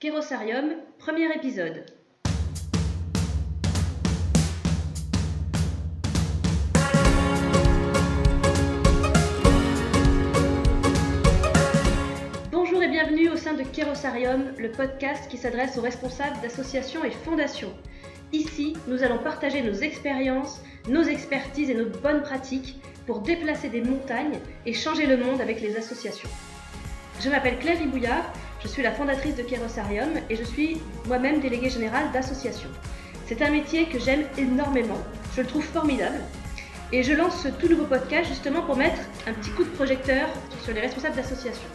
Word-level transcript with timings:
Kérosarium, 0.00 0.76
premier 0.96 1.30
épisode. 1.36 1.84
Bonjour 12.50 12.82
et 12.82 12.88
bienvenue 12.88 13.28
au 13.28 13.36
sein 13.36 13.52
de 13.52 13.62
Kérosarium, 13.62 14.54
le 14.56 14.70
podcast 14.70 15.28
qui 15.28 15.36
s'adresse 15.36 15.76
aux 15.76 15.82
responsables 15.82 16.40
d'associations 16.40 17.04
et 17.04 17.10
fondations. 17.10 17.74
Ici, 18.32 18.78
nous 18.86 19.02
allons 19.02 19.18
partager 19.18 19.60
nos 19.60 19.74
expériences, 19.74 20.62
nos 20.88 21.02
expertises 21.02 21.68
et 21.68 21.74
nos 21.74 21.90
bonnes 21.90 22.22
pratiques 22.22 22.80
pour 23.06 23.20
déplacer 23.20 23.68
des 23.68 23.82
montagnes 23.82 24.40
et 24.64 24.72
changer 24.72 25.04
le 25.04 25.18
monde 25.18 25.42
avec 25.42 25.60
les 25.60 25.76
associations. 25.76 26.30
Je 27.22 27.28
m'appelle 27.28 27.58
Claire 27.58 27.78
Ribouillard 27.78 28.32
je 28.62 28.68
suis 28.68 28.82
la 28.82 28.92
fondatrice 28.92 29.36
de 29.36 29.42
Kérosarium 29.42 30.10
et 30.28 30.36
je 30.36 30.44
suis 30.44 30.80
moi-même 31.06 31.40
déléguée 31.40 31.70
générale 31.70 32.12
d'association. 32.12 32.68
C'est 33.26 33.42
un 33.42 33.50
métier 33.50 33.86
que 33.86 33.98
j'aime 33.98 34.24
énormément, 34.36 34.98
je 35.34 35.42
le 35.42 35.46
trouve 35.46 35.64
formidable 35.64 36.20
et 36.92 37.02
je 37.02 37.12
lance 37.12 37.42
ce 37.42 37.48
tout 37.48 37.68
nouveau 37.68 37.84
podcast 37.84 38.28
justement 38.28 38.62
pour 38.62 38.76
mettre 38.76 39.00
un 39.26 39.32
petit 39.32 39.50
coup 39.50 39.64
de 39.64 39.70
projecteur 39.70 40.28
sur 40.62 40.74
les 40.74 40.80
responsables 40.80 41.16
d'associations. 41.16 41.68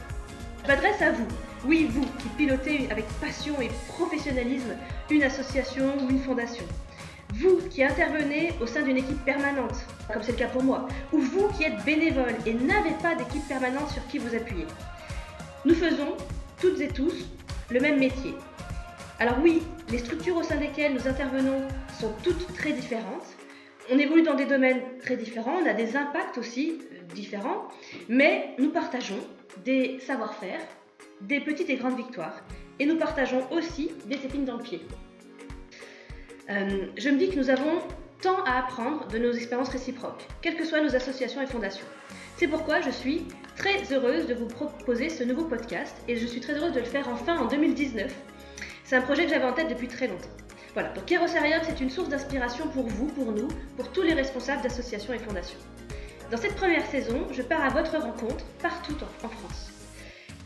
Je 0.64 0.68
m'adresse 0.68 1.02
à 1.02 1.12
vous, 1.12 1.28
oui 1.66 1.88
vous 1.90 2.06
qui 2.20 2.28
pilotez 2.38 2.88
avec 2.92 3.06
passion 3.22 3.60
et 3.62 3.70
professionnalisme 3.88 4.76
une 5.10 5.24
association 5.24 5.94
ou 6.04 6.10
une 6.10 6.20
fondation. 6.20 6.66
Vous 7.34 7.58
qui 7.70 7.84
intervenez 7.84 8.54
au 8.62 8.68
sein 8.68 8.82
d'une 8.82 8.98
équipe 8.98 9.24
permanente, 9.26 9.76
comme 10.12 10.24
c'est 10.24 10.34
le 10.34 10.38
cas 10.38 10.48
pour 10.48 10.64
moi, 10.64 10.88
ou 11.12 11.20
vous 11.20 11.48
qui 11.50 11.64
êtes 11.64 11.84
bénévole 11.84 12.36
et 12.46 12.54
n'avez 12.54 12.94
pas 13.02 13.16
d'équipe 13.16 13.48
permanente 13.48 13.90
sur 13.90 14.06
qui 14.08 14.20
vous 14.20 14.36
appuyez. 14.36 14.68
Nous 15.66 15.76
faisons 15.76 16.16
toutes 16.60 16.80
et 16.82 16.88
tous 16.88 17.26
le 17.72 17.80
même 17.80 18.00
métier. 18.00 18.34
Alors 19.20 19.38
oui, 19.42 19.64
les 19.90 20.00
structures 20.00 20.38
au 20.38 20.44
sein 20.44 20.58
desquelles 20.58 20.94
nous 20.94 21.08
intervenons 21.08 21.68
sont 22.00 22.12
toutes 22.24 22.54
très 22.56 22.74
différentes. 22.74 23.26
On 23.92 23.98
évolue 23.98 24.24
dans 24.24 24.36
des 24.36 24.46
domaines 24.46 24.82
très 25.02 25.16
différents, 25.16 25.58
on 25.64 25.70
a 25.70 25.74
des 25.74 25.96
impacts 25.96 26.38
aussi 26.38 26.80
euh, 26.80 27.14
différents, 27.14 27.68
mais 28.10 28.56
nous 28.58 28.70
partageons 28.70 29.20
des 29.64 30.00
savoir-faire, 30.00 30.60
des 31.22 31.40
petites 31.40 31.70
et 31.70 31.76
grandes 31.76 31.96
victoires, 31.96 32.42
et 32.80 32.86
nous 32.86 32.98
partageons 32.98 33.46
aussi 33.52 33.92
des 34.06 34.16
épines 34.16 34.44
dans 34.44 34.58
le 34.58 34.64
pied. 34.64 34.82
Euh, 36.50 36.88
je 36.98 37.10
me 37.10 37.18
dis 37.18 37.30
que 37.30 37.38
nous 37.38 37.50
avons 37.50 37.80
tant 38.22 38.44
à 38.44 38.60
apprendre 38.60 39.08
de 39.08 39.18
nos 39.20 39.32
expériences 39.32 39.70
réciproques, 39.70 40.28
quelles 40.42 40.56
que 40.56 40.66
soient 40.66 40.82
nos 40.82 40.96
associations 40.96 41.42
et 41.42 41.48
fondations. 41.48 41.86
C'est 42.38 42.48
pourquoi 42.48 42.82
je 42.82 42.90
suis 42.90 43.28
très 43.56 43.92
heureuse 43.94 44.28
de 44.28 44.34
vous 44.34 44.48
proposer 44.48 45.10
ce 45.10 45.24
nouveau 45.24 45.46
podcast 45.46 45.96
et 46.08 46.18
je 46.18 46.26
suis 46.26 46.42
très 46.42 46.54
heureuse 46.54 46.74
de 46.74 46.80
le 46.80 46.86
faire 46.86 47.08
enfin 47.10 47.38
en 47.38 47.46
2019. 47.46 48.14
C'est 48.84 48.96
un 48.96 49.02
projet 49.02 49.26
que 49.26 49.32
j'avais 49.32 49.46
en 49.46 49.54
tête 49.54 49.70
depuis 49.70 49.88
très 49.88 50.08
longtemps. 50.08 50.30
Voilà, 50.74 50.90
donc 50.90 51.06
Kerosarium, 51.06 51.62
c'est 51.64 51.80
une 51.80 51.90
source 51.90 52.10
d'inspiration 52.10 52.68
pour 52.68 52.88
vous, 52.88 53.08
pour 53.08 53.32
nous, 53.32 53.48
pour 53.78 53.92
tous 53.92 54.02
les 54.02 54.14
responsables 54.14 54.62
d'associations 54.62 55.14
et 55.14 55.20
fondations. 55.20 55.60
Dans 56.32 56.38
cette 56.38 56.56
première 56.56 56.86
saison, 56.88 57.28
je 57.32 57.42
pars 57.42 57.64
à 57.64 57.70
votre 57.70 57.98
rencontre 57.98 58.46
partout 58.62 58.98
en 59.24 59.30
France. 59.30 59.72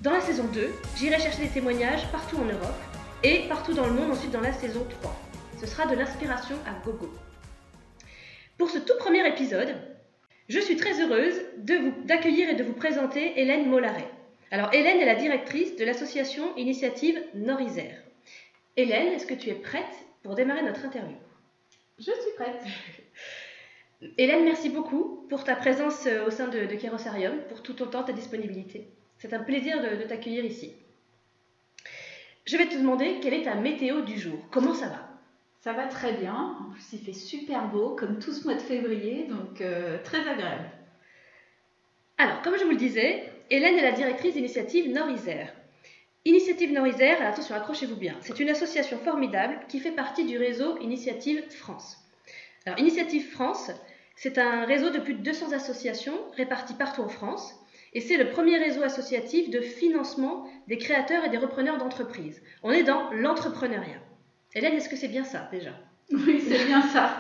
Dans 0.02 0.12
la 0.12 0.22
saison 0.22 0.46
2, 0.54 0.70
j'irai 0.98 1.20
chercher 1.20 1.44
des 1.44 1.50
témoignages 1.50 2.08
partout 2.12 2.38
en 2.38 2.46
Europe 2.46 2.80
et 3.24 3.48
partout 3.50 3.74
dans 3.74 3.88
le 3.88 3.94
monde 3.94 4.12
ensuite 4.12 4.32
dans 4.32 4.42
la 4.42 4.54
saison 4.54 4.86
3. 5.02 5.20
Ce 5.60 5.66
sera 5.66 5.88
de 5.88 5.96
l'inspiration 5.96 6.56
à 6.68 6.86
gogo. 6.86 7.12
Pour 8.58 8.70
ce 8.70 8.78
tout 8.78 8.94
premier 9.00 9.28
épisode, 9.28 9.76
je 10.50 10.60
suis 10.60 10.76
très 10.76 11.00
heureuse 11.00 11.40
d'accueillir 12.06 12.50
et 12.50 12.56
de 12.56 12.64
vous 12.64 12.74
présenter 12.74 13.40
Hélène 13.40 13.70
Mollaret. 13.70 14.10
Alors 14.52 14.74
Hélène 14.74 15.00
est 15.00 15.06
la 15.06 15.16
directrice 15.16 15.76
de 15.76 15.86
l'association 15.86 16.56
Initiative 16.58 17.22
Nord-Isère. 17.36 18.02
Hélène, 18.76 19.14
est-ce 19.14 19.28
que 19.28 19.36
tu 19.36 19.50
es 19.50 19.54
prête 19.54 19.84
pour 20.24 20.34
démarrer 20.34 20.64
notre 20.64 20.86
interview? 20.86 21.18
Je 22.00 22.06
suis 22.06 22.34
prête. 22.36 22.64
Hélène, 24.18 24.44
merci 24.44 24.70
beaucoup 24.70 25.28
pour 25.30 25.44
ta 25.44 25.56
présence 25.56 26.08
euh, 26.08 26.26
au 26.26 26.32
sein 26.32 26.48
de, 26.48 26.66
de 26.66 26.76
Kérosarium, 26.76 27.38
pour 27.50 27.62
tout 27.62 27.74
ton 27.74 27.88
temps, 27.88 28.04
ta 28.04 28.14
disponibilité. 28.14 28.88
C'est 29.18 29.34
un 29.34 29.44
plaisir 29.44 29.82
de, 29.82 30.02
de 30.02 30.04
t'accueillir 30.04 30.46
ici. 30.46 30.74
Je 32.46 32.58
vais 32.58 32.68
te 32.68 32.78
demander 32.78 33.20
quelle 33.22 33.34
est 33.34 33.44
ta 33.44 33.56
météo 33.56 34.02
du 34.02 34.18
jour. 34.18 34.40
Comment 34.50 34.74
ça 34.74 34.88
va? 34.88 35.09
Ça 35.62 35.74
va 35.74 35.88
très 35.88 36.14
bien. 36.14 36.58
En 36.60 36.72
plus, 36.72 36.94
il 36.94 37.00
fait 37.00 37.14
super 37.14 37.68
beau, 37.68 37.90
comme 37.90 38.20
tout 38.20 38.34
ce 38.34 38.46
mois 38.46 38.56
de 38.56 38.62
février, 38.62 39.26
donc 39.26 39.62
euh, 39.62 39.98
très 40.04 40.20
agréable. 40.20 40.70
Alors, 42.18 42.42
comme 42.42 42.58
je 42.58 42.64
vous 42.64 42.72
le 42.72 42.78
disais, 42.78 43.32
Hélène 43.50 43.78
est 43.78 43.84
la 43.84 43.92
directrice 43.92 44.34
d'Initiative 44.34 44.90
Nord-Isère. 44.90 45.54
Initiative 46.26 46.72
Nord-Isère, 46.72 47.26
attention, 47.26 47.56
accrochez-vous 47.56 47.96
bien, 47.96 48.18
c'est 48.22 48.40
une 48.40 48.50
association 48.50 48.98
formidable 49.00 49.58
qui 49.70 49.80
fait 49.80 49.92
partie 49.92 50.26
du 50.26 50.38
réseau 50.38 50.78
Initiative 50.80 51.42
France. 51.50 51.98
Alors, 52.66 52.78
Initiative 52.78 53.30
France, 53.30 53.72
c'est 54.16 54.38
un 54.38 54.66
réseau 54.66 54.90
de 54.90 55.00
plus 55.00 55.14
de 55.14 55.24
200 55.24 55.54
associations 55.54 56.18
réparties 56.36 56.74
partout 56.74 57.02
en 57.02 57.08
France, 57.08 57.56
et 57.94 58.02
c'est 58.02 58.18
le 58.18 58.30
premier 58.30 58.58
réseau 58.58 58.84
associatif 58.84 59.50
de 59.50 59.62
financement 59.62 60.46
des 60.68 60.78
créateurs 60.78 61.24
et 61.24 61.30
des 61.30 61.38
repreneurs 61.38 61.78
d'entreprises. 61.78 62.42
On 62.64 62.72
est 62.72 62.84
dans 62.84 63.10
l'entrepreneuriat. 63.12 64.02
Hélène, 64.56 64.74
est-ce 64.74 64.90
que 64.90 64.96
c'est 64.96 65.08
bien 65.08 65.24
ça 65.24 65.48
déjà? 65.52 65.72
Oui, 66.12 66.42
c'est 66.48 66.66
bien 66.66 66.82
ça. 66.82 67.18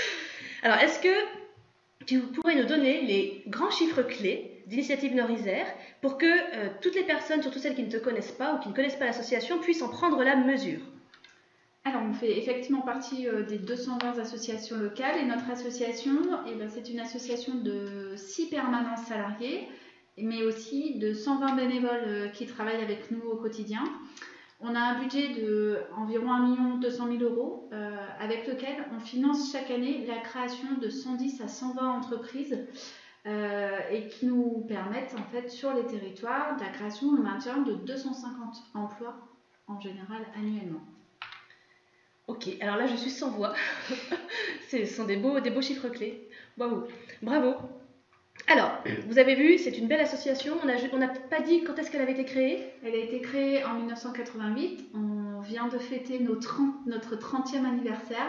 Alors, 0.62 0.78
est-ce 0.78 1.00
que 1.00 2.04
tu 2.06 2.20
pourrais 2.20 2.56
nous 2.56 2.66
donner 2.66 3.02
les 3.02 3.42
grands 3.46 3.70
chiffres 3.70 4.02
clés 4.02 4.62
d'Initiative 4.66 5.14
Nord-Isère 5.14 5.66
pour 6.02 6.18
que 6.18 6.26
euh, 6.26 6.68
toutes 6.82 6.94
les 6.94 7.04
personnes, 7.04 7.42
surtout 7.42 7.58
celles 7.58 7.74
qui 7.74 7.82
ne 7.82 7.90
te 7.90 7.96
connaissent 7.96 8.32
pas 8.32 8.54
ou 8.54 8.58
qui 8.58 8.68
ne 8.68 8.74
connaissent 8.74 8.96
pas 8.96 9.06
l'association, 9.06 9.58
puissent 9.58 9.82
en 9.82 9.88
prendre 9.88 10.22
la 10.22 10.36
mesure? 10.36 10.80
Alors, 11.84 12.02
on 12.02 12.12
fait 12.12 12.36
effectivement 12.36 12.82
partie 12.82 13.26
euh, 13.26 13.44
des 13.44 13.56
220 13.56 14.18
associations 14.18 14.76
locales 14.76 15.16
et 15.18 15.24
notre 15.24 15.48
association, 15.50 16.20
eh 16.46 16.54
ben, 16.54 16.68
c'est 16.68 16.90
une 16.90 17.00
association 17.00 17.54
de 17.54 18.12
6 18.16 18.50
permanences 18.50 19.06
salariés, 19.06 19.66
mais 20.18 20.42
aussi 20.42 20.98
de 20.98 21.14
120 21.14 21.56
bénévoles 21.56 22.04
euh, 22.06 22.28
qui 22.28 22.44
travaillent 22.44 22.82
avec 22.82 23.10
nous 23.10 23.22
au 23.22 23.36
quotidien. 23.36 23.82
On 24.60 24.74
a 24.74 24.80
un 24.80 25.00
budget 25.00 25.34
de 25.34 25.78
environ 25.96 26.32
1 26.32 26.78
200 26.80 27.06
000 27.18 27.22
euros 27.22 27.68
euh, 27.72 27.96
avec 28.18 28.46
lequel 28.48 28.74
on 28.92 28.98
finance 28.98 29.52
chaque 29.52 29.70
année 29.70 30.04
la 30.06 30.18
création 30.18 30.74
de 30.80 30.88
110 30.88 31.40
à 31.42 31.48
120 31.48 31.88
entreprises 31.88 32.66
euh, 33.26 33.78
et 33.92 34.08
qui 34.08 34.26
nous 34.26 34.64
permettent 34.66 35.14
en 35.16 35.22
fait 35.30 35.48
sur 35.48 35.72
les 35.74 35.86
territoires 35.86 36.56
la 36.58 36.70
création 36.70 37.14
et 37.14 37.18
le 37.18 37.22
maintien 37.22 37.58
de 37.58 37.74
250 37.74 38.56
emplois 38.74 39.16
en 39.68 39.80
général 39.80 40.26
annuellement. 40.36 40.80
Ok, 42.26 42.48
alors 42.60 42.76
là 42.76 42.86
je 42.86 42.96
suis 42.96 43.10
sans 43.10 43.30
voix. 43.30 43.54
Ce 44.70 44.84
sont 44.86 45.04
des 45.04 45.16
beaux, 45.16 45.38
des 45.38 45.50
beaux 45.50 45.62
chiffres 45.62 45.88
clés. 45.88 46.28
Bravo. 46.56 46.88
Bravo. 47.22 47.54
Alors, 48.50 48.70
vous 49.08 49.18
avez 49.18 49.34
vu, 49.34 49.58
c'est 49.58 49.76
une 49.76 49.88
belle 49.88 50.00
association. 50.00 50.54
On 50.62 50.98
n'a 50.98 51.08
pas 51.08 51.40
dit 51.40 51.62
quand 51.64 51.78
est-ce 51.78 51.90
qu'elle 51.90 52.00
avait 52.00 52.12
été 52.12 52.24
créée 52.24 52.64
Elle 52.82 52.94
a 52.94 52.98
été 52.98 53.20
créée 53.20 53.62
en 53.62 53.74
1988. 53.74 54.88
On 54.94 55.40
vient 55.40 55.68
de 55.68 55.76
fêter 55.76 56.18
notre 56.18 57.16
30e 57.16 57.66
anniversaire. 57.66 58.26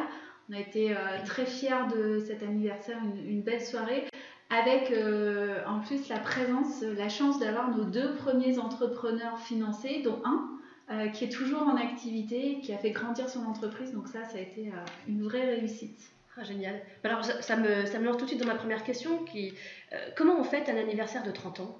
On 0.49 0.55
a 0.55 0.59
été 0.59 0.91
euh, 0.91 0.95
très 1.25 1.45
fiers 1.45 1.87
de 1.95 2.19
cet 2.19 2.43
anniversaire, 2.43 2.97
une, 3.25 3.41
belle 3.41 3.61
soirée, 3.61 4.07
avec 4.49 4.91
euh, 4.91 5.63
en 5.65 5.79
plus 5.79 6.09
la 6.09 6.17
présence, 6.17 6.81
la 6.81 7.07
chance 7.07 7.39
d'avoir 7.39 7.69
nos 7.69 7.85
deux 7.85 8.15
premiers 8.15 8.59
entrepreneurs 8.59 9.39
financés, 9.39 10.01
dont 10.03 10.21
un 10.25 10.49
euh, 10.91 11.07
qui 11.07 11.23
est 11.25 11.29
toujours 11.29 11.61
en 11.61 11.77
activité, 11.77 12.59
qui 12.61 12.73
a 12.73 12.77
fait 12.77 12.91
grandir 12.91 13.29
son 13.29 13.45
entreprise. 13.45 13.93
Donc 13.93 14.09
ça, 14.09 14.25
ça 14.25 14.37
a 14.37 14.41
été 14.41 14.69
une 15.07 15.23
vraie 15.23 15.55
réussite. 15.55 16.11
Ah, 16.37 16.43
génial. 16.43 16.79
Alors, 17.03 17.23
ça, 17.23 17.55
me, 17.55 17.99
me 17.99 18.05
lance 18.05 18.17
tout 18.17 18.23
de 18.23 18.29
suite 18.29 18.41
dans 18.41 18.47
ma 18.47 18.55
première 18.55 18.83
question. 18.83 19.23
Qui, 19.25 19.53
euh, 19.93 19.97
comment 20.15 20.39
on 20.39 20.43
fête 20.43 20.69
un 20.69 20.77
anniversaire 20.77 21.23
de 21.23 21.31
30 21.31 21.61
ans? 21.61 21.77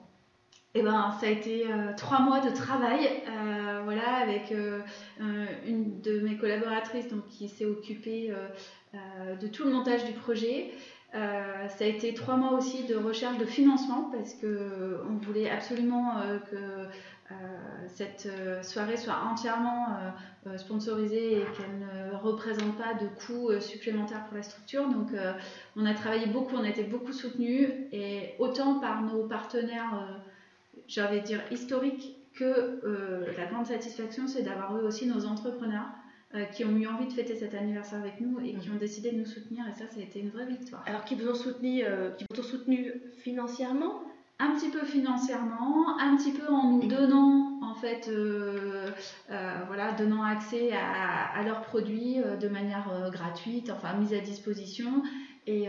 Eh 0.76 0.84
ben, 0.84 1.16
ça 1.20 1.28
a 1.28 1.30
été 1.30 1.66
euh, 1.66 1.94
trois 1.98 2.20
mois 2.20 2.42
de 2.42 2.50
travail, 2.52 3.10
euh, 3.28 3.82
voilà, 3.84 4.18
avec 4.18 4.54
une 5.66 6.00
de 6.02 6.20
mes 6.20 6.38
collaboratrices 6.38 7.08
donc, 7.08 7.26
qui 7.28 7.50
s'est 7.50 7.66
occupée 7.66 8.32
de 8.94 9.48
tout 9.48 9.64
le 9.64 9.72
montage 9.72 10.06
du 10.06 10.12
projet. 10.12 10.70
ça 11.12 11.68
a 11.80 11.86
été 11.86 12.14
trois 12.14 12.36
mois 12.36 12.52
aussi 12.52 12.84
de 12.86 12.96
recherche 12.96 13.40
de 13.40 13.46
financement 13.46 14.12
parce 14.14 14.36
qu'on 14.36 15.16
voulait 15.22 15.50
absolument 15.50 16.22
que 16.52 16.56
euh, 16.56 16.86
cette 17.88 18.28
euh, 18.28 18.62
soirée 18.64 18.98
soit 18.98 19.22
entièrement 19.30 19.88
euh, 20.48 20.58
sponsorisée 20.58 21.40
et 21.40 21.46
qu'elle 21.56 21.80
ne 21.80 22.16
représente 22.16 22.78
pas 22.78 22.94
de 22.94 23.08
coûts 23.08 23.60
supplémentaires 23.60 24.26
pour 24.26 24.38
la 24.38 24.44
structure. 24.44 24.88
Donc 24.90 25.10
on 25.76 25.86
a 25.86 25.94
travaillé 25.94 26.28
beaucoup, 26.28 26.56
on 26.56 26.64
a 26.64 26.70
été 26.70 26.84
beaucoup 26.84 27.12
soutenus 27.12 27.70
et 27.92 28.34
autant 28.40 28.80
par 28.80 29.02
nos 29.02 29.24
partenaires, 29.24 30.22
j'avais 30.88 31.22
dire 31.22 31.42
historiques, 31.52 32.16
que 32.34 32.80
la 33.38 33.46
grande 33.48 33.66
satisfaction, 33.66 34.28
c'est 34.28 34.44
d'avoir 34.44 34.78
eu 34.80 34.82
aussi 34.82 35.08
nos 35.08 35.26
entrepreneurs 35.26 35.88
qui 36.54 36.64
ont 36.64 36.76
eu 36.78 36.88
envie 36.88 37.08
de 37.08 37.12
fêter 37.12 37.36
cet 37.36 37.54
anniversaire 37.54 38.00
avec 38.00 38.22
nous 38.22 38.40
et 38.40 38.54
qui 38.54 38.70
mhm. 38.70 38.76
ont 38.76 38.80
décidé 38.80 39.12
de 39.12 39.18
nous 39.18 39.26
soutenir. 39.26 39.66
Et 39.68 39.74
ça, 39.74 39.88
ça 39.90 40.00
a 40.00 40.04
été 40.04 40.20
une 40.20 40.30
vraie 40.30 40.46
victoire. 40.46 40.82
Alors, 40.86 41.04
qui 41.04 41.16
vous 41.16 41.28
ont 41.28 41.36
soutenu, 41.36 41.84
qui 42.18 42.26
vous 42.32 42.40
ont 42.40 42.44
soutenu 42.44 42.94
financièrement 43.18 44.04
un 44.40 44.56
petit 44.56 44.70
peu 44.70 44.86
financièrement, 44.86 46.00
un 46.00 46.16
petit 46.16 46.32
peu 46.32 46.48
en 46.48 46.72
nous 46.72 46.88
donnant 46.88 47.60
en 47.62 47.76
fait 47.76 48.08
euh, 48.08 48.90
euh, 49.30 49.54
voilà 49.68 49.96
accès 50.26 50.72
à, 50.74 51.44
leurs 51.44 51.62
produits 51.62 52.18
de 52.40 52.48
manière 52.48 53.10
gratuite, 53.12 53.70
enfin 53.70 53.94
mise 53.94 54.14
à 54.14 54.20
disposition. 54.20 55.04
Et 55.48 55.68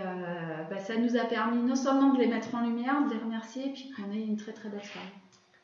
bah, 0.68 0.78
ça 0.78 0.96
nous 0.96 1.16
a 1.16 1.24
permis 1.24 1.62
non 1.62 1.74
seulement 1.74 2.12
de 2.12 2.18
les 2.18 2.26
mettre 2.26 2.54
en 2.54 2.62
lumière, 2.62 3.02
de 3.06 3.14
les 3.14 3.20
remercier, 3.20 3.68
et 3.68 3.72
puis 3.72 3.90
qu'on 3.96 4.12
ait 4.12 4.22
une 4.22 4.36
très 4.36 4.52
très 4.52 4.68
belle 4.68 4.84
soirée. 4.84 5.06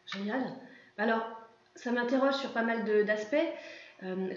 Génial. 0.07 0.43
Alors, 0.97 1.27
ça 1.75 1.93
m'interroge 1.93 2.37
sur 2.37 2.53
pas 2.53 2.63
mal 2.63 2.85
d'aspects. 3.05 3.37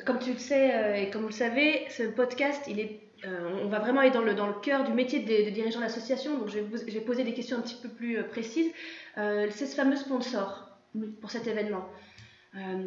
comme 0.06 0.20
tu 0.20 0.34
le 0.34 0.38
sais 0.38 1.02
et 1.02 1.10
comme 1.12 1.22
vous 1.22 1.28
le 1.30 1.34
savez, 1.34 1.86
ce 1.90 2.04
podcast, 2.04 2.66
il 2.68 2.80
est 2.80 3.09
euh, 3.09 3.09
on 3.26 3.68
va 3.68 3.80
vraiment 3.80 4.02
aller 4.02 4.12
dans 4.12 4.22
le, 4.22 4.34
dans 4.34 4.48
le 4.48 4.54
cœur 4.54 4.84
du 4.84 4.94
métier 4.94 5.20
de, 5.20 5.50
dirigeant 5.50 5.80
d'association. 5.80 6.38
Donc, 6.38 6.50
je 6.50 6.60
vais, 6.60 7.02
poser 7.02 7.24
des 7.24 7.34
questions 7.34 7.58
un 7.58 7.62
petit 7.62 7.80
peu 7.82 7.90
plus 7.90 8.18
euh, 8.18 8.24
précises. 8.24 8.72
Euh, 9.18 9.48
c'est 9.52 9.66
ce 9.66 9.76
fameux 9.76 9.96
sponsor 9.96 10.70
pour 11.22 11.32
cet 11.32 11.48
événement. 11.48 11.86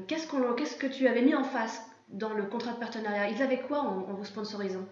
qu'est-ce, 0.08 0.26
qu'est-ce 0.56 0.76
que 0.76 0.86
tu 0.86 1.06
avais 1.06 1.22
mis 1.22 1.34
en 1.34 1.44
face 1.44 1.82
dans 2.08 2.34
le 2.34 2.44
contrat 2.44 2.72
de 2.72 2.78
partenariat? 2.78 3.28
Ils 3.28 3.42
avaient 3.42 3.60
quoi 3.60 3.80
en, 3.80 4.12
vous 4.12 4.24
sponsorisant? 4.24 4.84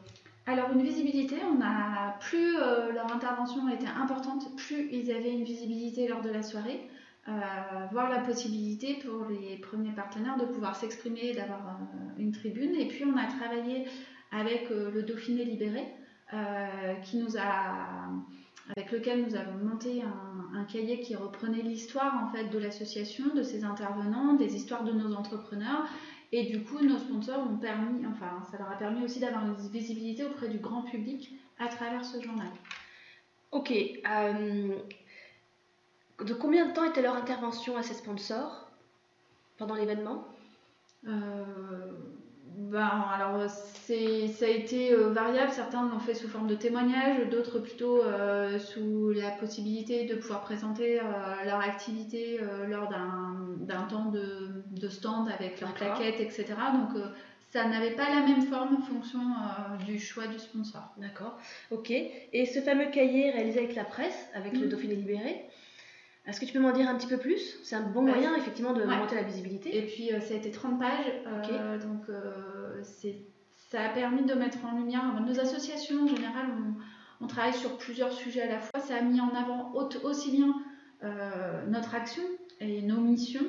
Alors 0.46 0.70
une 0.72 0.82
visibilité, 0.82 1.36
on 1.44 1.60
a 1.62 2.18
plus 2.20 2.56
leur 2.56 3.12
intervention 3.12 3.68
était 3.68 3.86
importante, 3.86 4.56
plus 4.56 4.88
ils 4.90 5.12
avaient 5.12 5.32
une 5.32 5.44
visibilité 5.44 6.08
lors 6.08 6.22
de 6.22 6.30
la 6.30 6.42
soirée, 6.42 6.80
voir 7.92 8.08
la 8.08 8.20
possibilité 8.20 8.98
pour 9.04 9.26
les 9.28 9.56
premiers 9.56 9.92
partenaires 9.92 10.36
de 10.38 10.46
pouvoir 10.46 10.76
s'exprimer, 10.76 11.34
d'avoir 11.34 11.78
une 12.16 12.32
tribune. 12.32 12.74
Et 12.76 12.86
puis 12.86 13.04
on 13.04 13.16
a 13.16 13.26
travaillé 13.26 13.86
avec 14.32 14.70
euh, 14.70 14.90
le 14.90 15.02
Dauphiné 15.02 15.44
libéré, 15.44 15.84
euh, 16.32 16.94
qui 17.02 17.18
nous 17.18 17.36
a, 17.36 18.10
avec 18.76 18.92
lequel 18.92 19.26
nous 19.26 19.34
avons 19.34 19.58
monté 19.64 20.02
un, 20.02 20.64
cahier 20.64 21.00
qui 21.00 21.16
reprenait 21.16 21.62
l'histoire 21.62 22.22
en 22.22 22.30
fait 22.30 22.44
de 22.44 22.58
l'association, 22.58 23.34
de 23.34 23.42
ses 23.42 23.64
intervenants, 23.64 24.34
des 24.34 24.54
histoires 24.54 24.84
de 24.84 24.92
nos 24.92 25.14
entrepreneurs. 25.14 25.88
Et 26.32 26.44
du 26.44 26.62
coup, 26.62 26.78
nos 26.84 26.98
sponsors 26.98 27.40
ont 27.40 27.56
permis, 27.56 28.06
enfin, 28.06 28.42
ça 28.50 28.58
leur 28.58 28.70
a 28.70 28.76
permis 28.76 29.02
aussi 29.02 29.18
d'avoir 29.18 29.44
une 29.46 29.54
visibilité 29.54 30.24
auprès 30.24 30.48
du 30.48 30.58
grand 30.58 30.82
public 30.82 31.32
à 31.58 31.66
travers 31.66 32.04
ce 32.04 32.22
journal. 32.22 32.46
Ok. 33.50 33.72
Euh, 33.72 34.76
de 36.24 36.34
combien 36.34 36.68
de 36.68 36.72
temps 36.72 36.84
était 36.84 37.02
leur 37.02 37.16
intervention 37.16 37.76
à 37.76 37.82
ces 37.82 37.94
sponsors 37.94 38.70
pendant 39.56 39.74
l'événement? 39.74 40.24
Ben, 42.68 43.04
alors 43.14 43.48
c'est, 43.48 44.28
ça 44.28 44.44
a 44.44 44.48
été 44.48 44.92
euh, 44.92 45.08
variable, 45.08 45.50
certains 45.50 45.88
l'ont 45.88 45.98
fait 45.98 46.14
sous 46.14 46.28
forme 46.28 46.46
de 46.46 46.54
témoignage, 46.54 47.28
d'autres 47.30 47.58
plutôt 47.58 48.02
euh, 48.02 48.58
sous 48.58 49.10
la 49.12 49.30
possibilité 49.30 50.04
de 50.04 50.14
pouvoir 50.14 50.42
présenter 50.42 51.00
euh, 51.00 51.02
leur 51.46 51.60
activité 51.60 52.38
lors 52.68 52.88
d'un, 52.88 53.82
temps 53.88 54.10
de, 54.10 54.88
stand 54.88 55.30
avec 55.30 55.60
leurs 55.60 55.72
plaquettes, 55.72 56.20
etc. 56.20 56.46
Donc 56.74 57.02
ça 57.48 57.66
n'avait 57.66 57.96
pas 57.96 58.10
la 58.10 58.20
même 58.26 58.42
forme 58.42 58.76
en 58.76 58.82
fonction 58.82 59.20
du 59.86 59.98
choix 59.98 60.26
du 60.26 60.38
sponsor. 60.38 60.82
D'accord, 60.98 61.38
ok. 61.70 61.90
Et 61.90 62.46
ce 62.46 62.60
fameux 62.60 62.90
cahier 62.90 63.30
réalisé 63.30 63.60
avec 63.60 63.74
la 63.74 63.84
presse, 63.84 64.28
avec 64.34 64.52
le 64.52 64.66
mm. 64.66 64.68
Dauphiné 64.68 64.94
Libéré, 64.96 65.44
est-ce 66.26 66.40
que 66.40 66.44
tu 66.44 66.52
peux 66.52 66.60
m'en 66.60 66.72
dire 66.72 66.88
un 66.88 66.96
petit 66.96 67.06
peu 67.06 67.16
plus? 67.16 67.58
C'est 67.62 67.76
un 67.76 67.82
bon 67.82 68.02
moyen 68.02 68.36
effectivement 68.36 68.72
de 68.72 68.84
monter 68.84 69.16
la 69.16 69.22
visibilité. 69.22 69.76
Et 69.76 69.86
puis 69.86 70.10
ça 70.20 70.34
a 70.34 70.36
été 70.36 70.50
30 70.50 70.78
pages, 70.78 71.06
donc 71.82 72.06
ça 73.70 73.84
a 73.84 73.88
permis 73.90 74.24
de 74.24 74.34
mettre 74.34 74.58
en 74.64 74.76
lumière 74.76 75.20
nos 75.20 75.38
associations 75.38 76.02
en 76.02 76.08
général. 76.08 76.46
On, 77.20 77.26
travaille 77.26 77.54
sur 77.54 77.76
plusieurs 77.76 78.12
sujets 78.12 78.42
à 78.42 78.48
la 78.48 78.58
fois. 78.58 78.80
Ça 78.80 78.96
a 78.96 79.02
mis 79.02 79.20
en 79.20 79.28
avant 79.28 79.72
aussi 80.02 80.30
bien 80.32 80.54
euh, 81.04 81.66
notre 81.66 81.94
action 81.94 82.22
et 82.60 82.82
nos 82.82 83.00
missions, 83.00 83.46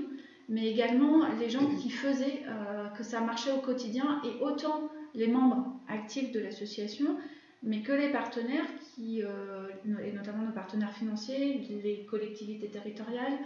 mais 0.47 0.67
également 0.67 1.27
les 1.39 1.49
gens 1.49 1.65
qui 1.81 1.89
faisaient 1.89 2.43
euh, 2.47 2.87
que 2.89 3.03
ça 3.03 3.21
marchait 3.21 3.51
au 3.51 3.59
quotidien 3.59 4.21
et 4.23 4.43
autant 4.43 4.89
les 5.15 5.27
membres 5.27 5.73
actifs 5.87 6.31
de 6.31 6.39
l'association, 6.39 7.17
mais 7.63 7.81
que 7.81 7.91
les 7.91 8.09
partenaires 8.09 8.65
qui, 8.95 9.23
euh, 9.23 9.67
et 10.03 10.11
notamment 10.11 10.43
nos 10.43 10.51
partenaires 10.51 10.93
financiers, 10.93 11.59
les 11.83 12.05
collectivités 12.05 12.69
territoriales, 12.69 13.37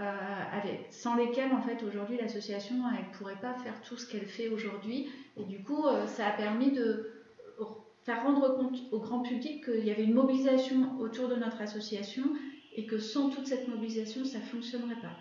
euh, 0.00 0.04
sans 0.90 1.16
lesquels 1.16 1.52
en 1.52 1.62
fait 1.62 1.82
aujourd'hui 1.84 2.16
l'association 2.16 2.74
elle 2.98 3.16
pourrait 3.16 3.40
pas 3.40 3.54
faire 3.54 3.80
tout 3.82 3.96
ce 3.96 4.10
qu'elle 4.10 4.26
fait 4.26 4.48
aujourd'hui 4.48 5.08
et 5.36 5.44
du 5.44 5.62
coup 5.62 5.86
euh, 5.86 6.08
ça 6.08 6.26
a 6.26 6.32
permis 6.32 6.72
de 6.72 7.12
faire 8.02 8.24
rendre 8.24 8.56
compte 8.56 8.76
au 8.90 8.98
grand 8.98 9.20
public 9.20 9.64
qu'il 9.64 9.84
y 9.84 9.92
avait 9.92 10.02
une 10.02 10.14
mobilisation 10.14 10.98
autour 10.98 11.28
de 11.28 11.36
notre 11.36 11.60
association 11.60 12.24
et 12.74 12.86
que 12.86 12.98
sans 12.98 13.30
toute 13.30 13.46
cette 13.46 13.68
mobilisation 13.68 14.24
ça 14.24 14.40
fonctionnerait 14.40 15.00
pas. 15.00 15.16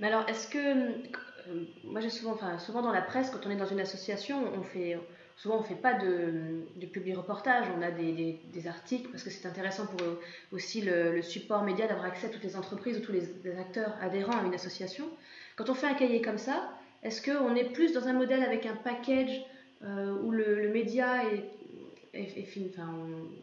Mais 0.00 0.06
alors 0.06 0.26
est-ce 0.28 0.48
que 0.48 1.04
moi 1.84 2.00
j'ai 2.00 2.10
souvent 2.10 2.32
enfin 2.32 2.58
souvent 2.58 2.80
dans 2.80 2.92
la 2.92 3.02
presse 3.02 3.30
quand 3.30 3.46
on 3.46 3.50
est 3.50 3.56
dans 3.56 3.66
une 3.66 3.80
association 3.80 4.50
on 4.54 4.62
fait 4.62 4.98
souvent 5.36 5.56
on 5.56 5.60
ne 5.60 5.66
fait 5.66 5.74
pas 5.74 5.94
de, 5.94 6.86
public 6.86 7.16
reportage, 7.16 7.66
on 7.76 7.82
a 7.82 7.90
des, 7.90 8.66
articles 8.66 9.08
parce 9.10 9.22
que 9.22 9.30
c'est 9.30 9.46
intéressant 9.46 9.86
pour 9.86 10.00
aussi 10.52 10.80
le, 10.80 11.22
support 11.22 11.62
média 11.62 11.86
d'avoir 11.86 12.06
accès 12.06 12.26
à 12.26 12.30
toutes 12.30 12.42
les 12.42 12.56
entreprises 12.56 12.98
ou 12.98 13.00
tous 13.00 13.12
les, 13.12 13.58
acteurs 13.58 13.94
adhérents 14.00 14.38
à 14.38 14.44
une 14.44 14.54
association. 14.54 15.08
Quand 15.56 15.70
on 15.70 15.74
fait 15.74 15.86
un 15.86 15.94
cahier 15.94 16.20
comme 16.20 16.38
ça, 16.38 16.70
est-ce 17.02 17.22
qu'on 17.22 17.54
est 17.54 17.72
plus 17.72 17.92
dans 17.92 18.08
un 18.08 18.12
modèle 18.12 18.42
avec 18.42 18.66
un 18.66 18.74
package 18.74 19.44
euh, 19.84 20.16
où 20.22 20.32
le, 20.32 20.68
média 20.70 21.22
est, 21.24 21.44
enfin, 22.70 22.94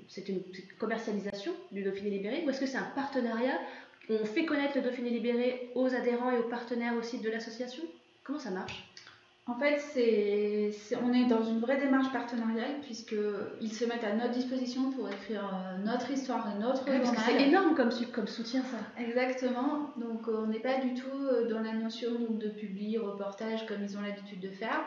c'est 0.07 0.27
une 0.29 0.41
commercialisation 0.79 1.53
du 1.71 1.83
Dauphiné 1.83 2.09
Libéré 2.09 2.43
ou 2.45 2.49
est-ce 2.49 2.59
que 2.59 2.65
c'est 2.65 2.77
un 2.77 2.91
partenariat 2.95 3.59
où 4.09 4.13
on 4.15 4.25
fait 4.25 4.45
connaître 4.45 4.75
le 4.75 4.81
Dauphiné 4.81 5.11
Libéré 5.11 5.69
aux 5.75 5.93
adhérents 5.93 6.31
et 6.31 6.39
aux 6.39 6.49
partenaires 6.49 6.95
aussi 6.95 7.19
de 7.19 7.29
l'association? 7.29 7.83
Comment 8.23 8.39
ça 8.39 8.49
marche? 8.49 8.92
En 9.45 9.55
fait, 9.55 9.77
c'est, 9.77 10.71
on 11.03 11.11
est 11.11 11.25
dans 11.25 11.43
une 11.43 11.59
vraie 11.59 11.77
démarche 11.77 12.13
partenariale 12.13 12.79
puisqu'ils 12.81 13.73
se 13.73 13.83
mettent 13.83 14.05
à 14.05 14.13
notre 14.13 14.31
disposition 14.31 14.91
pour 14.91 15.09
écrire 15.09 15.43
euh, 15.53 15.83
notre 15.83 16.11
histoire 16.11 16.49
et 16.49 16.59
notre 16.59 16.85
journal. 16.85 17.17
C'est 17.25 17.41
énorme 17.41 17.75
comme, 17.75 17.89
comme 18.13 18.27
soutien 18.27 18.63
ça. 18.63 18.77
Exactement. 18.97 19.91
Donc 19.97 20.29
euh, 20.29 20.43
on 20.43 20.47
n'est 20.47 20.61
pas 20.61 20.79
du 20.79 20.93
tout 20.93 21.09
euh, 21.11 21.49
dans 21.49 21.59
la 21.59 21.73
notion 21.73 22.11
de 22.29 22.47
publi, 22.47 22.97
reportage 22.97 23.65
comme 23.65 23.83
ils 23.83 23.97
ont 23.97 24.01
l'habitude 24.01 24.39
de 24.39 24.49
faire. 24.49 24.81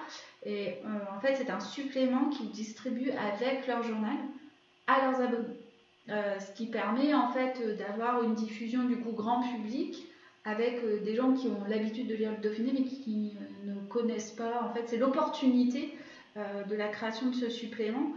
Et 0.47 0.77
en 1.15 1.21
fait, 1.21 1.35
c'est 1.35 1.51
un 1.51 1.61
supplément 1.61 2.31
qu'ils 2.31 2.51
distribuent 2.51 3.11
avec 3.11 3.67
leur 3.67 3.83
journal 3.83 4.17
à 4.87 5.05
leurs 5.05 5.21
abonnés. 5.21 5.59
ce 6.09 6.53
qui 6.55 6.67
permet 6.67 7.13
en 7.13 7.29
fait 7.29 7.77
d'avoir 7.77 8.23
une 8.23 8.35
diffusion 8.35 8.85
du 8.85 8.97
coup 8.97 9.13
grand 9.13 9.43
public 9.43 10.07
avec 10.47 10.81
euh, 10.85 11.01
des 11.01 11.17
gens 11.17 11.33
qui 11.33 11.49
ont 11.49 11.65
l'habitude 11.69 12.07
de 12.07 12.15
lire 12.15 12.31
le 12.31 12.37
Dauphiné 12.43 12.73
mais 12.73 12.85
qui 12.85 13.33
euh, 13.37 13.45
ne 13.67 13.81
connaissent 13.89 14.33
pas. 14.33 14.63
En 14.63 14.73
fait, 14.73 14.85
c'est 14.87 14.97
l'opportunité 14.97 15.97
euh, 16.37 16.65
de 16.65 16.75
la 16.75 16.89
création 16.89 17.31
de 17.31 17.35
ce 17.35 17.49
supplément 17.49 18.13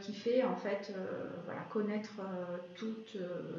qui 0.00 0.14
fait 0.14 0.44
en 0.44 0.54
fait 0.54 0.94
voilà, 1.44 1.62
connaître 1.62 2.20
tout, 2.76 2.94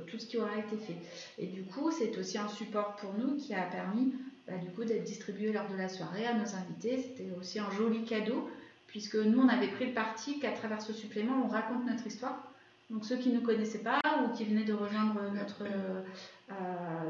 tout, 0.07 0.17
ce 0.17 0.25
qui 0.25 0.37
aura 0.37 0.57
été 0.57 0.77
fait. 0.77 0.95
Et 1.37 1.47
du 1.47 1.63
coup, 1.63 1.91
c'est 1.91 2.17
aussi 2.17 2.37
un 2.37 2.47
support 2.47 2.95
pour 2.95 3.13
nous 3.15 3.35
qui 3.35 3.53
a 3.53 3.63
permis 3.63 4.13
bah, 4.47 4.53
du 4.57 4.69
coup 4.69 4.85
d'être 4.85 5.03
distribué 5.03 5.51
lors 5.51 5.67
de 5.69 5.75
la 5.75 5.89
soirée 5.89 6.25
à 6.25 6.33
nos 6.33 6.55
invités. 6.55 6.97
C'était 7.01 7.29
aussi 7.37 7.59
un 7.59 7.69
joli 7.71 8.05
cadeau 8.05 8.49
puisque 8.87 9.17
nous 9.17 9.37
on 9.37 9.49
avait 9.49 9.67
pris 9.67 9.87
le 9.87 9.93
parti 9.93 10.39
qu'à 10.39 10.51
travers 10.51 10.81
ce 10.81 10.93
supplément 10.93 11.43
on 11.43 11.49
raconte 11.49 11.85
notre 11.85 12.07
histoire. 12.07 12.53
Donc 12.89 13.03
ceux 13.03 13.17
qui 13.17 13.31
ne 13.31 13.41
connaissaient 13.41 13.83
pas 13.83 13.99
ou 14.23 14.33
qui 14.33 14.45
venaient 14.45 14.63
de 14.63 14.71
rejoindre 14.71 15.19
notre 15.33 15.65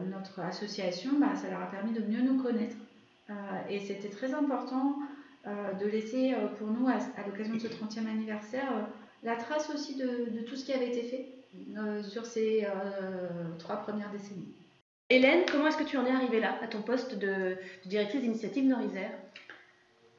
notre 0.09 0.39
association, 0.39 1.19
bah, 1.19 1.35
ça 1.35 1.49
leur 1.49 1.61
a 1.61 1.67
permis 1.67 1.91
de 1.91 2.01
mieux 2.01 2.21
nous 2.21 2.41
connaître. 2.41 2.75
Euh, 3.29 3.33
et 3.69 3.79
c'était 3.79 4.09
très 4.09 4.33
important 4.33 4.97
euh, 5.45 5.73
de 5.73 5.85
laisser 5.85 6.33
euh, 6.33 6.47
pour 6.47 6.67
nous, 6.67 6.87
à, 6.87 6.97
l'occasion 7.25 7.55
de 7.55 7.59
ce 7.59 7.67
30e 7.67 8.07
anniversaire, 8.07 8.87
la 9.23 9.35
trace 9.35 9.69
aussi 9.73 9.95
de, 9.95 10.41
tout 10.47 10.55
ce 10.55 10.65
qui 10.65 10.73
avait 10.73 10.89
été 10.89 11.03
fait 11.03 11.33
sur 12.03 12.25
ces 12.25 12.67
trois 13.57 13.77
premières 13.77 14.11
décennies. 14.11 14.53
Hélène, 15.09 15.43
comment 15.51 15.67
est-ce 15.67 15.77
que 15.77 15.83
tu 15.83 15.97
en 15.97 16.05
es 16.05 16.11
arrivée 16.11 16.39
là, 16.39 16.59
à 16.61 16.67
ton 16.67 16.81
poste 16.81 17.17
de, 17.17 17.57
directrice 17.85 18.21
d'initiative 18.21 18.65
Nord-Isère 18.65 19.11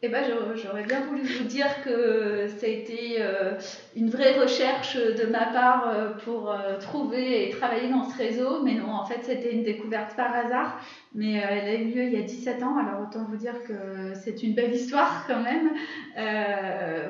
eh 0.01 0.09
ben, 0.09 0.23
j'aurais 0.55 0.85
bien 0.85 1.01
voulu 1.01 1.23
vous 1.23 1.45
dire 1.45 1.83
que 1.83 2.47
ça 2.47 2.67
a 2.67 2.69
été 2.69 3.17
euh, 3.19 3.55
une 3.97 4.09
vraie 4.09 4.39
recherche 4.39 4.97
de 4.97 5.27
ma 5.27 5.47
part 5.47 5.89
euh, 5.89 6.11
pour 6.25 6.53
euh, 6.53 6.79
trouver 6.79 7.49
et 7.49 7.51
travailler 7.51 7.89
dans 7.89 8.09
ce 8.09 8.17
réseau, 8.17 8.63
mais 8.63 8.75
non, 8.75 8.93
en 8.93 9.05
fait, 9.05 9.19
c'était 9.23 9.53
une 9.53 9.65
découverte 9.65 10.15
par 10.15 10.33
hasard, 10.37 10.81
mais 11.17 11.33
elle 11.33 11.69
a 11.69 11.75
eu 11.75 11.87
lieu 11.87 12.05
il 12.05 12.13
y 12.13 12.17
a 12.17 12.23
17 12.23 12.63
ans, 12.63 12.79
alors 12.79 13.09
autant 13.09 13.25
vous 13.25 13.37
dire 13.37 13.65
que 13.65 14.15
c'est 14.15 14.45
une 14.45 14.55
belle 14.55 14.73
histoire 14.73 15.27
quand 15.27 15.41
même. 15.41 15.71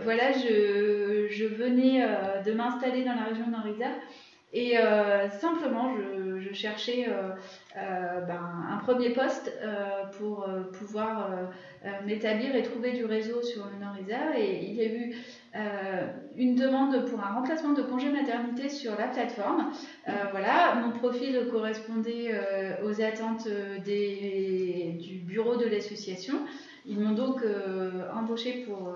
voilà, 0.03 0.33
je, 0.33 1.47
venais 1.47 2.07
de 2.47 2.53
m'installer 2.53 3.05
dans 3.05 3.15
la 3.15 3.25
région 3.25 3.49
Nord-Isère 3.49 3.97
et 4.55 4.77
simplement, 5.41 5.95
je 6.39 6.55
cherchais 6.55 7.07
ben, 8.27 8.41
un 8.71 8.77
premier 8.79 9.11
poste 9.11 9.53
pour 10.19 10.47
pouvoir 10.79 11.31
euh, 11.85 11.91
m'établir 12.05 12.57
et 12.57 12.65
trouver 12.65 12.91
du 12.91 13.05
réseau 13.05 13.41
sur 13.41 13.65
Nord-Isère. 13.81 14.37
Et 14.37 14.65
il 14.65 14.75
y 14.75 14.81
a 14.81 14.87
eu 14.87 15.15
euh, 15.55 16.07
une 16.37 16.57
demande 16.57 17.05
pour 17.09 17.21
un 17.21 17.35
remplacement 17.35 17.73
de 17.73 17.83
congé 17.83 18.11
maternité 18.11 18.69
sur 18.69 18.99
la 18.99 19.07
plateforme. 19.07 19.71
Euh, 20.09 20.13
voilà, 20.33 20.75
mon 20.75 20.91
profil 20.91 21.47
correspondait 21.53 22.33
aux 22.85 23.01
attentes 23.01 23.47
du 23.85 25.19
bureau 25.25 25.57
de 25.57 25.67
l'association. 25.67 26.35
Ils 26.85 26.99
m'ont 26.99 27.15
donc 27.15 27.43
embauché 28.13 28.67
pour 28.67 28.93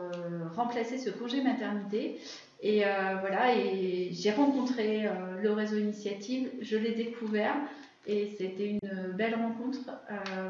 remplacer 0.56 0.98
ce 0.98 1.10
congé 1.10 1.40
maternité. 1.42 2.18
Et 2.62 2.82
voilà, 3.20 3.54
et 3.54 4.08
j'ai 4.12 4.30
rencontré 4.32 5.08
le 5.40 5.52
réseau 5.52 5.76
Initiative, 5.76 6.50
je 6.60 6.76
l'ai 6.76 6.92
découvert 6.92 7.56
et 8.06 8.28
c'était 8.38 8.70
une 8.70 9.12
belle 9.12 9.34
rencontre, 9.34 9.90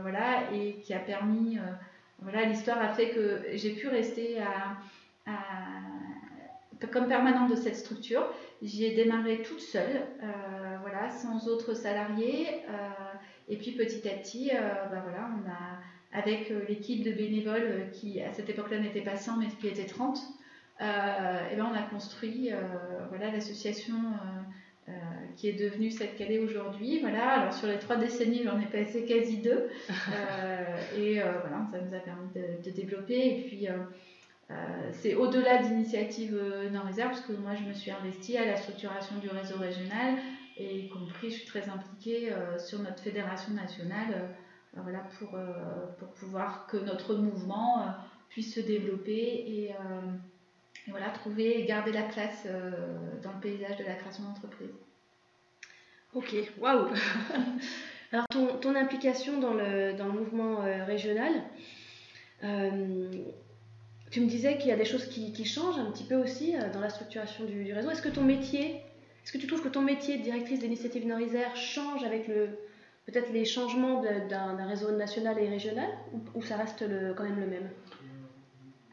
voilà, 0.02 0.52
et 0.52 0.74
qui 0.82 0.94
a 0.94 0.98
permis, 0.98 1.58
voilà, 2.20 2.44
l'histoire 2.44 2.80
a 2.80 2.88
fait 2.88 3.10
que 3.10 3.42
j'ai 3.54 3.72
pu 3.74 3.88
rester 3.88 4.38
à, 4.40 5.30
comme 6.90 7.08
permanente 7.08 7.50
de 7.50 7.56
cette 7.56 7.76
structure. 7.76 8.26
J'y 8.62 8.84
ai 8.84 8.94
démarré 8.94 9.42
toute 9.42 9.60
seule, 9.60 10.02
voilà, 10.80 11.10
sans 11.10 11.48
autres 11.48 11.74
salariés. 11.74 12.46
et 13.48 13.56
puis 13.56 13.72
petit 13.72 14.08
à 14.08 14.12
petit, 14.12 14.50
bah, 14.50 15.02
voilà, 15.04 15.28
on 15.36 15.48
a 15.50 15.78
avec 16.12 16.50
euh, 16.50 16.64
l'équipe 16.68 17.02
de 17.02 17.12
bénévoles 17.12 17.62
euh, 17.62 17.86
qui 17.90 18.20
à 18.20 18.32
cette 18.32 18.48
époque-là 18.50 18.78
n'était 18.78 19.00
pas 19.00 19.16
100 19.16 19.38
mais 19.38 19.48
qui 19.48 19.68
était 19.68 19.86
30. 19.86 20.18
et 20.80 21.56
ben 21.56 21.68
on 21.70 21.74
a 21.74 21.82
construit 21.82 22.52
euh, 22.52 22.58
voilà 23.08 23.30
l'association 23.30 23.94
qui 25.36 25.48
est 25.48 25.52
devenue 25.52 25.90
celle 25.90 26.14
qu'elle 26.14 26.32
est 26.32 26.38
aujourd'hui. 26.38 27.00
Voilà, 27.00 27.40
alors 27.40 27.52
sur 27.52 27.68
les 27.68 27.78
trois 27.78 27.96
décennies, 27.96 28.42
j'en 28.44 28.60
ai 28.60 28.66
passé 28.66 29.04
quasi 29.04 29.38
deux. 29.38 29.68
et 30.98 31.14
voilà, 31.14 31.66
ça 31.70 31.80
nous 31.80 31.94
a 31.94 32.00
permis 32.00 32.28
de, 32.34 32.70
développer. 32.70 33.26
Et 33.26 33.44
puis, 33.46 33.68
c'est 34.92 35.14
au-delà 35.14 35.58
d'initiatives 35.58 36.38
non-réserve, 36.72 37.10
parce 37.10 37.22
que 37.22 37.32
moi, 37.32 37.52
je 37.54 37.68
me 37.68 37.72
suis 37.72 37.90
investie 37.90 38.36
à 38.36 38.46
la 38.46 38.56
structuration 38.56 39.16
du 39.18 39.28
réseau 39.28 39.56
régional, 39.58 40.16
et 40.56 40.78
y 40.80 40.88
compris, 40.88 41.30
je 41.30 41.36
suis 41.36 41.46
très 41.46 41.68
impliquée 41.68 42.30
sur 42.58 42.80
notre 42.80 43.02
fédération 43.02 43.52
nationale 43.54 44.28
voilà, 44.74 45.00
pour, 45.18 45.34
euh, 45.34 45.86
pour 45.98 46.08
pouvoir 46.14 46.66
que 46.66 46.76
notre 46.78 47.14
mouvement 47.14 47.82
euh, 47.82 47.90
puisse 48.28 48.54
se 48.54 48.60
développer 48.60 49.44
et, 49.46 49.72
euh, 49.72 50.00
voilà, 50.88 51.10
trouver 51.10 51.60
et 51.60 51.66
garder 51.66 51.92
la 51.92 52.02
place 52.02 52.46
dans 53.22 53.32
le 53.32 53.40
paysage 53.40 53.76
de 53.76 53.84
la 53.84 53.94
création 53.94 54.24
d'entreprise. 54.24 54.72
Ok, 56.14 56.34
waouh 56.58 56.88
Alors 58.12 58.26
ton, 58.28 58.74
implication 58.74 59.40
dans 59.40 59.54
le, 59.54 59.94
dans 59.94 60.06
le 60.06 60.12
mouvement 60.12 60.56
régional, 60.86 61.32
tu 64.10 64.20
me 64.20 64.26
disais 64.26 64.58
qu'il 64.58 64.68
y 64.68 64.72
a 64.72 64.76
des 64.76 64.84
choses 64.84 65.06
qui, 65.06 65.44
changent 65.46 65.78
un 65.78 65.90
petit 65.90 66.04
peu 66.04 66.16
aussi 66.16 66.54
dans 66.74 66.80
la 66.80 66.90
structuration 66.90 67.46
du, 67.46 67.72
réseau. 67.72 67.90
Est-ce 67.90 68.02
que 68.02 68.10
ton 68.10 68.24
métier, 68.24 68.82
est-ce 69.24 69.32
que 69.32 69.38
tu 69.38 69.46
trouves 69.46 69.62
que 69.62 69.70
ton 69.70 69.80
métier 69.80 70.18
de 70.18 70.22
directrice 70.22 70.58
d'initiative 70.60 71.06
Nord-Isère 71.06 71.56
change 71.56 72.04
avec 72.04 72.28
le, 72.28 72.50
peut-être 73.06 73.32
les 73.32 73.46
changements 73.46 74.02
d'un 74.02 74.66
réseau 74.66 74.90
national 74.90 75.38
et 75.38 75.48
régional 75.48 75.88
ou, 76.34 76.42
ça 76.42 76.58
reste 76.58 76.84
quand 77.16 77.24
même 77.24 77.40
le 77.40 77.46
même 77.46 77.70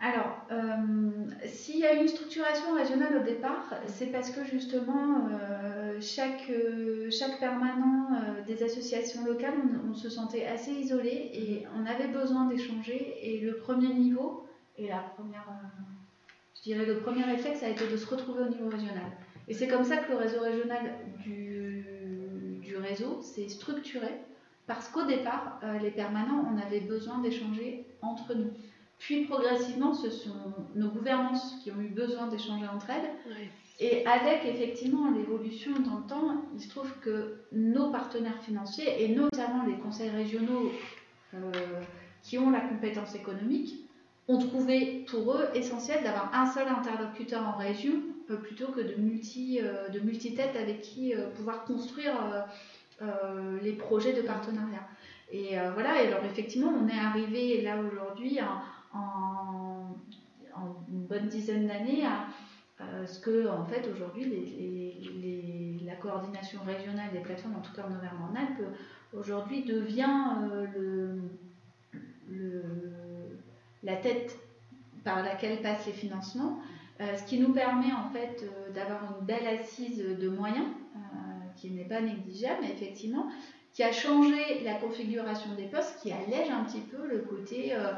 alors, 0.01 0.45
euh, 0.49 1.09
s'il 1.45 1.77
y 1.77 1.85
a 1.85 1.91
une 1.91 1.97
structuration 2.09 2.73
régionale 2.73 3.17
au 3.17 3.23
départ, 3.23 3.73
c'est 3.87 4.07
parce 4.07 4.31
que 4.31 4.43
justement, 4.43 5.27
euh, 5.31 5.99
chaque, 6.01 6.51
chaque 7.11 7.39
permanent 7.39 8.09
euh, 8.13 8.43
des 8.45 8.63
associations 8.63 9.25
locales, 9.25 9.53
on, 9.89 9.93
se 9.93 10.09
sentait 10.09 10.45
assez 10.45 10.71
isolé 10.71 11.31
et 11.33 11.65
on 11.77 11.85
avait 11.85 12.07
besoin 12.07 12.45
d'échanger. 12.45 13.15
Et 13.21 13.39
le 13.39 13.57
premier 13.57 13.93
niveau, 13.93 14.45
et 14.77 14.87
la 14.87 14.99
première, 15.15 15.47
je 16.57 16.63
dirais 16.63 16.85
le 16.85 16.97
premier 16.99 17.23
réflexe 17.23 17.63
a 17.63 17.69
été 17.69 17.87
de 17.87 17.97
se 17.97 18.07
retrouver 18.07 18.43
au 18.43 18.49
niveau 18.49 18.69
régional. 18.69 19.11
Et 19.47 19.53
c'est 19.53 19.67
comme 19.67 19.83
ça 19.83 19.97
que 19.97 20.11
le 20.11 20.17
réseau 20.17 20.41
régional 20.41 20.93
du 21.25 22.75
réseau 22.77 23.21
s'est 23.21 23.49
structuré 23.49 24.09
parce 24.69 24.87
qu'au 24.87 25.03
départ, 25.03 25.59
euh, 25.63 25.79
les 25.79 25.89
permanents, 25.89 26.45
on 26.53 26.55
avait 26.61 26.81
besoin 26.81 27.17
d'échanger 27.17 27.87
entre 28.03 28.35
nous. 28.35 28.51
Puis 29.00 29.25
progressivement, 29.25 29.94
ce 29.94 30.10
sont 30.10 30.53
nos 30.75 30.89
gouvernances 30.89 31.56
qui 31.63 31.72
ont 31.72 31.82
eu 31.82 31.89
besoin 31.89 32.27
d'échanger 32.27 32.68
entre 32.68 32.89
elles. 32.89 33.10
Et 33.79 34.06
avec 34.06 34.44
effectivement 34.46 35.10
l'évolution 35.12 35.72
dans 35.79 36.00
le 36.00 36.08
temps, 36.08 36.44
il 36.53 36.62
se 36.62 36.70
trouve 36.70 36.91
que 37.01 37.38
nos 37.53 37.91
partenaires 37.91 38.41
financiers, 38.44 39.03
et 39.03 39.15
notamment 39.15 39.63
les 39.65 39.77
conseils 39.77 40.10
régionaux 40.10 40.72
euh, 41.34 41.38
qui 42.22 42.38
ont 42.38 42.50
la 42.50 42.60
compétence 42.60 43.15
économique, 43.15 43.86
ont 44.27 44.38
trouvé 44.38 45.06
pour 45.10 45.34
eux 45.34 45.48
essentiel 45.56 46.03
d'avoir 46.03 46.32
un 46.36 46.46
seul 46.46 46.68
interlocuteur 46.68 47.48
en 47.48 47.58
région 47.58 47.94
euh, 48.29 48.36
plutôt 48.36 48.68
que 48.68 48.82
de 48.82 48.96
multi, 49.01 49.60
de 49.60 50.00
multi-têtes 50.01 50.58
avec 50.58 50.82
qui 50.82 51.13
pouvoir 51.38 51.63
construire 51.63 52.46
euh, 53.01 53.58
les 53.62 53.72
projets 53.72 54.12
de 54.12 54.22
partenariat. 54.22 54.86
Et 55.32 55.58
euh, 55.58 55.72
voilà, 55.74 56.03
et 56.03 56.08
alors 56.08 56.25
effectivement, 56.25 56.68
on 56.68 56.86
est 56.89 57.00
arrivé 57.00 57.62
là 57.62 57.77
aujourd'hui 57.77 58.39
en, 58.93 59.96
une 60.91 61.05
bonne 61.05 61.27
dizaine 61.27 61.67
d'années 61.67 62.03
à 62.05 62.25
ce 63.05 63.19
que, 63.19 63.48
en 63.50 63.65
fait, 63.65 63.88
aujourd'hui, 63.88 64.25
la 65.86 65.96
coordination 65.96 66.60
régionale 66.65 67.12
des 67.12 67.19
plateformes, 67.19 67.55
en 67.55 67.62
tout 67.62 67.74
cas 67.74 67.84
en 67.84 67.96
Auvergne-en-Alpes, 67.96 68.74
aujourd'hui 69.13 69.63
devient 69.63 70.36
euh, 70.51 71.17
la 73.84 73.96
tête 73.96 74.38
par 75.03 75.24
laquelle 75.24 75.62
passent 75.62 75.86
les 75.88 75.93
financements, 75.93 76.60
ce 77.00 77.24
qui 77.24 77.39
nous 77.39 77.53
permet 77.53 77.93
en 77.93 78.10
fait 78.10 78.46
d'avoir 78.74 79.17
une 79.19 79.25
belle 79.25 79.48
assise 79.48 79.98
de 80.19 80.29
moyens 80.29 80.67
qui 81.55 81.72
n'est 81.72 81.86
pas 81.86 82.01
négligeable, 82.01 82.60
mais 82.62 82.72
effectivement, 82.72 83.27
qui 83.79 83.83
a 83.86 83.93
changé 83.93 84.62
la 84.65 84.74
configuration 84.74 85.55
des 85.55 85.63
postes, 85.63 86.01
qui 86.01 86.12
allège 86.12 86.50
un 86.50 86.65
petit 86.65 86.81
peu 86.81 87.07
le 87.07 87.19
côté 87.19 87.74
euh, 87.74 87.93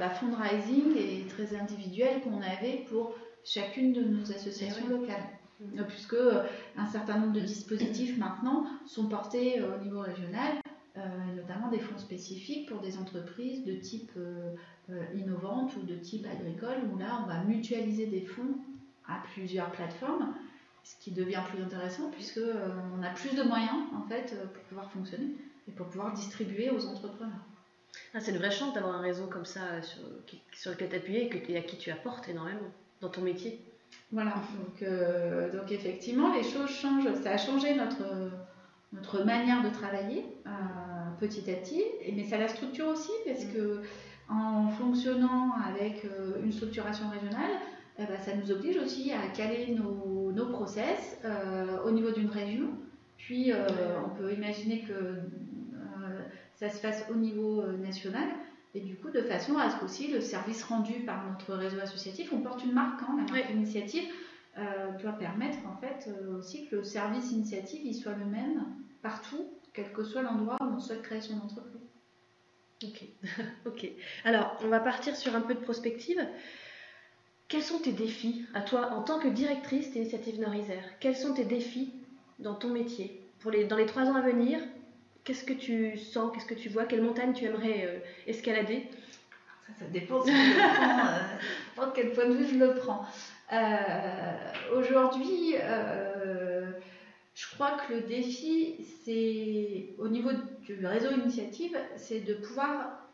bah, 0.00 0.10
fundraising 0.10 0.96
et 0.96 1.24
très 1.28 1.54
individuel 1.54 2.20
qu'on 2.22 2.42
avait 2.42 2.84
pour 2.88 3.14
chacune 3.44 3.92
de 3.92 4.00
nos 4.00 4.32
associations 4.32 4.86
eh 4.88 4.92
locales. 4.92 5.22
Mmh. 5.60 5.78
Euh, 5.78 5.82
puisque 5.84 6.14
euh, 6.14 6.42
un 6.76 6.86
certain 6.86 7.18
nombre 7.18 7.32
de 7.32 7.38
dispositifs 7.38 8.18
maintenant 8.18 8.66
sont 8.86 9.06
portés 9.06 9.62
au 9.62 9.80
niveau 9.84 10.00
régional, 10.00 10.54
notamment 11.36 11.70
des 11.70 11.78
fonds 11.78 11.98
spécifiques 11.98 12.68
pour 12.68 12.80
des 12.80 12.98
entreprises 12.98 13.64
de 13.64 13.74
type 13.74 14.12
innovante 15.14 15.76
ou 15.76 15.86
de 15.86 15.94
type 15.94 16.26
agricole, 16.26 16.78
où 16.92 16.98
là 16.98 17.20
on 17.22 17.28
va 17.28 17.44
mutualiser 17.44 18.06
des 18.06 18.22
fonds 18.22 18.56
à 19.06 19.22
plusieurs 19.32 19.70
plateformes 19.70 20.34
ce 20.84 20.94
qui 21.00 21.10
devient 21.10 21.40
plus 21.50 21.62
intéressant 21.62 22.10
puisque 22.10 22.38
euh, 22.38 22.68
on 22.96 23.02
a 23.02 23.08
plus 23.10 23.34
de 23.34 23.42
moyens 23.42 23.74
en 23.96 24.06
fait 24.06 24.34
euh, 24.34 24.46
pour 24.46 24.62
pouvoir 24.64 24.90
fonctionner 24.92 25.28
et 25.66 25.72
pour 25.72 25.86
pouvoir 25.86 26.12
distribuer 26.12 26.70
aux 26.70 26.86
entrepreneurs. 26.86 27.44
Ah, 28.12 28.20
c'est 28.20 28.32
une 28.32 28.38
vraie 28.38 28.50
chance 28.50 28.74
d'avoir 28.74 28.96
un 28.96 29.00
réseau 29.00 29.26
comme 29.26 29.46
ça 29.46 29.62
euh, 29.62 29.82
sur, 29.82 30.02
sur 30.52 30.70
lequel 30.72 30.90
t'appuyer 30.90 31.30
et, 31.48 31.56
à 31.56 31.62
qui 31.62 31.78
tu 31.78 31.90
apportes 31.90 32.28
énormément 32.28 32.70
dans 33.00 33.08
ton 33.08 33.22
métier. 33.22 33.60
Voilà, 34.12 34.34
donc, 34.58 34.88
donc 35.52 35.72
effectivement 35.72 36.34
les 36.34 36.42
choses 36.42 36.68
changent, 36.68 37.08
ça 37.22 37.30
a 37.30 37.36
changé 37.36 37.74
notre, 37.74 38.30
notre 38.92 39.24
manière 39.24 39.62
de 39.62 39.70
travailler 39.70 40.24
petit 41.20 41.48
à 41.50 41.54
petit, 41.54 41.82
mais 42.12 42.24
ça 42.24 42.36
la 42.36 42.48
structure 42.48 42.88
aussi 42.88 43.12
parce 43.24 43.44
mm. 43.44 43.52
que 43.52 43.82
en 44.28 44.68
fonctionnant 44.68 45.52
avec 45.64 46.04
une 46.42 46.52
structuration 46.52 47.08
régionale, 47.08 47.52
eh 47.98 48.04
ben, 48.06 48.18
ça 48.20 48.34
nous 48.34 48.50
oblige 48.50 48.76
aussi 48.78 49.12
à 49.12 49.28
caler 49.28 49.74
nos, 49.74 50.32
nos 50.32 50.46
process 50.46 51.18
euh, 51.24 51.82
au 51.84 51.90
niveau 51.90 52.10
d'une 52.10 52.28
région. 52.28 52.70
Puis 53.16 53.52
euh, 53.52 53.66
on 54.04 54.10
peut 54.10 54.32
imaginer 54.32 54.80
que 54.82 54.92
euh, 54.92 56.20
ça 56.56 56.70
se 56.70 56.78
fasse 56.78 57.04
au 57.10 57.14
niveau 57.14 57.64
national. 57.66 58.28
Et 58.74 58.80
du 58.80 58.96
coup, 58.96 59.10
de 59.10 59.22
façon 59.22 59.56
à 59.56 59.70
ce 59.70 59.78
qu'aussi 59.78 60.08
le 60.08 60.20
service 60.20 60.64
rendu 60.64 61.04
par 61.04 61.24
notre 61.30 61.54
réseau 61.54 61.78
associatif, 61.80 62.32
on 62.32 62.40
porte 62.40 62.64
une 62.64 62.72
marque, 62.72 63.00
hein, 63.02 63.16
la 63.16 63.32
marque 63.32 63.50
initiative, 63.50 64.04
doit 65.00 65.12
permettre 65.12 65.58
en 65.66 65.76
fait 65.76 66.08
aussi 66.38 66.68
que 66.68 66.76
le 66.76 66.84
service 66.84 67.32
initiative 67.32 67.80
il 67.84 67.94
soit 67.94 68.14
le 68.14 68.24
même 68.24 68.64
partout, 69.02 69.48
quel 69.72 69.92
que 69.92 70.04
soit 70.04 70.22
l'endroit 70.22 70.56
où 70.60 70.64
on 70.64 70.80
souhaite 70.80 71.02
créer 71.02 71.20
son 71.20 71.38
entreprise. 71.38 71.80
Ok, 72.84 73.04
ok. 73.66 73.88
Alors, 74.24 74.58
on 74.64 74.68
va 74.68 74.80
partir 74.80 75.16
sur 75.16 75.34
un 75.34 75.40
peu 75.40 75.54
de 75.54 75.60
prospective. 75.60 76.20
Quels 77.54 77.62
sont 77.62 77.78
tes 77.78 77.92
défis 77.92 78.44
à 78.52 78.62
toi 78.62 78.90
en 78.94 79.00
tant 79.00 79.20
que 79.20 79.28
directrice 79.28 79.92
d'Initiative 79.92 80.40
Nord-Isère 80.40 80.82
Quels 80.98 81.14
sont 81.14 81.34
tes 81.34 81.44
défis 81.44 81.94
dans 82.40 82.56
ton 82.56 82.70
métier? 82.70 83.22
Dans 83.44 83.76
les 83.76 83.86
trois 83.86 84.10
ans 84.10 84.16
à 84.16 84.22
venir, 84.22 84.58
qu'est-ce 85.22 85.44
que 85.44 85.52
tu 85.52 85.96
sens 85.96 86.32
Qu'est-ce 86.34 86.46
que 86.46 86.54
tu 86.54 86.68
vois 86.68 86.84
Quelle 86.84 87.02
montagne 87.02 87.32
tu 87.32 87.44
aimerais 87.44 87.84
euh, 87.84 87.98
escalader? 88.26 88.88
Ça, 89.68 89.72
ça, 89.78 89.84
dépend 89.84 90.24
de, 90.24 90.30
euh, 90.30 91.86
quel 91.94 92.10
point 92.10 92.26
de 92.26 92.34
vue 92.34 92.54
je 92.54 92.58
le 92.58 92.74
prends. 92.74 93.04
Euh, 93.52 94.32
aujourd'hui, 94.76 95.54
je 97.34 97.54
crois 97.54 97.76
que 97.76 97.92
le 97.92 98.00
défi, 98.00 98.84
c'est 99.04 99.94
au 99.98 100.08
niveau 100.08 100.30
du 100.64 100.84
réseau 100.84 101.12
initiative, 101.12 101.78
c'est 101.94 102.18
de 102.18 102.34
pouvoir 102.34 103.06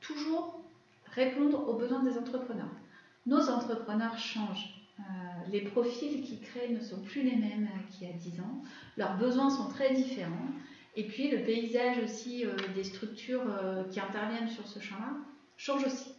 toujours 0.00 0.58
répondre 1.12 1.68
aux 1.68 1.74
besoins 1.74 2.02
des 2.02 2.16
entrepreneurs 2.16 2.70
nos 3.26 3.50
entrepreneurs 3.50 4.18
changent. 4.18 4.72
Euh, 4.98 5.02
les 5.50 5.60
profils 5.60 6.22
qu'ils 6.22 6.40
créent 6.40 6.70
ne 6.70 6.80
sont 6.80 7.00
plus 7.00 7.22
les 7.22 7.36
mêmes 7.36 7.68
qu'il 7.90 8.08
y 8.08 8.10
a 8.10 8.14
10 8.14 8.40
ans. 8.40 8.62
Leurs 8.96 9.16
besoins 9.16 9.50
sont 9.50 9.68
très 9.68 9.92
différents. 9.92 10.48
Et 10.94 11.06
puis 11.06 11.30
le 11.30 11.42
paysage 11.42 11.98
aussi 12.02 12.46
euh, 12.46 12.56
des 12.74 12.84
structures 12.84 13.44
euh, 13.46 13.84
qui 13.90 14.00
interviennent 14.00 14.48
sur 14.48 14.66
ce 14.66 14.80
champ-là 14.80 15.12
change 15.58 15.84
aussi. 15.86 16.12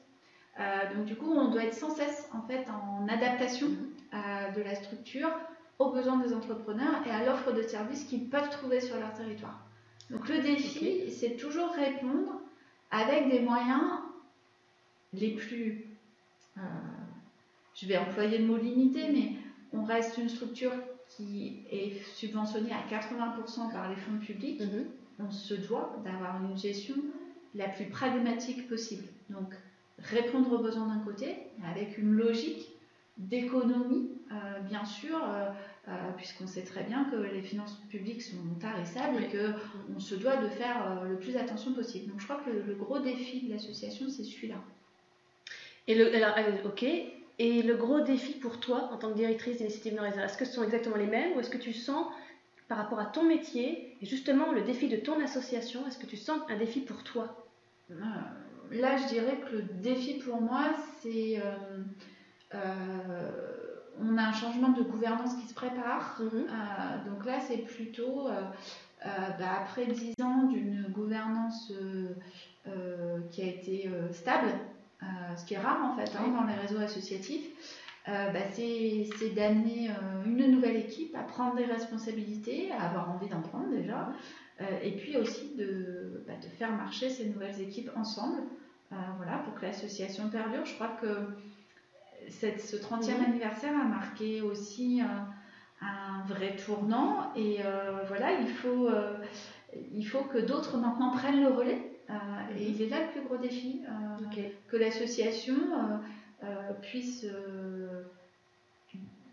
donc 0.96 1.06
du 1.06 1.16
coup, 1.16 1.32
on 1.32 1.52
doit 1.52 1.64
être 1.64 1.76
sans 1.76 1.92
cesse 1.92 2.28
en 2.34 2.42
fait 2.42 2.66
en 2.72 3.08
adaptation 3.08 3.68
de 4.12 4.62
la 4.64 4.74
structure 4.74 5.30
aux 5.78 5.92
besoins 5.92 6.18
des 6.18 6.34
entrepreneurs 6.34 7.06
et 7.06 7.12
à 7.12 7.24
l'offre 7.24 7.52
de 7.52 7.62
services 7.62 8.04
qu'ils 8.06 8.30
peuvent 8.30 8.50
trouver 8.50 8.82
sur 8.82 8.98
leur 8.98 9.14
territoire. 9.14 9.64
Donc 10.10 10.28
le 10.28 10.40
défi, 10.40 11.12
c'est 11.12 11.36
toujours 11.36 11.72
répondre 11.74 12.42
avec 12.90 13.30
des 13.30 13.42
moyens 13.42 14.00
les 15.14 15.36
plus, 15.36 15.87
je 17.76 17.88
vais 17.88 17.98
employer 17.98 18.38
le 18.40 18.46
mot 18.46 18.58
limité, 18.58 19.12
mais 19.12 19.32
on 19.74 19.84
reste 19.84 20.18
une 20.18 20.30
structure 20.30 20.72
qui 21.10 21.64
est 21.72 22.02
subventionnée 22.16 22.72
à 22.72 22.82
80% 22.90 23.72
par 23.72 23.90
les 23.90 23.96
fonds 23.96 24.18
publics. 24.20 24.62
Mhm. 24.62 24.86
On 25.20 25.32
se 25.32 25.54
doit 25.54 26.02
d'avoir 26.04 26.44
une 26.44 26.58
gestion 26.58 26.96
la 27.56 27.68
plus 27.70 27.86
pragmatique 27.86 28.68
possible. 28.68 29.08
Donc 29.30 29.54
répondre 30.00 30.52
aux 30.54 30.64
besoins 30.64 30.88
d'un 30.88 31.00
côté, 31.00 31.36
avec 31.64 31.98
une 31.98 32.12
logique 32.12 32.70
d'économie, 33.18 34.12
euh, 34.32 34.60
bien 34.62 34.86
sûr, 34.86 35.18
euh, 35.24 35.50
euh, 35.88 36.12
puisqu'on 36.18 36.48
sait 36.48 36.64
très 36.64 36.84
bien 36.84 37.06
que 37.06 37.16
les 37.16 37.42
finances 37.42 37.82
publiques 37.90 38.22
sont 38.22 38.56
tarissables 38.60 39.24
et 39.24 39.30
qu'on 39.30 40.00
se 40.00 40.16
doit 40.16 40.38
de 40.38 40.48
faire 40.50 41.04
le 41.04 41.18
plus 41.18 41.36
attention 41.36 41.74
possible. 41.74 42.12
Donc 42.12 42.20
je 42.20 42.26
crois 42.26 42.42
que 42.44 42.52
le, 42.52 42.76
gros 42.76 43.00
défi 43.00 43.48
de 43.48 43.54
l'association, 43.54 44.08
c'est 44.10 44.24
celui-là. 44.24 44.62
Et 45.88 45.96
le, 45.96 46.14
alors, 46.16 46.36
ok. 46.66 46.86
Et 47.40 47.62
le 47.62 47.76
gros 47.76 48.02
défi 48.02 48.34
pour 48.34 48.60
toi, 48.60 48.90
en 48.92 48.98
tant 48.98 49.10
que 49.12 49.16
directrice 49.16 49.58
d'initiative 49.58 49.94
Nord 49.94 50.06
est-ce 50.06 50.38
que 50.38 50.46
ce 50.46 50.54
sont 50.54 50.64
exactement 50.64 50.96
les 50.96 51.06
mêmes 51.06 51.36
ou 51.36 51.40
est-ce 51.40 51.52
que 51.52 51.58
tu 51.58 51.74
sens, 51.74 52.08
par 52.68 52.80
rapport 52.80 53.00
à 53.00 53.06
ton 53.06 53.24
métier, 53.24 53.96
et 54.02 54.06
justement 54.06 54.52
le 54.52 54.62
défi 54.62 54.90
de 54.90 54.98
ton 54.98 55.22
association, 55.22 55.88
est-ce 55.88 55.98
que 55.98 56.08
tu 56.08 56.18
sens 56.18 56.40
un 56.50 56.58
défi 56.58 56.82
pour 56.82 57.04
toi? 57.04 57.48
Là, 58.72 58.98
je 58.98 59.08
dirais 59.08 59.40
que 59.40 59.56
le 59.56 59.62
défi 59.62 60.16
pour 60.16 60.42
moi, 60.42 60.76
c'est 61.02 61.40
euh, 62.54 63.32
on 64.00 64.18
a 64.18 64.24
un 64.24 64.34
changement 64.34 64.70
de 64.70 64.84
gouvernance 64.84 65.36
qui 65.36 65.48
se 65.48 65.54
prépare. 65.54 66.20
Mhm. 66.20 66.30
Euh, 66.34 67.10
donc 67.10 67.26
là, 67.26 67.40
c'est 67.40 67.58
plutôt 67.58 68.28
euh, 68.28 68.42
bah, 69.02 69.62
après 69.62 69.86
dix 69.86 70.14
ans 70.22 70.44
d'une 70.44 70.88
gouvernance 70.90 71.72
qui 73.32 73.42
a 73.42 73.46
été 73.46 73.90
stable, 74.12 74.50
ce 75.36 75.46
qui 75.46 75.54
est 75.54 75.60
rare 75.60 75.84
en 75.84 75.96
fait 75.96 76.12
hein, 76.16 76.30
dans 76.30 76.44
les 76.46 76.56
réseaux 76.56 76.80
associatifs. 76.80 77.48
Bah, 78.08 78.40
c'est 78.54 79.36
d'amener 79.36 79.90
une 80.26 80.50
nouvelle 80.50 80.78
équipe 80.78 81.14
à 81.16 81.24
prendre 81.24 81.56
des 81.56 81.66
responsabilités, 81.66 82.72
à 82.72 82.84
avoir 82.84 83.12
envie 83.12 83.28
d'en 83.28 83.42
prendre 83.42 83.70
déjà, 83.70 84.14
et 84.82 84.92
puis 84.92 85.18
aussi 85.18 85.56
de, 85.56 86.24
bah, 86.26 86.34
de, 86.42 86.48
faire 86.48 86.72
marcher 86.72 87.10
ces 87.10 87.26
nouvelles 87.26 87.60
équipes 87.62 87.92
ensemble, 87.98 88.44
voilà, 89.18 89.40
pour 89.40 89.56
que 89.56 89.64
l'association 89.66 90.30
perdure. 90.30 90.66
Je 90.66 90.74
crois 90.76 90.98
que 91.02 91.28
ce 92.30 92.76
30e 92.76 93.24
anniversaire 93.26 93.74
a 93.80 93.86
marqué 93.86 94.42
aussi 94.42 95.02
un, 95.02 95.28
vrai 96.28 96.56
tournant 96.56 97.32
et 97.36 97.60
euh, 97.64 98.02
voilà, 98.08 98.34
il 98.42 98.50
faut, 98.50 98.90
euh, 98.90 99.14
il 99.94 100.04
faut 100.04 100.24
que 100.24 100.40
d'autres 100.40 100.78
maintenant 100.78 101.12
prennent 101.12 101.42
le 101.42 101.48
relais 101.48 101.97
euh, 102.10 102.14
et 102.58 102.70
il 102.70 102.82
est 102.82 102.90
là 102.90 103.02
le 103.02 103.12
plus 103.12 103.22
gros 103.22 103.38
défi, 103.38 103.82
que 104.68 104.78
l'association 104.78 105.56
puisse 106.82 107.26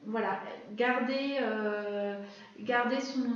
voilà, 0.06 0.40
garder, 0.76 1.38
garder 2.60 3.00
son, 3.00 3.26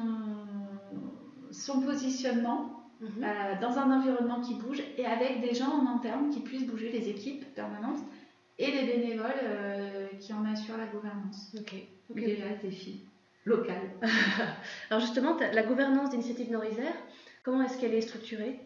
son 1.51 1.81
positionnement 1.81 2.85
mhm. 3.01 3.27
dans 3.61 3.79
un 3.79 3.99
environnement 3.99 4.41
qui 4.41 4.55
bouge 4.55 4.83
et 4.97 5.07
avec 5.07 5.41
des 5.41 5.55
gens 5.55 5.71
en 5.71 5.97
interne 5.97 6.31
qui 6.31 6.41
puissent 6.41 6.67
bouger 6.67 6.91
les 6.91 7.09
équipes 7.09 7.45
permanentes 7.55 8.01
et 8.59 8.71
les 8.71 8.87
bénévoles 8.87 9.31
euh, 9.43 10.09
qui 10.19 10.33
en 10.33 10.45
assurent 10.45 10.77
la 10.77 10.87
gouvernance. 10.87 11.55
Ok. 11.57 11.75
okay. 12.11 12.27
Déjà, 12.27 12.49
défi 12.63 13.05
local. 13.45 13.81
Alors 14.91 15.01
justement, 15.01 15.37
la 15.39 15.63
gouvernance 15.63 16.11
d'Initiative 16.11 16.51
Nord-Isère, 16.51 16.93
comment 17.45 17.63
est-ce 17.63 17.79
qu'elle 17.79 17.95
est 17.95 18.03
structurée? 18.03 18.61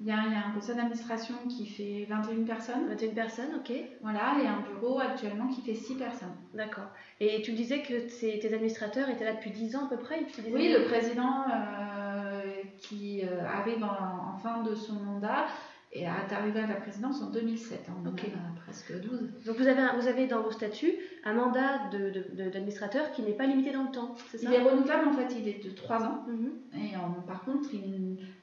Il 0.00 0.06
y, 0.06 0.12
a, 0.12 0.22
il 0.26 0.32
y, 0.32 0.36
a, 0.36 0.46
un 0.46 0.52
conseil 0.52 0.76
d'administration 0.76 1.34
qui 1.48 1.66
fait 1.66 2.06
21 2.08 2.44
personnes. 2.44 2.86
21 2.88 3.14
personnes, 3.14 3.50
ok. 3.56 3.72
Voilà, 4.00 4.36
et 4.40 4.46
un 4.46 4.60
bureau 4.60 5.00
actuellement 5.00 5.48
qui 5.48 5.60
fait 5.60 5.74
6 5.74 5.96
personnes. 5.96 6.34
D'accord. 6.54 6.88
Et 7.18 7.42
tu 7.42 7.52
disais 7.52 7.82
que 7.82 7.94
tes 8.20 8.54
administrateurs 8.54 9.08
étaient 9.10 9.24
là 9.24 9.34
depuis 9.34 9.50
10 9.50 9.74
ans 9.74 9.86
à 9.86 9.88
peu 9.88 9.96
près 9.96 10.24
Oui, 10.52 10.72
le 10.72 10.84
président 10.84 11.44
euh, 11.50 12.42
qui 12.78 13.22
euh, 13.24 13.44
arrive 13.44 13.82
en, 13.82 14.34
en, 14.34 14.38
fin 14.38 14.62
de 14.62 14.74
son 14.76 14.94
mandat 14.94 15.46
et 15.92 16.02
est 16.02 16.32
arrivé 16.32 16.60
à 16.60 16.66
la 16.66 16.74
présidence 16.74 17.22
en 17.22 17.30
2007, 17.30 17.86
hein, 17.88 18.02
donc 18.04 18.22
presque 18.62 19.00
12. 19.00 19.30
Donc 19.46 19.56
vous 19.56 19.66
avez, 19.66 19.82
vous 19.98 20.06
avez 20.06 20.26
dans 20.26 20.42
vos 20.42 20.50
statuts 20.50 20.92
un 21.24 21.32
mandat 21.32 21.88
d'administrateur 22.34 23.06
de, 23.06 23.10
de, 23.10 23.14
qui 23.14 23.22
n'est 23.22 23.36
pas 23.36 23.46
limité 23.46 23.72
dans 23.72 23.84
le 23.84 23.90
temps, 23.90 24.14
c'est 24.30 24.36
ça? 24.36 24.48
Il 24.48 24.54
est 24.54 24.62
renouvelable 24.62 25.08
en 25.08 25.12
fait, 25.12 25.34
il 25.34 25.48
est 25.48 25.64
de 25.64 25.70
3 25.70 26.04
ans. 26.04 26.26
Mhm. 26.28 26.52
Et 26.74 26.92
par 27.26 27.42
contre, 27.44 27.70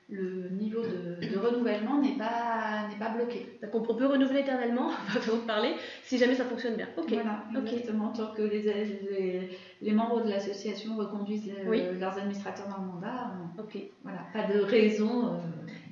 le 0.08 0.50
niveau 0.50 0.82
de, 0.82 1.38
renouvellement 1.38 2.00
n'est 2.00 2.18
pas, 2.18 2.88
pas 3.00 3.10
bloqué. 3.10 3.58
Donc 3.62 3.90
on, 3.90 3.96
peut 3.96 4.06
renouveler 4.06 4.42
éternellement, 4.42 4.92
on 5.32 5.36
va 5.38 5.48
parler, 5.48 5.74
si 6.04 6.18
jamais 6.18 6.36
ça 6.36 6.46
fonctionne 6.46 6.76
bien. 6.76 6.88
Ok. 6.96 7.10
Voilà, 7.10 7.44
exactement. 7.60 8.10
Tant 8.10 8.32
que 8.34 8.44
les, 8.44 8.62
les, 8.62 9.50
les 9.82 9.92
membres 9.92 10.24
de 10.24 10.30
l'association 10.30 10.96
reconduisent 10.96 11.52
leurs 12.00 12.18
administrateurs 12.18 12.68
dans 12.68 12.84
le 12.84 12.88
mandat, 12.88 13.32
ok. 13.58 13.78
voilà, 14.04 14.20
pas 14.32 14.44
de 14.44 14.60
raison. 14.60 15.28
Euh, 15.28 15.38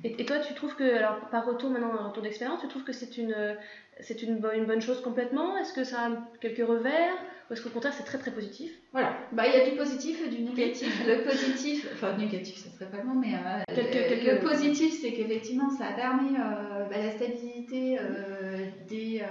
et, 0.04 0.24
toi, 0.24 0.38
tu 0.38 0.54
trouves 0.54 0.76
que, 0.76 0.96
alors 0.96 1.28
par 1.30 1.46
retour 1.46 1.70
maintenant, 1.70 2.08
retour 2.08 2.22
d'expérience, 2.22 2.60
tu 2.60 2.68
trouves 2.68 2.84
que 2.84 2.92
c'est 2.92 3.18
une, 3.18 3.56
c'est 4.00 4.22
une, 4.22 4.38
bonne, 4.38 4.64
bonne 4.64 4.80
chose 4.80 5.02
complètement? 5.02 5.56
Est-ce 5.56 5.72
que 5.72 5.82
ça 5.82 6.06
a 6.06 6.10
quelques 6.40 6.66
revers? 6.66 7.16
Ou 7.48 7.52
est-ce 7.52 7.62
qu'au 7.62 7.70
contraire, 7.70 7.92
c'est 7.92 8.04
très 8.04 8.18
très 8.18 8.30
positif 8.30 8.72
Voilà, 8.92 9.18
bah, 9.32 9.44
il 9.46 9.52
y 9.52 9.60
a 9.60 9.68
du 9.68 9.76
positif 9.76 10.18
et 10.26 10.30
du 10.30 10.42
négatif. 10.42 11.06
le 11.06 11.24
positif, 11.24 11.86
enfin 11.92 12.16
négatif, 12.16 12.56
ça 12.56 12.70
serait 12.70 12.90
pas 12.90 12.98
le 12.98 13.04
mot, 13.04 13.14
mais 13.14 13.34
euh, 13.34 13.64
le 13.68 14.40
positif, 14.40 14.98
c'est 15.00 15.12
qu'effectivement, 15.12 15.68
ça 15.70 15.88
a 15.88 15.92
permis 15.92 16.36
euh, 16.36 16.84
bah, 16.88 16.98
la 16.98 17.10
stabilité 17.10 17.98
euh, 18.00 18.66
des, 18.88 19.22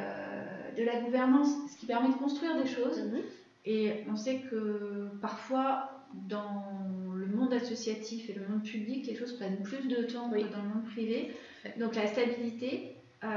de 0.78 0.84
la 0.84 1.00
gouvernance, 1.02 1.50
ce 1.72 1.80
qui 1.80 1.88
permet 1.88 2.10
de 2.10 2.20
construire 2.20 2.62
des 2.62 2.70
choses. 2.70 3.02
Mhm. 3.02 3.22
Et 3.66 4.04
on 4.10 4.16
sait 4.16 4.42
que 4.52 5.08
parfois, 5.22 5.90
dans 6.28 6.66
le 7.16 7.26
monde 7.26 7.54
associatif 7.54 8.30
et 8.30 8.34
le 8.34 8.48
monde 8.48 8.64
public, 8.64 9.08
les 9.08 9.16
choses 9.16 9.34
prennent 9.38 9.64
plus 9.64 9.88
de 9.88 10.04
temps 10.04 10.30
que 10.30 10.38
dans 10.38 10.62
le 10.62 10.70
monde 10.70 10.86
privé. 10.92 11.32
Donc 11.80 11.96
la 11.96 12.08
stabilité, 12.08 12.96
euh, 13.24 13.28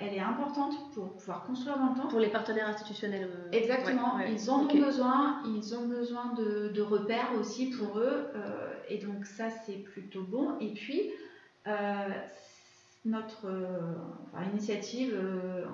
elle 0.00 0.14
est 0.14 0.20
importante 0.20 0.74
pour 0.94 1.12
pouvoir 1.12 1.44
construire 1.44 1.78
dans 1.78 1.90
le 1.90 2.00
temps. 2.00 2.08
Pour 2.08 2.20
les 2.20 2.30
partenaires 2.30 2.68
institutionnels. 2.68 3.28
Euh, 3.30 3.50
Exactement, 3.52 4.18
ils 4.20 4.50
en 4.50 4.60
ont 4.60 4.74
besoin, 4.74 5.42
ils 5.46 5.74
ont 5.74 5.86
besoin 5.86 6.32
de, 6.34 6.80
repères 6.80 7.32
aussi 7.38 7.70
pour 7.70 7.98
eux, 7.98 8.28
euh, 8.34 8.72
et 8.88 8.98
donc 8.98 9.26
ça 9.26 9.50
c'est 9.50 9.78
plutôt 9.78 10.22
bon. 10.22 10.58
Et 10.60 10.72
puis, 10.72 11.10
notre 13.04 13.46
initiative, 14.52 15.14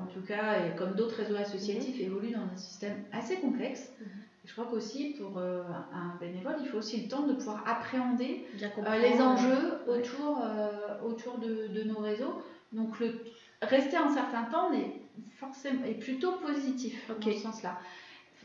en 0.03 0.07
tout 0.07 0.23
cas, 0.27 0.67
et 0.67 0.77
comme 0.77 0.95
d'autres 0.95 1.17
réseaux 1.17 1.37
associatifs, 1.37 1.97
mhm. 1.97 2.07
évolue 2.07 2.31
dans 2.33 2.43
un 2.53 2.57
système 2.57 3.05
assez 3.13 3.37
complexe. 3.37 3.91
Mhm. 4.01 4.07
Je 4.45 4.53
crois 4.53 4.67
qu'aussi 4.67 5.15
pour 5.19 5.39
euh, 5.39 5.63
un 5.93 6.17
bénévole, 6.21 6.57
il 6.61 6.69
faut 6.69 6.79
aussi 6.79 7.03
le 7.03 7.09
temps 7.09 7.27
de 7.27 7.33
pouvoir 7.33 7.65
appréhender 7.67 8.45
euh, 8.63 8.99
les 8.99 9.21
enjeux 9.21 9.81
autour, 9.89 10.43
euh, 10.45 11.01
autour 11.03 11.39
de, 11.39 11.83
nos 11.85 11.99
réseaux. 11.99 12.43
Donc 12.73 13.01
le, 13.01 13.21
rester 13.63 13.97
un 13.97 14.13
certain 14.13 14.43
temps 14.45 14.73
est, 14.73 14.93
forcément, 15.39 15.85
est 15.85 15.95
plutôt 15.95 16.33
positif 16.33 17.09
dans 17.09 17.33
ce 17.33 17.39
sens-là. 17.39 17.79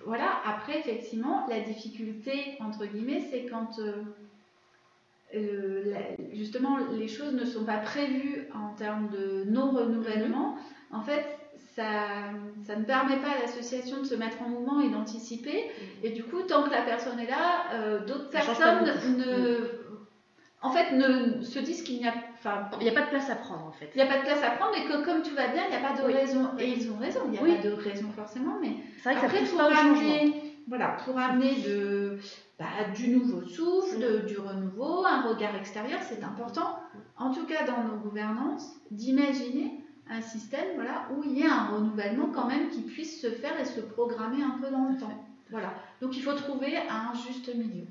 Voilà, 0.06 0.30
après 0.46 0.80
effectivement, 0.80 1.46
la 1.50 1.60
difficulté, 1.60 2.56
entre 2.62 2.86
guillemets, 2.86 3.22
c'est 3.30 3.46
quand 3.46 3.80
justement 6.34 6.78
les 6.92 7.08
choses 7.08 7.34
ne 7.34 7.46
sont 7.46 7.66
pas 7.66 7.78
prévues 7.78 8.48
en 8.54 8.74
termes 8.76 9.10
de 9.10 9.44
non-renouvellement. 9.50 10.56
Mm-hmm. 10.56 10.96
En 10.96 11.02
fait, 11.02 11.26
ça, 11.76 12.76
ne 12.76 12.84
permet 12.84 13.18
pas 13.18 13.32
à 13.32 13.42
l'association 13.42 14.02
de 14.02 14.06
se 14.06 14.16
mettre 14.16 14.42
en 14.42 14.50
mouvement 14.50 14.82
et 14.82 14.90
d'anticiper. 14.90 15.66
Mm. 15.66 16.06
Et 16.06 16.10
du 16.12 16.24
coup, 16.24 16.42
tant 16.42 16.64
que 16.64 16.72
la 16.72 16.82
personne 16.82 17.20
est 17.20 17.30
là, 17.30 17.66
euh, 17.74 18.06
d'autres 18.06 18.30
personnes 18.30 18.86
ne, 19.18 19.79
en 20.62 20.72
fait, 20.72 20.92
ne 20.92 21.42
se 21.42 21.60
disent 21.60 21.84
qu'il 21.84 22.00
n'y 22.00 22.08
a, 22.08 22.14
enfin, 22.34 22.70
il 22.80 22.84
n'y 22.84 22.90
a 22.90 22.94
pas 22.94 23.04
de 23.04 23.10
place 23.10 23.30
à 23.30 23.36
prendre 23.36 23.66
en 23.66 23.72
fait. 23.72 23.90
Il 23.96 23.98
n'y 23.98 24.04
a 24.04 24.12
pas 24.12 24.20
de 24.20 24.26
place 24.26 24.44
à 24.44 24.52
prendre 24.52 24.76
et 24.76 24.86
que 24.86 25.06
comme 25.06 25.22
tout 25.22 25.34
va 25.34 25.48
bien, 25.48 25.64
il 25.66 25.70
n'y 25.70 25.86
a 25.86 25.90
pas 25.90 25.96
de 25.96 26.06
raison. 26.06 26.50
Et 26.60 26.68
ils 26.68 26.92
ont 26.92 26.98
raison, 26.98 27.22
il 27.26 27.32
n'y 27.32 27.38
a 27.38 27.56
pas 27.56 27.64
de 27.64 27.72
raison 27.72 28.10
forcément, 28.14 28.58
mais 28.62 28.74
c'est 28.98 29.14
vrai 29.14 29.22
que 29.22 29.26
après, 29.26 29.46
pour 29.46 29.62
amener, 29.62 30.58
voilà, 30.68 30.98
pour 31.06 31.18
amener 31.18 31.56
de, 31.62 32.20
bah, 32.60 32.66
du 32.94 33.10
nouveau 33.10 33.42
souffle, 33.48 34.26
du 34.26 34.38
renouveau, 34.38 35.06
un 35.06 35.22
regard 35.22 35.56
extérieur, 35.56 36.00
c'est 36.04 36.24
important. 36.24 36.78
En 37.18 37.34
tout 37.34 37.46
cas, 37.46 37.66
dans 37.66 37.84
nos 37.84 37.98
gouvernances, 37.98 38.76
d'imaginer 38.92 39.80
un 40.10 40.22
système 40.22 40.76
voilà, 40.76 41.08
où 41.16 41.24
il 41.24 41.40
y 41.40 41.44
a 41.44 41.54
un 41.54 41.68
renouvellement 41.68 42.32
quand 42.34 42.48
même 42.48 42.70
qui 42.70 42.82
puisse 42.82 43.22
se 43.22 43.30
faire 43.30 43.58
et 43.60 43.66
se 43.66 43.80
programmer 43.80 44.44
un 44.44 44.60
peu 44.62 44.70
dans 44.70 44.90
le 44.90 44.98
temps. 44.98 45.26
Voilà. 45.52 45.74
Donc 46.02 46.18
il 46.18 46.24
faut 46.24 46.34
trouver 46.34 46.78
un 46.78 47.14
juste 47.14 47.54
milieu. 47.56 47.86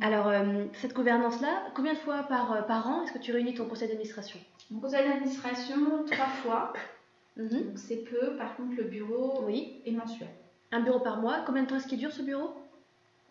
Alors, 0.00 0.28
euh, 0.28 0.64
cette 0.74 0.94
gouvernance-là, 0.94 1.64
combien 1.74 1.92
de 1.94 1.98
fois 1.98 2.22
par, 2.24 2.52
euh, 2.52 2.62
par 2.62 2.86
an 2.88 3.02
est-ce 3.02 3.12
que 3.12 3.18
tu 3.18 3.32
réunis 3.32 3.54
ton 3.54 3.64
conseil 3.66 3.88
d'administration? 3.88 4.38
Mon 4.70 4.80
conseil 4.80 5.08
d'administration, 5.08 6.04
trois 6.10 6.26
fois. 6.26 6.72
Mhm. 7.36 7.48
Donc 7.48 7.78
c'est 7.78 7.96
peu. 8.04 8.36
Par 8.36 8.56
contre, 8.56 8.76
le 8.76 8.84
bureau 8.84 9.42
Oui. 9.46 9.80
est 9.86 9.90
mensuel. 9.92 10.28
Un 10.72 10.80
bureau 10.80 11.00
par 11.00 11.20
mois. 11.20 11.38
Combien 11.46 11.62
de 11.64 11.68
temps 11.68 11.76
est-ce 11.76 11.86
qu'il 11.88 11.98
dure 11.98 12.12
ce 12.12 12.22
bureau? 12.22 12.54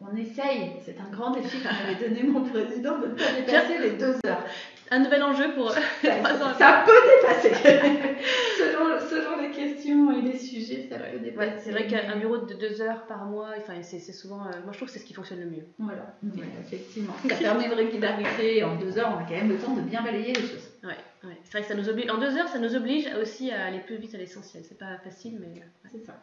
On 0.01 0.15
essaye, 0.15 0.73
c'est 0.85 0.97
un 0.99 1.09
grand 1.09 1.31
défi 1.31 1.57
que 1.57 1.63
m'avait 1.63 2.07
donné 2.07 2.21
mon 2.23 2.43
président 2.43 2.99
de 2.99 3.07
ne 3.07 3.13
pas 3.13 3.31
dépasser 3.35 3.79
les 3.79 3.91
deux 3.97 4.15
heures. 4.27 4.43
Un 4.89 4.99
nouvel 4.99 5.21
enjeu 5.23 5.53
pour. 5.53 5.71
Ça, 5.71 5.81
Trois 6.01 6.33
ans. 6.43 6.53
ça 6.57 6.83
peut 6.85 6.91
dépasser. 7.21 7.53
selon, 8.57 8.99
selon 9.09 9.41
les 9.41 9.51
questions 9.51 10.11
et 10.17 10.21
les 10.21 10.37
sujets, 10.37 10.87
ça 10.89 10.97
peut 10.97 11.19
dépasser. 11.19 11.49
Ouais, 11.49 11.55
c'est 11.59 11.71
vrai 11.71 11.87
qu'un 11.87 12.15
bureau 12.17 12.37
de 12.37 12.53
deux 12.53 12.81
heures 12.81 13.05
par 13.05 13.25
mois, 13.25 13.49
enfin, 13.57 13.73
c'est 13.81 13.99
souvent. 13.99 14.45
euh, 14.45 14.51
moi, 14.63 14.71
je 14.71 14.77
trouve 14.77 14.87
que 14.87 14.93
c'est 14.93 14.99
ce 14.99 15.05
qui 15.05 15.13
fonctionne 15.13 15.39
le 15.41 15.47
mieux. 15.47 15.65
Voilà, 15.79 16.15
Ouais, 16.23 16.43
effectivement. 16.65 17.13
Ça 17.29 17.35
permet 17.35 17.65
une 17.65 17.73
régularité. 17.73 18.63
En 18.63 18.75
deux 18.77 18.97
heures, 18.97 19.13
on 19.15 19.23
a 19.23 19.27
quand 19.27 19.35
même 19.35 19.49
le 19.49 19.57
temps 19.57 19.73
de 19.75 19.81
bien 19.81 20.01
balayer 20.01 20.33
les 20.33 20.41
choses. 20.41 20.71
Ouais, 20.83 20.89
ouais. 21.25 21.37
C'est 21.43 21.51
vrai 21.51 21.61
que 21.61 21.67
ça 21.67 21.75
nous 21.75 21.89
oblige. 21.89 22.09
En 22.09 22.17
deux 22.17 22.37
heures, 22.37 22.47
ça 22.47 22.59
nous 22.59 22.75
oblige 22.75 23.09
aussi 23.21 23.51
à 23.51 23.65
aller 23.65 23.79
plus 23.79 23.97
vite 23.97 24.15
à 24.15 24.17
l'essentiel. 24.17 24.63
C'est 24.67 24.77
pas 24.79 24.97
facile, 25.03 25.37
mais. 25.41 25.61
C'est 25.91 26.05
ça. 26.05 26.13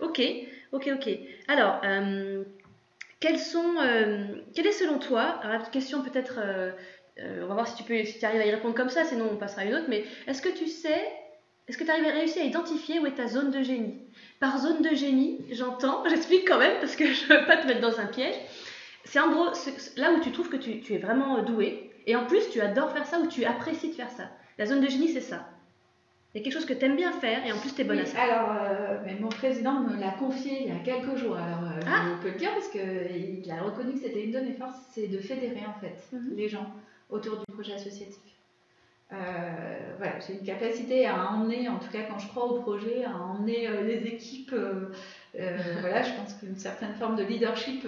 Ok, 0.00 0.20
ok, 0.72 0.90
ok. 0.94 1.08
Alors, 1.48 1.80
euh, 1.84 2.44
quels 3.20 3.38
sont, 3.38 3.76
euh, 3.82 4.26
quelle 4.54 4.66
est 4.66 4.72
selon 4.72 4.98
toi, 4.98 5.22
alors 5.42 5.60
la 5.62 5.66
question 5.70 6.02
peut-être, 6.02 6.38
euh, 6.38 6.70
euh, 7.20 7.42
on 7.44 7.46
va 7.46 7.54
voir 7.54 7.68
si 7.68 7.76
tu, 7.76 7.82
peux, 7.84 8.02
si 8.04 8.18
tu 8.18 8.24
arrives 8.24 8.40
à 8.40 8.46
y 8.46 8.50
répondre 8.50 8.74
comme 8.74 8.88
ça, 8.90 9.04
sinon 9.04 9.28
on 9.32 9.36
passera 9.36 9.62
à 9.62 9.64
une 9.64 9.74
autre, 9.74 9.86
mais 9.88 10.04
est-ce 10.26 10.42
que 10.42 10.48
tu 10.48 10.66
sais, 10.66 11.02
est-ce 11.68 11.78
que 11.78 11.84
tu 11.84 11.90
arrives 11.90 12.04
à 12.06 12.10
réussir 12.12 12.42
à 12.42 12.44
identifier 12.44 12.98
où 12.98 13.06
est 13.06 13.14
ta 13.14 13.28
zone 13.28 13.50
de 13.50 13.62
génie? 13.62 13.94
Par 14.40 14.58
zone 14.58 14.82
de 14.82 14.94
génie, 14.94 15.38
j'entends, 15.52 16.02
j'explique 16.08 16.46
quand 16.46 16.58
même 16.58 16.78
parce 16.80 16.96
que 16.96 17.06
je 17.06 17.26
veux 17.26 17.46
pas 17.46 17.56
te 17.56 17.66
mettre 17.66 17.80
dans 17.80 18.00
un 18.00 18.06
piège. 18.06 18.34
C'est 19.04 19.20
en 19.20 19.30
gros 19.30 19.46
là 19.96 20.12
où 20.12 20.20
tu 20.20 20.32
trouves 20.32 20.48
que 20.48 20.56
tu, 20.56 20.80
tu 20.80 20.94
es 20.94 20.98
vraiment 20.98 21.42
doué, 21.42 21.90
et 22.06 22.16
en 22.16 22.26
plus 22.26 22.48
tu 22.50 22.60
adores 22.60 22.90
faire 22.92 23.06
ça 23.06 23.18
ou 23.20 23.26
tu 23.28 23.44
apprécies 23.44 23.88
de 23.90 23.94
faire 23.94 24.10
ça. 24.10 24.30
La 24.58 24.66
zone 24.66 24.80
de 24.80 24.88
génie, 24.88 25.08
c'est 25.08 25.20
ça. 25.20 25.48
Il 26.34 26.38
y 26.38 26.40
a 26.40 26.44
quelque 26.44 26.54
chose 26.54 26.66
que 26.66 26.72
tu 26.74 26.84
aimes 26.84 26.96
bien 26.96 27.12
faire 27.12 27.46
et 27.46 27.52
en 27.52 27.58
plus 27.58 27.72
tu 27.74 27.82
es 27.82 27.84
bonne 27.84 28.00
à 28.00 28.06
ça. 28.06 28.20
alors, 28.20 28.50
euh, 28.60 28.98
mais 29.06 29.14
mon 29.20 29.28
président 29.28 29.74
me 29.80 29.96
l'a 30.00 30.10
confié 30.10 30.62
il 30.62 30.68
y 30.68 30.72
a 30.72 30.80
quelques 30.80 31.16
jours. 31.16 31.36
Alors, 31.36 31.62
euh, 31.70 31.80
Ah. 31.86 32.06
je 32.16 32.22
peux 32.26 32.32
le 32.32 32.38
dire 32.38 32.50
parce 32.52 32.66
qu'il 32.68 33.48
a 33.52 33.62
reconnu 33.62 33.92
que 33.92 34.00
c'était 34.00 34.24
une 34.24 34.32
de 34.32 34.40
mes 34.40 34.52
forces, 34.54 34.74
c'est 34.92 35.06
de 35.06 35.18
fédérer 35.18 35.62
en 35.64 35.78
fait 35.80 35.94
Mhm. 36.12 36.34
les 36.36 36.48
gens 36.48 36.66
autour 37.10 37.38
du 37.38 37.44
projet 37.52 37.74
associatif. 37.74 38.34
Euh, 39.12 39.16
voilà, 39.98 40.14
j'ai 40.26 40.34
une 40.34 40.44
capacité 40.44 41.06
à 41.06 41.30
emmener, 41.30 41.68
en 41.68 41.78
tout 41.78 41.90
cas 41.90 42.02
quand 42.08 42.18
je 42.18 42.26
crois 42.28 42.44
au 42.46 42.60
projet, 42.60 43.04
à 43.04 43.16
emmener 43.16 43.68
euh, 43.68 43.82
les 43.82 44.06
équipes. 44.06 44.54
euh, 44.54 44.88
voilà, 45.80 46.02
je 46.02 46.12
pense 46.14 46.34
qu'une 46.34 46.56
certaine 46.56 46.94
forme 46.94 47.16
de 47.16 47.22
leadership, 47.22 47.86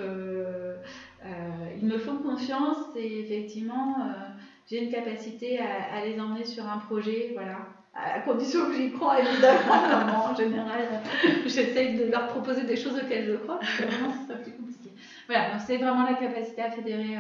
ils 1.81 1.87
me 1.87 1.99
font 1.99 2.19
confiance 2.19 2.77
et 2.97 3.21
effectivement, 3.21 3.97
j'ai 4.69 4.85
une 4.85 4.91
capacité 4.91 5.59
à, 5.59 6.05
les 6.05 6.21
emmener 6.21 6.45
sur 6.45 6.69
un 6.69 6.79
projet, 6.79 7.31
voilà, 7.35 7.59
à 7.95 8.21
condition 8.21 8.67
que 8.67 8.75
j'y 8.75 8.93
crois 8.93 9.21
évidemment. 9.21 10.27
en 10.31 10.35
général, 10.35 11.01
j'essaye 11.47 11.97
de 11.97 12.11
leur 12.11 12.29
proposer 12.29 12.65
des 12.65 12.77
choses 12.77 12.97
auxquelles 12.97 13.27
je 13.27 13.37
crois, 13.37 13.61
c'est 13.63 14.43
plus 14.43 14.53
compliqué. 14.53 14.91
Voilà, 15.29 15.53
donc 15.53 15.61
c'est 15.67 15.77
vraiment 15.79 16.05
la 16.05 16.15
capacité 16.15 16.63
à 16.63 16.71
fédérer 16.71 17.17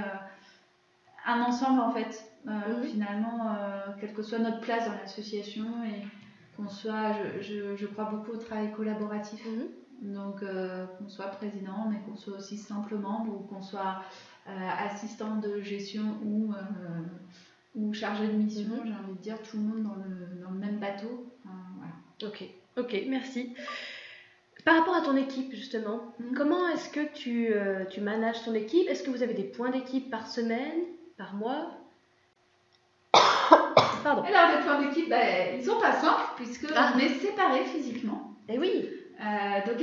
un 1.26 1.42
ensemble 1.42 1.80
en 1.80 1.90
fait, 1.90 2.30
euh, 2.48 2.82
finalement, 2.84 3.50
euh, 3.50 3.80
quelle 4.00 4.12
que 4.12 4.22
soit 4.22 4.38
notre 4.38 4.60
place 4.60 4.86
dans 4.86 4.92
l'association 4.94 5.66
et 5.84 6.02
qu'on 6.56 6.68
soit, 6.68 7.12
je, 7.12 7.42
je, 7.42 7.76
je 7.76 7.86
crois 7.86 8.04
beaucoup 8.06 8.32
au 8.32 8.36
travail 8.36 8.72
collaboratif. 8.72 9.44
Mhm. 9.44 10.12
Donc, 10.14 10.42
euh, 10.42 10.86
qu'on 10.98 11.08
soit 11.08 11.26
président, 11.26 11.88
mais 11.90 11.96
qu'on 12.06 12.16
soit 12.16 12.36
aussi 12.36 12.56
simple 12.58 12.96
membre 12.96 13.32
ou 13.34 13.38
qu'on 13.46 13.62
soit 13.62 14.02
assistant 14.46 15.36
de 15.36 15.60
gestion 15.60 16.18
ou, 16.24 16.52
ou 17.74 17.92
chargé 17.92 18.26
de 18.28 18.32
mission, 18.32 18.68
Mhm. 18.68 18.86
j'ai 18.86 18.92
envie 18.92 19.16
de 19.18 19.22
dire 19.22 19.42
tout 19.42 19.56
le 19.56 19.62
monde 19.64 19.82
dans 19.82 19.94
le, 19.96 20.40
dans 20.42 20.50
le 20.50 20.58
même 20.58 20.78
bateau. 20.78 21.26
Voilà. 21.44 21.92
Ok, 22.32 22.44
ok, 22.76 23.04
merci. 23.08 23.54
Par 24.64 24.78
rapport 24.78 24.96
à 24.96 25.00
ton 25.00 25.16
équipe, 25.16 25.52
justement, 25.52 26.14
Mhm. 26.20 26.34
comment 26.36 26.68
est-ce 26.68 26.90
que 26.90 27.12
tu, 27.12 27.48
euh, 27.52 27.84
tu 27.86 28.00
manages 28.00 28.44
ton 28.44 28.54
équipe? 28.54 28.88
Est-ce 28.88 29.02
que 29.02 29.10
vous 29.10 29.22
avez 29.22 29.34
des 29.34 29.44
points 29.44 29.70
d'équipe 29.70 30.10
par 30.10 30.26
semaine, 30.28 30.78
par 31.16 31.35
mois 31.35 31.70
Pardon. 34.05 34.22
Alors, 34.22 34.57
les 34.57 34.64
points 34.64 34.81
d'équipe, 34.83 35.09
ben, 35.09 35.57
ils 35.59 35.64
sont 35.64 35.81
pas 35.81 35.92
simples 35.92 36.22
puisque 36.37 36.66
Ah. 36.76 36.92
on 36.94 36.98
est 36.98 37.09
séparés 37.20 37.64
physiquement. 37.64 38.33
Eh 38.48 38.59
oui 38.59 38.90
Euh, 39.18 39.66
donc, 39.66 39.76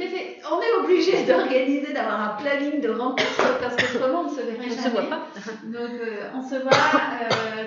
on 0.52 0.62
est 0.62 0.72
obligé 0.84 1.24
d'organiser, 1.28 1.92
d'avoir 1.92 2.22
un 2.22 2.36
planning 2.42 2.80
de 2.82 2.90
rencontres 2.90 3.60
parce 3.60 3.76
qu'autrement 3.76 4.22
on 4.22 4.24
ne 4.26 4.30
se 4.30 4.42
verrait 4.42 4.58
On 4.60 4.64
ne 4.64 4.70
jamais. 4.70 4.82
se 4.84 4.90
voit 4.90 5.04
pas 5.10 5.28
Donc, 5.64 5.92
euh, 6.02 6.30
on 6.36 6.42
se 6.44 6.56
voit 6.56 6.72
euh, 6.72 7.64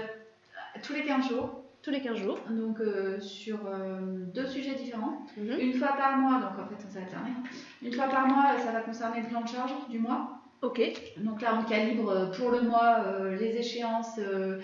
tous 0.85 0.93
les 0.93 1.03
15 1.05 1.29
jours. 1.29 1.63
tous 1.83 1.91
les 1.91 2.01
15 2.01 2.17
jours. 2.19 2.39
donc 2.51 2.79
euh, 2.81 3.19
sur 3.21 3.59
euh, 3.67 3.99
deux 4.33 4.47
sujets 4.47 4.75
différents. 4.77 5.19
Mhm. 5.37 5.59
Une 5.59 5.75
fois 5.75 5.89
par 5.99 6.17
mois, 6.19 6.35
donc 6.39 6.53
en 6.53 6.69
fait 6.69 6.85
on 6.87 6.91
s'est 6.93 7.01
alterné. 7.01 7.31
Une 7.83 7.93
fois 7.93 8.07
par 8.07 8.29
mois, 8.29 8.57
ça 8.65 8.71
va 8.71 8.81
concerner 8.83 9.23
le 9.23 9.27
plan 9.29 9.41
de 9.41 9.49
charge 9.49 9.73
du 9.91 9.99
mois. 9.99 10.36
Ok, 10.67 10.83
Donc 11.19 11.43
là, 11.43 11.61
on 11.61 11.65
calibre 11.65 12.11
euh, 12.11 12.27
pour 12.33 12.51
le 12.51 12.63
mois 12.63 13.05
euh, 13.07 13.37
les 13.37 13.57
échéances, 13.57 14.19
euh, 14.19 14.61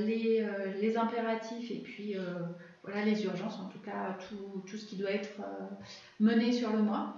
les, 0.00 0.96
impératifs 0.98 1.70
et 1.70 1.78
puis 1.78 2.14
voilà 2.82 3.02
les 3.06 3.24
urgences, 3.24 3.58
en 3.58 3.68
tout 3.68 3.78
cas 3.78 4.18
tout, 4.28 4.76
ce 4.76 4.84
qui 4.84 4.96
doit 4.96 5.10
être 5.10 5.40
mené 6.20 6.52
sur 6.52 6.70
le 6.70 6.82
mois. 6.82 7.14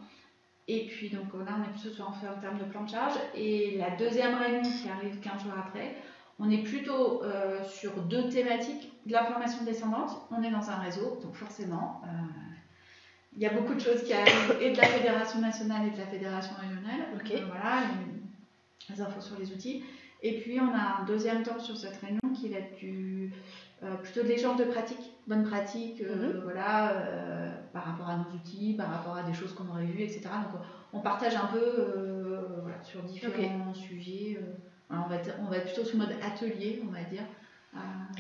Et 0.69 0.87
puis 0.87 1.11
donc 1.11 1.35
là, 1.35 1.57
on 1.59 1.65
est 1.65 1.73
plutôt 1.73 1.95
sur 1.97 2.09
en 2.09 2.13
en 2.13 2.41
termes 2.41 2.59
de 2.59 2.65
plan 2.65 2.85
de 2.85 2.91
charge. 2.91 3.15
Et 3.35 3.77
la 3.77 3.91
deuxième 3.97 4.37
réunion 4.37 4.63
qui 4.63 4.89
arrive 4.89 5.19
15 5.19 5.43
jours 5.43 5.55
après, 5.59 5.97
on 6.39 6.49
est 6.49 6.63
plutôt 6.63 7.23
sur 7.65 7.93
deux 8.03 8.29
thématiques. 8.29 8.93
De 9.07 9.13
l'information 9.13 9.65
descendante, 9.65 10.13
on 10.31 10.45
est 10.45 10.51
dans 10.53 10.71
un 10.71 10.77
réseau, 10.77 11.19
donc 11.25 11.35
forcément, 11.35 12.03
il 13.37 13.43
y 13.43 13.47
a 13.47 13.53
beaucoup 13.53 13.75
de 13.75 13.81
choses 13.81 14.03
qui 14.03 14.13
arrivent 14.13 14.57
et 14.61 14.73
de 14.73 14.77
la 14.77 14.87
fédération 14.87 15.41
nationale 15.41 15.89
et 15.89 15.91
de 15.91 15.99
la 15.99 16.07
fédération 16.07 16.55
régionale. 16.59 17.07
Euh, 17.15 17.45
voilà, 17.47 17.83
les, 18.89 19.01
infos 19.01 19.21
sur 19.21 19.39
les 19.39 19.53
outils. 19.53 19.83
Et 20.23 20.41
puis 20.41 20.59
on 20.61 20.73
a 20.73 21.03
un 21.03 21.05
deuxième 21.07 21.43
temps 21.43 21.61
sur 21.61 21.77
cette 21.77 21.97
réunion 22.01 22.35
qui 22.35 22.49
va 22.49 22.59
être 22.59 22.77
du, 22.77 23.31
euh, 23.83 23.95
plutôt 23.97 24.23
de 24.23 24.29
l'échange 24.29 24.57
de 24.59 24.65
pratiques, 24.65 25.13
bonnes 25.27 25.45
pratiques, 25.45 26.01
euh, 26.01 26.33
Mhm. 26.35 26.41
voilà, 26.45 26.93
euh, 26.93 27.51
par 27.75 27.85
rapport 27.85 28.09
à 28.09 28.17
nos 28.17 28.35
outils, 28.35 28.73
par 28.75 28.91
rapport 28.91 29.17
à 29.17 29.23
des 29.23 29.35
choses 29.35 29.53
qu'on 29.53 29.69
aurait 29.69 29.85
vues, 29.85 30.03
etc. 30.03 30.23
Donc 30.23 30.61
on 30.95 31.01
partage 31.01 31.37
un 31.37 31.47
peu 31.47 32.41
voilà, 32.63 32.83
sur 32.83 33.03
différents 33.03 33.75
sujets. 33.75 34.41
on, 34.89 35.09
va 35.09 35.17
être, 35.17 35.35
on 35.43 35.51
va 35.51 35.59
être 35.59 35.67
plutôt 35.67 35.85
sous 35.85 35.99
mode 35.99 36.15
atelier, 36.23 36.83
on 36.89 36.93
va 36.93 37.03
dire. 37.03 37.23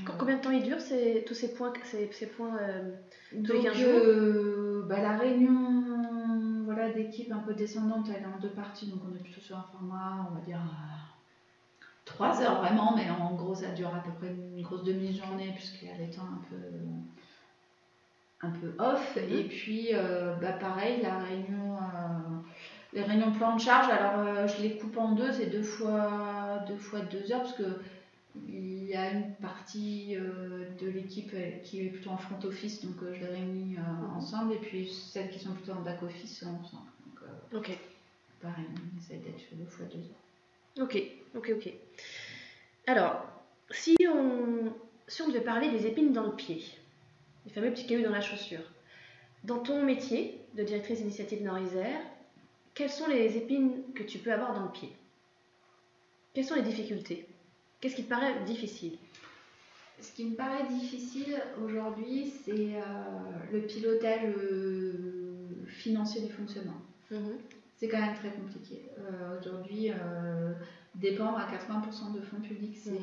Co- 0.05 0.13
Combien 0.19 0.37
de 0.37 0.41
temps 0.43 0.51
ils 0.51 0.63
durent 0.63 0.81
ces, 0.81 1.25
tous 1.27 1.35
ces 1.35 1.53
points, 1.53 1.73
ces, 1.85 2.11
ces 2.13 2.27
points 2.27 2.57
euh, 2.59 2.93
tous 3.31 3.53
donc, 3.55 3.63
15 3.65 3.77
jours 3.77 3.91
euh, 3.95 4.83
bah, 4.89 5.01
la 5.01 5.17
réunion 5.17 6.63
voilà, 6.65 6.91
d'équipe 6.91 7.31
un 7.33 7.39
peu 7.39 7.55
descendante, 7.55 8.09
elle 8.15 8.23
est 8.23 8.27
en 8.27 8.39
deux 8.39 8.51
parties, 8.51 8.87
donc 8.87 9.01
on 9.05 9.15
est 9.15 9.23
plutôt 9.23 9.41
sur 9.41 9.57
un 9.57 9.65
format, 9.73 10.27
on 10.29 10.35
va 10.35 10.41
dire, 10.41 10.59
euh, 10.61 10.97
trois 12.05 12.41
heures 12.43 12.57
vraiment, 12.61 12.95
mais 12.97 13.11
en 13.11 13.35
gros 13.35 13.55
ça 13.55 13.71
dure 13.71 13.95
à 13.95 14.03
peu 14.03 14.11
près 14.13 14.29
une 14.29 14.63
grosse 14.63 14.83
demi-journée, 14.85 15.53
puisqu'il 15.55 15.89
y 15.89 15.91
a 15.91 15.97
des 15.97 16.11
temps 16.11 16.23
un 16.27 16.41
peu, 16.49 16.57
un 18.43 18.51
peu 18.51 18.75
off. 18.79 19.17
Mhm. 19.17 19.39
Et 19.39 19.45
puis, 19.49 19.95
euh, 19.95 20.35
bah, 20.37 20.53
pareil, 20.53 21.01
la 21.01 21.17
réunion, 21.19 21.77
euh, 21.79 22.37
les 22.93 23.03
réunions 23.03 23.33
plan 23.33 23.55
de 23.57 23.61
charge, 23.61 23.89
alors 23.89 24.19
euh, 24.19 24.47
je 24.47 24.61
les 24.63 24.77
coupe 24.77 24.97
en 24.97 25.13
deux, 25.13 25.33
c'est 25.33 25.47
deux 25.47 25.63
fois, 25.63 26.59
deux 26.67 26.77
fois 26.77 27.01
deux 27.01 27.33
heures, 27.33 27.43
parce 27.43 27.55
que 27.55 27.81
il 28.49 28.85
y 28.85 28.95
a 28.95 29.11
une 29.11 29.35
partie 29.37 30.17
euh, 30.17 30.69
de 30.81 30.89
l'équipe 30.89 31.31
euh, 31.35 31.51
qui 31.65 31.87
est 31.87 31.91
plutôt 31.91 32.11
en 32.11 32.17
front 32.17 32.39
office, 32.45 32.85
donc 32.85 33.03
euh, 33.03 33.15
je 33.15 33.21
les 33.21 33.27
réunis 33.27 33.77
ensemble, 34.15 34.55
et 34.55 34.59
puis 34.59 34.89
celles 34.89 35.31
qui 35.31 35.39
sont 35.39 35.53
plutôt 35.53 35.73
en 35.73 35.83
back 35.83 36.03
office 36.03 36.43
euh, 36.43 36.47
ensemble. 36.47 36.89
Donc, 37.07 37.61
Ok, 37.61 37.79
pareil, 38.41 38.65
on 38.71 38.99
essaie 39.01 39.17
d'être 39.17 39.55
deux 39.55 39.67
fois 39.67 39.87
deux 39.87 39.99
heures. 39.99 40.85
ok, 40.87 41.03
ok, 41.35 41.53
ok. 41.57 41.73
Alors, 42.87 43.27
si 43.71 43.97
on, 44.09 44.73
si 45.09 45.23
on 45.23 45.29
devait 45.29 45.41
parler 45.41 45.71
des 45.71 45.87
épines 45.87 46.13
dans 46.13 46.27
le 46.27 46.37
pied, 46.37 46.63
les 47.45 47.53
fameux 47.53 47.71
petits 47.71 47.87
cailloux 47.87 48.05
dans 48.05 48.11
la 48.13 48.21
chaussure, 48.21 48.73
dans 49.45 49.59
ton 49.59 49.85
métier 49.85 50.41
de 50.55 50.63
directrice 50.65 50.99
d'initiative 50.99 51.43
Nord-Isère, 51.43 52.01
quelles 52.75 52.91
sont 52.91 53.07
les 53.09 53.37
épines 53.37 53.83
que 53.95 54.03
tu 54.03 54.19
peux 54.19 54.33
avoir 54.33 54.55
dans 54.55 54.65
le 54.65 54.71
pied? 54.73 54.93
Quelles 56.35 56.45
sont 56.45 56.55
les 56.57 56.63
difficultés? 56.63 57.27
Qu'est-ce 57.87 57.95
qui 57.99 58.03
te 58.03 58.09
paraît 58.11 58.35
difficile? 58.45 58.99
Ce 60.01 60.11
qui 60.11 60.25
me 60.25 60.35
paraît 60.35 60.67
difficile 60.69 61.37
aujourd'hui, 61.65 62.33
c'est 62.45 62.75
euh, 62.75 62.81
le 63.53 63.61
pilotage 63.61 64.23
euh, 64.25 65.65
financier 65.69 66.23
du 66.23 66.33
fonctionnement. 66.33 66.81
C'est 67.77 67.87
quand 67.87 68.01
même 68.01 68.17
très 68.17 68.31
compliqué. 68.31 68.83
Euh, 68.99 69.39
Aujourd'hui, 69.39 69.93
dépendre 70.97 71.39
à 71.39 71.47
80% 71.47 72.13
de 72.17 72.21
fonds 72.23 72.41
publics, 72.41 72.77
c'est 72.77 72.91
Mhm. 72.91 72.99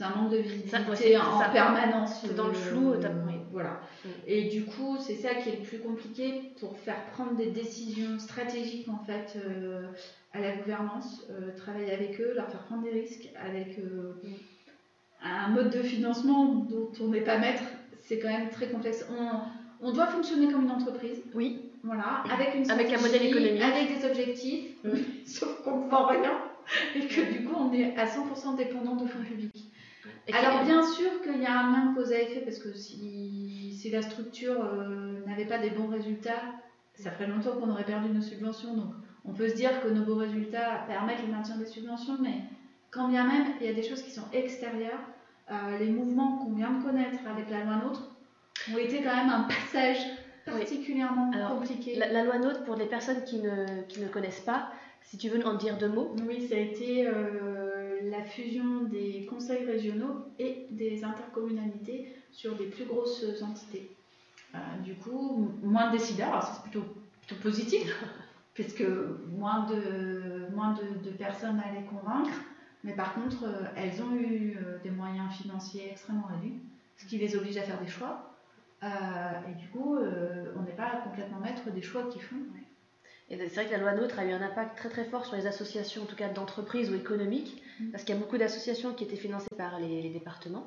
un 0.00 0.08
manque 0.16 0.30
de 0.32 0.38
visibilité 0.38 0.70
Ça, 0.70 0.80
ouais, 0.90 1.16
en 1.18 1.38
ça. 1.40 1.48
permanence. 1.50 2.24
Dans 2.34 2.48
le 2.48 2.54
flou, 2.54 2.94
voilà. 3.54 3.80
Et 4.26 4.48
du 4.50 4.64
coup, 4.64 4.98
c'est 5.00 5.14
ça 5.14 5.34
qui 5.34 5.48
est 5.48 5.56
le 5.56 5.62
plus 5.62 5.78
compliqué 5.78 6.52
pour 6.60 6.76
faire 6.76 7.02
prendre 7.12 7.36
des 7.36 7.50
décisions 7.50 8.18
stratégiques 8.18 8.88
en 8.88 8.98
fait 9.04 9.38
à 10.32 10.40
la 10.40 10.56
gouvernance, 10.56 11.26
travailler 11.56 11.92
avec 11.92 12.20
eux, 12.20 12.34
leur 12.34 12.50
faire 12.50 12.64
prendre 12.64 12.82
des 12.82 12.90
risques 12.90 13.30
avec 13.40 13.78
un 15.22 15.48
mode 15.50 15.70
de 15.70 15.82
financement 15.82 16.46
dont 16.46 16.90
on 17.00 17.08
n'est 17.08 17.22
pas 17.22 17.38
maître. 17.38 17.62
C'est 18.02 18.18
quand 18.18 18.28
même 18.28 18.50
très 18.50 18.68
complexe. 18.68 19.06
On, 19.10 19.86
on 19.86 19.92
doit 19.92 20.08
fonctionner 20.08 20.52
comme 20.52 20.64
une 20.64 20.70
entreprise. 20.70 21.22
Oui. 21.34 21.70
Voilà, 21.84 22.24
avec 22.30 22.54
une 22.54 22.70
avec 22.70 22.90
un 22.92 23.00
modèle 23.00 23.26
économique, 23.26 23.62
avec 23.62 23.98
des 23.98 24.06
objectifs, 24.06 24.70
sauf 25.26 25.62
qu'on 25.62 25.84
ne 25.84 25.90
vend 25.90 26.06
rien 26.06 26.40
et 26.94 27.06
que 27.06 27.32
du 27.32 27.44
coup 27.44 27.54
on 27.58 27.72
est 27.74 27.94
à 27.96 28.06
100% 28.06 28.56
dépendant 28.56 28.96
de 28.96 29.06
fonds 29.06 29.22
publics. 29.22 29.70
Alors 30.32 30.64
bien 30.64 30.82
sûr 30.82 31.22
qu'il 31.22 31.40
y 31.42 31.46
a 31.46 31.58
un 31.58 31.72
lien 31.72 31.94
cause 31.94 32.12
à 32.12 32.20
effet 32.20 32.40
parce 32.40 32.58
que 32.58 32.72
si, 32.72 33.76
si 33.78 33.90
la 33.90 34.02
structure 34.02 34.64
euh, 34.64 35.24
n'avait 35.26 35.46
pas 35.46 35.58
des 35.58 35.70
bons 35.70 35.88
résultats, 35.88 36.42
ça 36.94 37.10
ferait 37.10 37.26
longtemps 37.26 37.56
qu'on 37.58 37.70
aurait 37.70 37.84
perdu 37.84 38.08
nos 38.10 38.22
subventions. 38.22 38.74
Donc 38.74 38.94
on 39.24 39.32
peut 39.32 39.48
se 39.48 39.54
dire 39.54 39.82
que 39.82 39.88
nos 39.88 40.04
beaux 40.04 40.16
résultats 40.16 40.84
permettent 40.86 41.22
le 41.26 41.32
maintien 41.32 41.56
des 41.56 41.66
subventions, 41.66 42.18
mais 42.20 42.42
quand 42.90 43.08
bien 43.08 43.26
même 43.26 43.46
il 43.60 43.66
y 43.66 43.70
a 43.70 43.72
des 43.72 43.82
choses 43.82 44.02
qui 44.02 44.10
sont 44.10 44.28
extérieures, 44.32 45.00
euh, 45.50 45.78
les 45.78 45.90
mouvements 45.90 46.38
qu'on 46.38 46.52
vient 46.52 46.70
de 46.70 46.82
connaître 46.82 47.18
avec 47.26 47.50
la 47.50 47.64
loi 47.64 47.76
NOTRe 47.76 48.02
ont 48.72 48.78
été 48.78 49.02
quand 49.02 49.14
même 49.14 49.30
un 49.30 49.42
passage 49.42 49.98
particulièrement 50.44 51.30
compliqué. 51.48 51.96
La, 51.96 52.24
loi 52.24 52.38
NOTRe, 52.38 52.64
pour 52.64 52.76
les 52.76 52.86
personnes 52.86 53.24
qui 53.24 53.40
ne, 53.40 53.82
qui 53.88 54.00
ne 54.00 54.08
connaissent 54.08 54.40
pas, 54.40 54.70
si 55.02 55.18
tu 55.18 55.28
veux 55.28 55.44
en 55.46 55.54
dire 55.54 55.76
deux 55.78 55.88
mots. 55.88 56.14
Oui, 56.26 56.46
ça 56.48 56.54
a 56.54 56.58
été 56.58 57.06
euh, 57.06 57.73
la 58.10 58.22
fusion 58.22 58.84
des 58.84 59.26
conseils 59.26 59.64
régionaux 59.64 60.26
et 60.38 60.66
des 60.70 61.04
intercommunalités 61.04 62.14
sur 62.32 62.54
des 62.56 62.66
plus 62.66 62.84
grosses 62.84 63.24
entités. 63.42 63.90
Euh, 64.54 64.58
du 64.82 64.94
coup, 64.94 65.50
moins 65.62 65.88
de 65.90 65.98
décideurs, 65.98 66.28
alors 66.28 66.42
c'est 66.42 66.62
plutôt, 66.62 66.84
plutôt 67.26 67.42
positif, 67.42 68.04
puisque 68.54 68.84
moins 69.36 69.66
de, 69.66 70.46
moins 70.54 70.74
de, 70.74 71.10
personnes 71.10 71.60
à 71.60 71.72
les 71.72 71.84
convaincre, 71.86 72.40
mais 72.84 72.94
par 72.94 73.14
contre, 73.14 73.44
euh, 73.44 73.64
elles 73.76 74.02
ont 74.02 74.14
eu 74.14 74.56
des 74.82 74.90
moyens 74.90 75.32
financiers 75.32 75.90
extrêmement 75.90 76.26
réduits, 76.26 76.60
ce 76.96 77.06
qui 77.06 77.18
les 77.18 77.36
oblige 77.36 77.56
à 77.56 77.62
faire 77.62 77.80
des 77.80 77.88
choix. 77.88 78.30
et 78.82 79.54
du 79.58 79.68
coup, 79.68 79.96
on 79.96 80.62
n'est 80.62 80.76
pas 80.76 81.00
complètement 81.04 81.40
maître 81.40 81.70
des 81.70 81.82
choix 81.82 82.04
qu'ils 82.10 82.22
font. 82.22 82.36
Et 83.30 83.38
c'est 83.48 83.54
vrai 83.54 83.66
que 83.66 83.72
la 83.72 83.78
loi 83.78 83.92
NOTRe 83.94 84.18
a 84.18 84.24
eu 84.24 84.32
un 84.32 84.42
impact 84.42 84.76
très 84.76 84.90
très 84.90 85.04
fort 85.04 85.24
sur 85.24 85.36
les 85.36 85.46
associations, 85.46 86.02
en 86.02 86.06
tout 86.06 86.16
cas 86.16 86.28
d'entreprises 86.28 86.90
ou 86.90 86.94
économiques. 86.94 87.62
Parce 87.92 88.04
qu'il 88.04 88.14
y 88.14 88.18
a 88.18 88.20
beaucoup 88.20 88.38
d'associations 88.38 88.94
qui 88.94 89.04
étaient 89.04 89.16
financées 89.16 89.54
par 89.56 89.78
les, 89.78 90.10
départements 90.10 90.66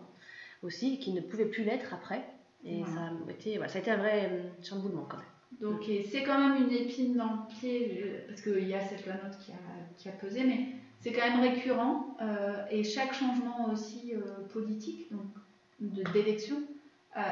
aussi, 0.64 1.00
qui 1.00 1.12
ne 1.12 1.22
pouvaient 1.22 1.46
plus 1.46 1.64
l'être 1.64 1.94
après. 1.94 2.24
Et 2.64 2.84
ça, 2.84 3.12
a 3.28 3.32
été, 3.32 3.60
ça 3.68 3.78
a 3.78 3.82
été 3.82 3.92
un 3.92 3.98
vrai 3.98 4.30
euh, 4.32 4.64
chamboulement 4.64 5.06
quand 5.08 5.18
même. 5.18 5.26
Donc 5.62 5.90
c'est 6.12 6.24
quand 6.24 6.38
même 6.40 6.68
une 6.68 6.74
épine 6.74 7.16
dans 7.16 7.30
le 7.32 7.60
pied, 7.60 8.24
parce 8.28 8.42
qu'il 8.42 8.68
y 8.68 8.74
a 8.74 8.82
cette 8.82 9.06
loi 9.06 9.16
NOTRe 9.16 9.40
qui 9.40 9.52
a, 9.52 9.56
qui 9.98 10.10
a 10.10 10.12
pesé, 10.12 10.44
mais 10.44 10.68
c'est 11.00 11.14
quand 11.14 11.30
même 11.30 11.40
récurrent. 11.40 12.18
Euh, 12.22 12.66
et 12.72 12.84
chaque 12.84 13.14
changement 13.14 13.72
aussi 13.72 14.14
euh, 14.14 14.46
politique, 14.52 15.12
donc 15.12 16.12
d'élection, 16.14 16.58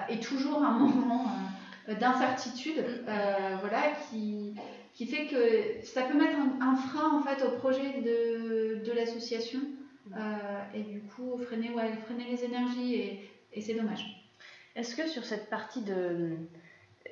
est 0.09 0.23
toujours 0.23 0.63
un 0.63 0.79
moment 0.79 1.25
d'incertitude, 1.88 2.83
voilà, 3.05 3.93
qui 4.09 4.44
qui 4.95 5.05
fait 5.05 5.27
que 5.27 5.86
ça 5.86 6.03
peut 6.03 6.17
mettre 6.17 6.38
un, 6.62 6.75
frein 6.75 7.19
en 7.19 7.21
fait 7.21 7.43
au 7.43 7.51
projet 7.58 8.01
de, 8.01 8.84
de 8.84 8.91
l'association 8.93 9.60
euh, 10.15 10.60
et 10.73 10.81
du 10.84 11.01
coup 11.01 11.38
freiner, 11.38 11.69
ouais, 11.71 11.91
freiner 12.05 12.25
les 12.31 12.45
énergies 12.45 12.95
et, 12.95 13.29
et 13.53 13.62
c'est 13.62 13.73
dommage. 13.73 14.05
Est-ce 14.75 14.95
que 14.95 15.08
sur 15.08 15.23
cette 15.25 15.49
partie 15.49 15.81
de, 15.81 16.38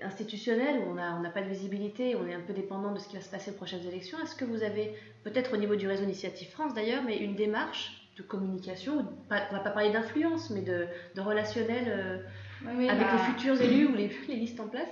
institutionnelle 0.02 0.80
où 0.80 0.92
on 0.92 0.94
n'a 0.96 1.18
on 1.20 1.26
a 1.26 1.30
pas 1.30 1.42
de 1.42 1.50
visibilité, 1.50 2.16
on 2.16 2.28
est 2.28 2.34
un 2.34 2.42
peu 2.42 2.54
dépendant 2.54 2.94
de 2.94 3.00
ce 3.00 3.08
qui 3.08 3.16
va 3.16 3.22
se 3.22 3.30
passer 3.30 3.52
aux 3.52 3.56
prochaines 3.56 3.86
élections, 3.86 4.18
est-ce 4.22 4.36
que 4.36 4.46
vous 4.46 4.64
avez 4.64 4.94
peut-être 5.24 5.54
au 5.54 5.58
niveau 5.58 5.76
du 5.76 5.88
réseau 5.88 6.04
Initiative 6.04 6.50
France 6.50 6.74
d'ailleurs, 6.74 7.04
mais 7.04 7.18
une 7.18 7.36
démarche 7.36 8.00
de 8.18 8.24
communication, 8.24 9.00
on 9.00 9.34
ne 9.34 9.40
va 9.52 9.60
pas 9.60 9.72
parler 9.72 9.92
d'influence, 9.92 10.52
mais 10.52 10.62
de, 10.62 10.88
de 11.16 11.22
relationnel 11.22 11.86
euh, 11.88 12.18
avec 12.66 12.90
bah 12.90 13.14
les 13.14 13.34
futurs 13.34 13.62
élus 13.62 13.88
ou 13.88 13.96
les, 13.96 14.10
les 14.28 14.36
listes 14.36 14.60
en 14.60 14.68
place? 14.68 14.90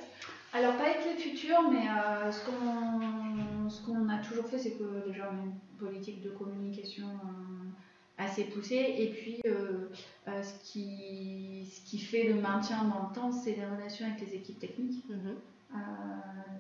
Alors, 0.54 0.76
pas 0.76 0.84
avec 0.84 1.06
les 1.06 1.16
futurs, 1.16 1.72
mais 1.72 1.88
euh, 1.88 2.30
ce 2.30 3.86
qu'on 3.86 4.10
a 4.10 4.18
toujours 4.18 4.46
fait, 4.48 4.58
c'est 4.58 4.72
que 4.72 5.08
déjà, 5.08 5.32
on 5.32 5.38
a 5.38 5.44
une 5.46 5.56
politique 5.80 6.22
de 6.22 6.30
communication 6.30 7.08
euh, 7.08 8.24
assez 8.24 8.44
poussée. 8.46 8.96
Et 8.98 9.12
puis, 9.12 9.40
euh, 9.46 9.88
ce, 10.28 10.72
qui, 10.72 11.66
ce 11.72 11.90
qui 11.90 12.00
fait 12.00 12.28
le 12.28 12.42
maintien 12.42 12.84
dans 12.84 13.08
le 13.08 13.16
temps, 13.16 13.32
c'est 13.32 13.56
les 13.56 13.66
relations 13.66 14.06
avec 14.06 14.20
les 14.20 14.36
équipes 14.36 14.60
techniques 14.60 15.06
mhm. 15.08 15.38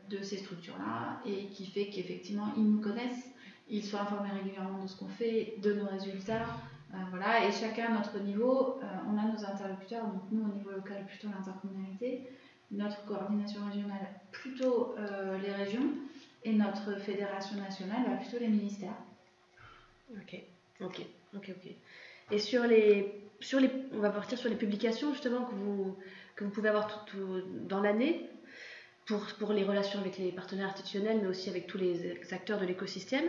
de 0.09 0.21
ces 0.21 0.37
structures-là. 0.37 1.19
Et 1.25 1.47
qui 1.47 1.65
fait 1.65 1.87
qu'effectivement, 1.87 2.47
ils 2.55 2.63
nous 2.63 2.79
connaissent, 2.79 3.29
ils 3.69 3.83
sont 3.83 3.97
informés 3.97 4.29
régulièrement 4.29 4.83
de 4.83 4.87
ce 4.87 4.95
qu'on 4.95 5.09
fait, 5.09 5.55
de 5.61 5.73
nos 5.73 5.87
résultats. 5.87 6.45
voilà, 7.09 7.45
et 7.45 7.51
chacun 7.51 7.87
à 7.87 7.97
notre 7.97 8.19
niveau, 8.19 8.79
on 9.05 9.17
a 9.17 9.23
nos 9.25 9.45
interlocuteurs, 9.45 10.05
donc 10.05 10.21
nous 10.31 10.45
au 10.45 10.53
niveau 10.53 10.71
local, 10.71 11.05
plutôt 11.07 11.27
l'intercommunalité 11.27 12.29
notre 12.71 13.03
coordination 13.05 13.65
régionale 13.65 14.07
plutôt 14.31 14.95
euh, 14.97 15.37
les 15.39 15.51
régions 15.51 15.89
et 16.43 16.53
notre 16.53 16.99
fédération 16.99 17.57
nationale 17.57 18.03
bah, 18.07 18.15
plutôt 18.15 18.39
les 18.39 18.47
ministères. 18.47 18.95
Ok, 20.11 20.41
ok, 20.79 21.01
ok, 21.35 21.51
ok. 21.55 21.71
Et 22.31 22.39
sur 22.39 22.63
les, 22.63 23.13
sur 23.39 23.59
les, 23.59 23.69
on 23.93 23.99
va 23.99 24.09
partir 24.09 24.37
sur 24.37 24.49
les 24.49 24.55
publications 24.55 25.11
justement 25.11 25.45
que 25.45 25.53
vous, 25.53 25.97
que 26.35 26.43
vous 26.43 26.49
pouvez 26.49 26.69
avoir 26.69 27.05
tout, 27.05 27.41
dans 27.67 27.81
l'année 27.81 28.29
pour, 29.05 29.25
pour 29.37 29.53
les 29.53 29.63
relations 29.63 29.99
avec 29.99 30.17
les 30.17 30.31
partenaires 30.31 30.69
institutionnels, 30.69 31.19
mais 31.21 31.27
aussi 31.27 31.49
avec 31.49 31.67
tous 31.67 31.77
les 31.77 32.33
acteurs 32.33 32.59
de 32.59 32.65
l'écosystème. 32.65 33.25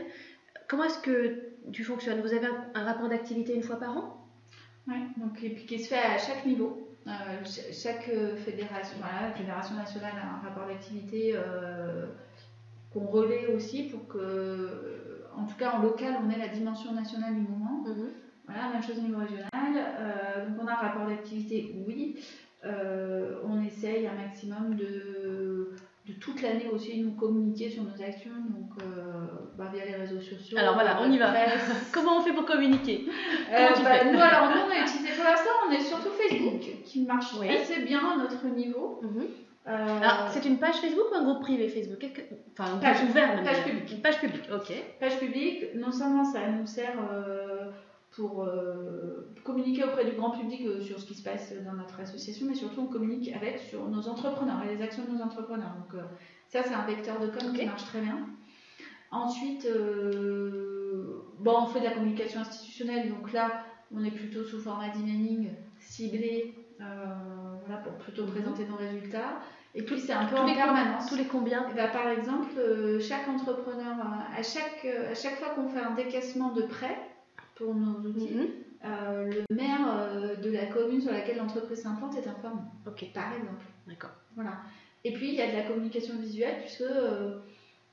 Comment 0.69 0.85
est-ce 0.85 1.01
que 1.01 1.43
tu 1.73 1.85
fonctionnes? 1.85 2.21
Vous 2.21 2.33
avez 2.33 2.47
un, 2.47 2.85
rapport 2.85 3.09
d'activité 3.09 3.55
une 3.55 3.63
fois 3.63 3.77
par 3.77 3.97
an? 3.97 4.27
Oui, 4.87 4.97
donc 5.17 5.43
et 5.43 5.51
puis 5.51 5.67
qui 5.67 5.79
se 5.79 5.89
fait 5.89 5.99
à 5.99 6.19
chaque 6.19 6.47
niveau. 6.47 6.92
Euh, 7.07 7.11
chaque 7.73 8.11
fédération, 8.45 8.97
voilà, 9.01 9.29
la 9.29 9.35
fédération 9.35 9.75
nationale 9.75 10.13
a 10.23 10.37
un 10.37 10.49
rapport 10.49 10.69
d'activité 10.69 11.33
euh, 11.35 12.07
qu'on 12.93 13.07
relaie 13.07 13.49
aussi 13.49 13.85
pour 13.85 14.07
que, 14.07 15.25
en 15.37 15.45
tout 15.47 15.57
cas 15.57 15.73
en 15.73 15.83
local, 15.83 16.15
on 16.25 16.31
ait 16.31 16.39
la 16.39 16.49
dimension 16.49 16.93
nationale 16.93 17.35
du 17.35 17.41
mouvement. 17.41 17.85
Mhm. 17.87 18.11
Voilà, 18.47 18.73
même 18.73 18.83
chose 18.83 18.99
au 18.99 19.03
niveau 19.03 19.19
régional. 19.21 19.49
Euh, 19.55 20.49
donc 20.49 20.59
on 20.63 20.67
a 20.67 20.73
un 20.73 20.77
rapport 20.77 21.07
d'activité, 21.07 21.75
oui. 21.87 22.17
on 22.65 23.63
essaye 23.65 24.07
un 24.07 24.15
maximum 24.15 24.77
de 24.77 25.71
de 26.07 26.15
toute 26.15 26.43
l'année 26.43 26.69
aussi 26.73 27.01
nous 27.01 27.13
communiquer 27.13 27.71
sur 27.71 27.85
nos 27.85 28.03
actions 28.03 28.33
donc 28.51 28.83
euh, 28.83 29.27
bah, 29.57 29.71
via 29.73 29.85
les 29.85 29.95
réseaux 29.95 30.21
sociaux. 30.21 30.59
Alors 30.59 30.75
voilà, 30.75 31.01
on 31.01 31.11
y 31.11 31.19
va. 31.19 31.33
Comment 31.93 32.19
on 32.19 32.21
fait 32.23 32.33
pour 32.33 32.45
communiquer? 32.45 33.05
Euh, 33.53 33.69
bah, 33.85 34.05
Nous 34.13 34.19
alors 34.19 34.51
nous 34.51 34.63
on 34.67 34.71
a 34.71 34.83
utilisé 34.83 35.13
pour 35.15 35.25
l'instant 35.25 35.51
on 35.69 35.73
est 35.73 35.81
surtout 35.81 36.11
Facebook 36.11 36.61
qui 36.85 37.03
marche 37.03 37.35
assez 37.49 37.83
bien 37.83 38.01
à 38.01 38.17
notre 38.17 38.45
niveau. 38.47 39.01
Mhm. 39.03 39.27
Euh, 39.69 39.99
alors 40.01 40.29
c'est 40.31 40.45
une 40.45 40.59
page 40.59 40.75
Facebook 40.75 41.05
ou 41.13 41.15
un 41.15 41.23
groupe 41.23 41.43
privé 41.43 41.69
Facebook? 41.69 42.05
Enfin 42.59 42.75
un 42.75 42.79
page 42.79 43.05
ouvert 43.09 43.41
Page 43.45 43.63
publique. 43.63 43.93
Une 43.93 44.03
page 44.03 44.19
publique, 44.19 44.49
ok. 44.53 44.75
Page 44.99 45.19
publique. 45.21 45.67
Non 45.77 45.93
seulement 45.93 46.25
ça 46.25 46.41
nous 46.49 46.67
sert 46.67 46.99
pour 48.13 48.45
euh, 48.45 49.33
communiquer 49.43 49.85
auprès 49.85 50.05
du 50.05 50.13
grand 50.13 50.31
public 50.31 50.63
euh, 50.67 50.81
sur 50.81 51.01
ce 51.01 51.07
qui 51.07 51.15
se 51.15 51.23
passe 51.23 51.55
dans 51.65 51.73
notre 51.73 51.99
association, 52.01 52.47
mais 52.47 52.55
surtout 52.55 52.83
on 52.83 52.87
communique 52.87 53.33
avec 53.35 53.59
sur 53.59 53.89
nos 53.89 54.07
entrepreneurs 54.07 54.63
et 54.65 54.75
les 54.75 54.83
actions 54.83 55.05
de 55.05 55.17
nos 55.17 55.23
entrepreneurs. 55.23 55.75
Donc 55.79 55.95
euh, 55.95 56.05
ça 56.49 56.63
c'est 56.63 56.75
un 56.75 56.85
vecteur 56.85 57.19
de 57.21 57.29
com 57.29 57.53
qui 57.55 57.65
marche 57.65 57.85
très 57.85 58.01
bien. 58.01 58.29
Ensuite, 59.11 59.69
bon, 61.39 61.53
on 61.55 61.67
fait 61.67 61.81
de 61.81 61.85
la 61.85 61.91
communication 61.91 62.41
institutionnelle, 62.41 63.11
donc 63.11 63.33
là 63.33 63.65
on 63.95 64.03
est 64.05 64.11
plutôt 64.11 64.43
sous 64.43 64.59
format 64.59 64.89
d'emailing 64.89 65.51
ciblé, 65.81 66.55
voilà, 66.79 67.83
pour 67.85 67.93
plutôt 67.99 68.25
mhm. 68.25 68.31
présenter 68.31 68.65
nos 68.67 68.77
résultats. 68.77 69.41
Et 69.75 69.83
puis 69.83 70.01
c'est 70.01 70.15
un 70.15 70.25
peu 70.25 70.37
en 70.37 70.47
permanence. 70.47 71.09
Tous 71.09 71.17
les 71.17 71.27
combien? 71.27 71.69
Et 71.69 71.75
bah, 71.75 71.89
Par 71.89 72.09
exemple, 72.09 72.59
chaque 73.01 73.29
entrepreneur, 73.29 73.97
à 74.35 74.43
chaque, 74.43 74.87
à 74.87 75.15
chaque 75.15 75.37
fois 75.37 75.51
qu'on 75.51 75.69
fait 75.69 75.81
un 75.81 75.93
décaissement 75.93 76.53
de 76.53 76.63
prêt, 76.63 76.97
pour 77.55 77.75
nos 77.75 77.99
outils. 78.09 78.35
Mhm. 78.35 78.49
Euh, 78.85 79.31
le 79.49 79.55
maire 79.55 79.81
euh, 79.87 80.35
de 80.37 80.51
la 80.51 80.67
commune 80.67 81.01
sur 81.01 81.13
laquelle 81.13 81.37
l'entreprise 81.37 81.83
s'implante 81.83 82.17
est 82.17 82.27
informé. 82.27 82.63
Ok. 82.87 83.07
Par 83.15 83.33
exemple. 83.33 83.65
D'accord. 83.87 84.11
Voilà. 84.35 84.59
Et 85.05 85.13
puis 85.13 85.29
il 85.29 85.35
y 85.35 85.41
a 85.41 85.51
de 85.51 85.57
la 85.57 85.63
communication 85.63 86.19
visuelle 86.19 86.59
puisque 86.61 86.83
euh, 86.83 87.39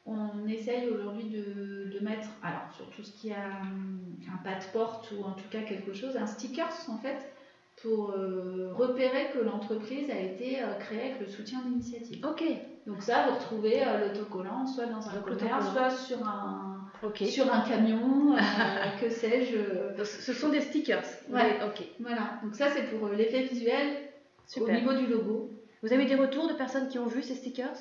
on 0.07 0.47
essaye 0.47 0.89
aujourd'hui 0.89 1.25
de, 1.25 1.91
de, 1.91 2.03
mettre, 2.03 2.27
alors 2.41 2.71
sur 2.75 2.89
tout 2.89 3.03
ce 3.03 3.11
qui 3.11 3.31
a 3.31 3.49
un, 3.49 4.37
pas 4.43 4.55
de 4.55 4.65
porte 4.73 5.11
ou 5.11 5.23
en 5.23 5.33
tout 5.33 5.47
cas 5.51 5.61
quelque 5.61 5.93
chose, 5.93 6.17
un 6.17 6.25
stickers 6.25 6.73
en 6.87 6.97
fait 6.97 7.33
pour 7.81 8.07
repérer 8.07 9.29
que 9.33 9.39
l'entreprise 9.39 10.09
a 10.09 10.19
été 10.19 10.57
créée 10.81 11.11
avec 11.11 11.21
le 11.21 11.27
soutien 11.27 11.61
d'initiative. 11.61 12.25
Ok. 12.25 12.43
Donc 12.85 13.01
ça, 13.01 13.27
vous 13.27 13.35
retrouvez 13.35 13.81
l'autocollant 14.01 14.67
soit 14.67 14.87
dans 14.87 15.07
un 15.07 15.21
commerce, 15.21 15.71
soit 15.71 15.89
sur 15.89 16.27
un 16.27 16.68
sur 17.29 17.53
un 17.53 17.61
camion, 17.61 18.35
euh, 18.35 18.39
que 19.01 19.09
sais-je. 19.09 20.03
Ce 20.03 20.33
sont 20.33 20.49
des 20.49 20.61
stickers. 20.61 21.03
Ouais. 21.29 21.57
Ok. 21.65 21.83
Voilà. 21.99 22.39
Donc 22.43 22.55
ça 22.55 22.69
c'est 22.69 22.83
pour 22.83 23.07
euh, 23.07 23.15
l'effet 23.15 23.43
visuel 23.43 24.09
au 24.59 24.69
niveau 24.69 24.93
du 24.93 25.07
logo. 25.07 25.51
Vous 25.81 25.93
avez 25.93 26.05
des 26.05 26.15
retours 26.15 26.47
de 26.49 26.53
personnes 26.53 26.89
qui 26.89 26.99
ont 26.99 27.07
vu 27.07 27.21
ces 27.21 27.35
stickers 27.35 27.77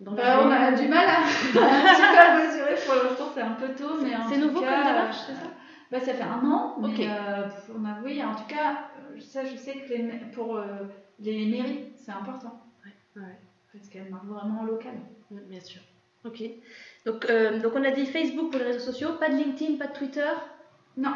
bah, 0.00 0.40
on 0.44 0.50
a 0.50 0.72
du 0.72 0.88
mal 0.88 1.06
à, 1.08 1.20
un 1.20 1.24
petit 1.24 1.52
peu 1.52 1.60
à 1.60 2.44
mesurer 2.44 2.74
pour 2.84 2.94
l'instant, 2.96 3.30
c'est 3.32 3.40
un 3.40 3.52
peu 3.52 3.68
tôt, 3.74 4.02
mais 4.02 4.10
C'est 4.28 4.38
nouveau 4.38 4.60
comme 4.60 4.68
démarche, 4.68 5.18
c'est 5.26 5.34
ça 5.34 5.50
bah, 5.90 6.00
Ça 6.00 6.14
fait 6.14 6.22
un 6.22 6.44
an, 6.44 6.76
mais 6.80 7.08
euh, 7.08 7.48
on 7.74 7.84
a, 7.84 8.00
oui, 8.04 8.22
en 8.22 8.34
tout 8.34 8.46
cas, 8.48 8.88
ça 9.20 9.44
je 9.44 9.56
sais 9.56 9.74
que 9.74 9.88
les, 9.88 10.02
pour 10.32 10.56
euh, 10.56 10.64
les 11.20 11.46
mairies, 11.46 11.92
c'est 11.96 12.10
important. 12.10 12.60
Ouais, 12.84 13.22
ouais. 13.22 13.38
Parce 13.72 13.88
qu'elles 13.88 14.10
marquent 14.10 14.26
vraiment 14.26 14.60
en 14.60 14.64
local. 14.64 14.94
bien 15.30 15.60
sûr. 15.60 15.80
Ok. 16.24 16.42
Donc, 17.06 17.26
euh, 17.28 17.60
donc 17.60 17.72
on 17.74 17.84
a 17.84 17.90
dit 17.90 18.06
Facebook 18.06 18.50
pour 18.50 18.60
les 18.60 18.66
réseaux 18.66 18.92
sociaux, 18.92 19.14
pas 19.20 19.28
de 19.28 19.36
LinkedIn, 19.36 19.76
pas 19.76 19.88
de 19.88 19.96
Twitter 19.96 20.30
Non. 20.96 21.14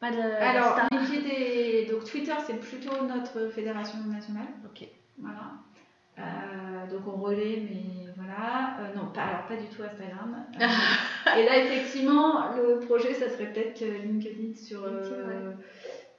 Pas 0.00 0.10
de. 0.10 0.20
Alors, 0.20 0.78
des... 0.90 1.86
donc 1.90 2.04
Twitter, 2.04 2.34
c'est 2.46 2.58
plutôt 2.60 3.04
notre 3.04 3.48
fédération 3.48 3.98
nationale. 4.06 4.46
Ok. 4.64 4.86
Voilà. 5.18 6.86
donc 6.88 7.02
on 7.06 7.20
relaie, 7.20 7.62
mais 7.68 7.98
voilà. 8.16 8.78
Euh, 8.80 8.94
non, 8.94 9.10
pas, 9.12 9.22
alors 9.22 9.46
pas 9.46 9.56
du 9.56 9.66
tout 9.66 9.82
Instagram. 9.82 10.44
Euh, 10.60 10.64
et 11.38 11.44
là, 11.44 11.58
effectivement, 11.64 12.54
le 12.54 12.80
projet, 12.80 13.14
ça 13.14 13.28
serait 13.28 13.52
peut-être 13.52 13.80
LinkedIn 13.80 14.54
sur, 14.54 14.84
euh, 14.84 15.52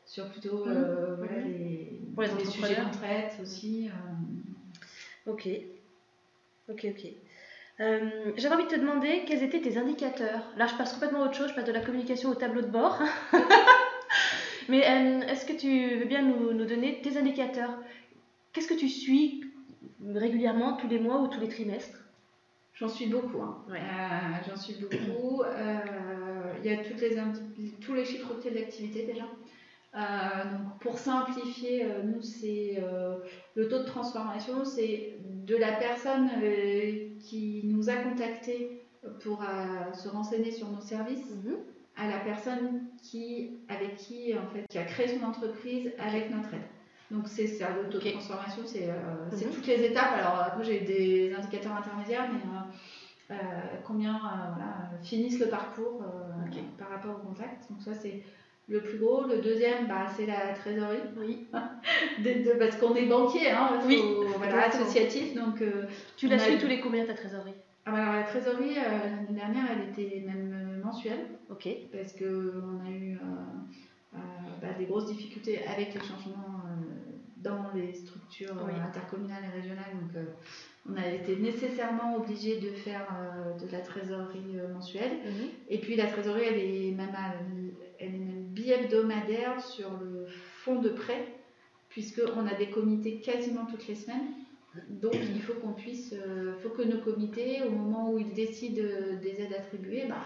sur 0.05 0.29
plutôt 0.29 0.65
mmh. 0.65 1.15
voilà, 1.17 1.37
mmh. 1.37 1.47
les, 1.47 2.01
Pour 2.13 2.23
les, 2.23 2.45
sujets 2.45 2.75
qu'on 2.75 2.91
traite 2.91 3.33
aussi. 3.41 3.89
Ok. 5.25 5.47
Ok, 6.69 6.85
ok. 6.85 7.13
J'avais 7.79 8.55
envie 8.55 8.65
de 8.65 8.69
te 8.69 8.75
demander 8.75 9.23
quels 9.25 9.41
étaient 9.41 9.61
tes 9.61 9.77
indicateurs. 9.77 10.51
Là, 10.57 10.67
je 10.67 10.75
passe 10.75 10.91
complètement 10.91 11.21
autre 11.21 11.35
chose, 11.35 11.49
je 11.49 11.53
passe 11.55 11.65
de 11.65 11.71
la 11.71 11.79
communication 11.79 12.29
au 12.29 12.35
tableau 12.35 12.61
de 12.61 12.67
bord. 12.67 13.01
Mais 14.67 14.79
est-ce 14.79 15.45
que 15.45 15.53
tu 15.53 15.97
veux 15.97 16.05
bien 16.05 16.21
nous, 16.21 16.53
nous 16.53 16.65
donner 16.65 16.99
tes 17.01 17.17
indicateurs? 17.17 17.79
Qu'est-ce 18.51 18.67
que 18.67 18.73
tu 18.73 18.89
suis 18.89 19.39
régulièrement, 20.13 20.73
tous 20.73 20.87
les 20.87 20.99
mois 20.99 21.19
ou 21.21 21.27
tous 21.27 21.39
les 21.39 21.47
trimestres? 21.47 22.05
J'en 22.73 22.87
suis 22.87 23.07
beaucoup. 23.07 23.41
Hein. 23.41 23.57
Euh, 23.69 24.43
J'en 24.47 24.55
suis 24.55 24.75
beaucoup. 24.75 25.41
Euh, 25.43 26.53
il 26.59 26.65
y 26.65 26.69
a 26.69 26.77
toutes 26.77 27.01
les 27.01 27.15
tous 27.81 27.93
les 27.93 28.05
chiffres 28.05 28.33
de 28.43 28.49
l'activité 28.49 29.05
déjà. 29.05 29.27
Euh, 29.95 30.45
donc 30.45 30.79
pour 30.79 30.97
simplifier, 30.99 31.85
nous 32.03 32.21
c'est 32.21 32.81
le 33.55 33.67
taux 33.67 33.79
de 33.79 33.85
transformation, 33.85 34.63
c'est 34.65 35.17
de 35.19 35.55
la 35.55 35.73
personne 35.73 36.29
qui 37.19 37.61
nous 37.65 37.89
a 37.89 37.95
contacté 37.95 38.81
pour 39.21 39.43
se 39.93 40.09
renseigner 40.09 40.51
sur 40.51 40.69
nos 40.69 40.81
services 40.81 41.29
mhm. 41.43 41.55
à 41.95 42.07
la 42.07 42.19
personne 42.19 42.81
qui 43.01 43.59
avec 43.69 43.95
qui 43.95 44.33
en 44.37 44.47
fait 44.53 44.65
qui 44.69 44.77
a 44.77 44.83
créé 44.83 45.07
son 45.07 45.25
entreprise 45.25 45.91
avec 45.99 46.29
notre 46.31 46.53
aide. 46.53 46.67
Donc 47.11 47.27
c'est 47.27 47.47
ça, 47.47 47.69
le 47.75 47.89
taux 47.89 47.97
de 47.97 48.11
transformation, 48.11 48.61
c'est 48.65 48.87
euh, 48.87 49.25
mhm. 49.31 49.53
toutes 49.53 49.67
les 49.67 49.83
étapes. 49.83 50.13
Alors 50.15 50.39
après 50.39 50.63
j'ai 50.63 50.81
des 50.81 51.33
indicateurs 51.33 51.75
intermédiaires, 51.75 52.29
mais 52.31 52.39
euh, 52.39 53.35
euh, 53.35 53.35
combien 53.83 54.19
voilà, 54.19 54.91
finissent 55.01 55.39
le 55.39 55.47
parcours 55.47 56.03
par 56.77 56.89
rapport 56.89 57.15
au 57.15 57.27
contact. 57.27 57.69
Donc 57.69 57.81
ça 57.81 57.93
c'est 57.93 58.23
le 58.69 58.81
plus 58.81 58.97
gros. 58.97 59.25
Le 59.25 59.39
deuxième, 59.39 59.87
bah, 59.87 60.05
c'est 60.15 60.25
la 60.25 60.53
trésorerie. 60.53 60.99
Oui. 61.17 61.47
parce 62.59 62.75
qu'on 62.77 62.95
est 62.95 63.05
banquier, 63.05 63.51
hein, 63.51 63.79
oui, 63.85 64.01
voilà, 64.37 64.67
associatif. 64.67 65.35
Donc, 65.35 65.63
tu 66.15 66.27
l'as 66.27 66.39
su 66.39 66.57
tous 66.57 66.67
les 66.67 66.79
combien 66.79 67.05
ta 67.05 67.13
trésorerie? 67.13 67.53
Ah, 67.85 67.91
bah, 67.91 67.97
alors, 67.97 68.15
La 68.15 68.23
trésorerie, 68.23 68.75
l'année 68.75 69.39
dernière, 69.39 69.65
elle 69.71 69.89
était 69.89 70.23
même 70.25 70.81
mensuelle. 70.83 71.25
Ok. 71.49 71.67
Parce 71.91 72.13
qu'on 72.13 72.85
a 72.85 72.91
eu 72.91 73.17
bah, 74.61 74.67
des 74.77 74.85
grosses 74.85 75.07
difficultés 75.07 75.59
avec 75.65 75.93
les 75.93 76.01
changements 76.01 76.59
dans 77.41 77.71
les 77.73 77.93
structures 77.93 78.57
euh, 78.57 78.87
intercommunales 78.87 79.43
et 79.45 79.59
régionales. 79.61 79.91
Donc, 79.93 80.15
euh, 80.15 80.25
on 80.89 80.97
a 80.97 81.07
été 81.07 81.35
nécessairement 81.37 82.17
obligé 82.17 82.59
de 82.59 82.69
faire 82.71 83.07
euh, 83.17 83.57
de 83.57 83.71
la 83.71 83.79
trésorerie 83.79 84.57
mensuelle. 84.73 85.11
Mhm. 85.25 85.49
Et 85.69 85.77
puis 85.77 85.95
la 85.95 86.07
trésorerie, 86.07 86.43
elle 86.47 86.59
est 86.59 86.91
même, 86.91 87.11
même 87.11 87.71
bi-hebdomadaire 88.59 89.59
sur 89.61 89.91
le 89.99 90.25
fonds 90.63 90.81
de 90.81 90.89
prêt, 90.89 91.25
puisqu'on 91.89 92.47
a 92.47 92.53
des 92.53 92.69
comités 92.69 93.19
quasiment 93.19 93.65
toutes 93.65 93.87
les 93.87 93.95
semaines. 93.95 94.27
Donc 94.89 95.15
il 95.15 95.41
faut 95.41 95.53
qu'on 95.53 95.73
puisse, 95.73 96.13
faut 96.61 96.69
que 96.69 96.83
nos 96.83 96.99
comités, 96.99 97.63
au 97.63 97.71
moment 97.71 98.11
où 98.11 98.19
ils 98.19 98.33
décident 98.33 98.83
des 99.21 99.41
aides 99.41 99.53
attribuées, 99.53 100.05
bah, 100.07 100.21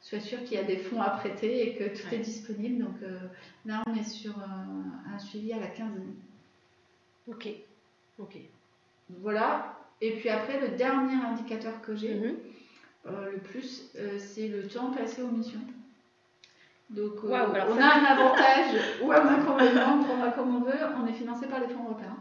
soient 0.00 0.20
sûrs 0.20 0.44
qu'il 0.44 0.56
y 0.56 0.60
a 0.60 0.64
des 0.64 0.76
fonds 0.76 1.02
à 1.02 1.10
prêter 1.10 1.68
et 1.68 1.76
que 1.76 1.84
tout 1.84 2.14
est 2.14 2.20
disponible. 2.20 2.84
Donc 2.84 2.96
là, 3.66 3.82
on 3.86 3.94
est 3.94 4.08
sur 4.08 4.34
un 4.38 5.18
suivi 5.18 5.52
à 5.52 5.58
la 5.58 5.66
quinzaine. 5.66 6.14
Ok. 7.26 7.48
Ok. 8.18 8.36
Voilà. 9.08 9.76
Et 10.00 10.12
puis 10.12 10.28
après, 10.28 10.60
le 10.60 10.76
dernier 10.76 11.14
indicateur 11.14 11.80
que 11.82 11.94
j'ai, 11.94 12.14
mhm. 12.14 12.36
euh, 13.06 13.32
le 13.32 13.38
plus, 13.38 13.90
euh, 13.96 14.18
c'est 14.18 14.48
le 14.48 14.66
temps 14.66 14.90
passé 14.92 15.22
aux 15.22 15.28
missions. 15.30 15.60
Donc, 16.90 17.12
euh, 17.24 17.28
on 17.28 17.76
a 17.76 17.86
un 17.86 18.04
avantage 18.04 18.80
ou 19.02 19.12
un 19.12 19.26
inconvénient, 19.26 20.00
on 20.00 20.30
comme 20.32 20.56
on 20.56 20.60
veut, 20.60 20.78
on 21.00 21.06
est 21.06 21.12
financé 21.12 21.46
par 21.46 21.60
les 21.60 21.68
fonds 21.68 21.84
européens. 21.84 22.16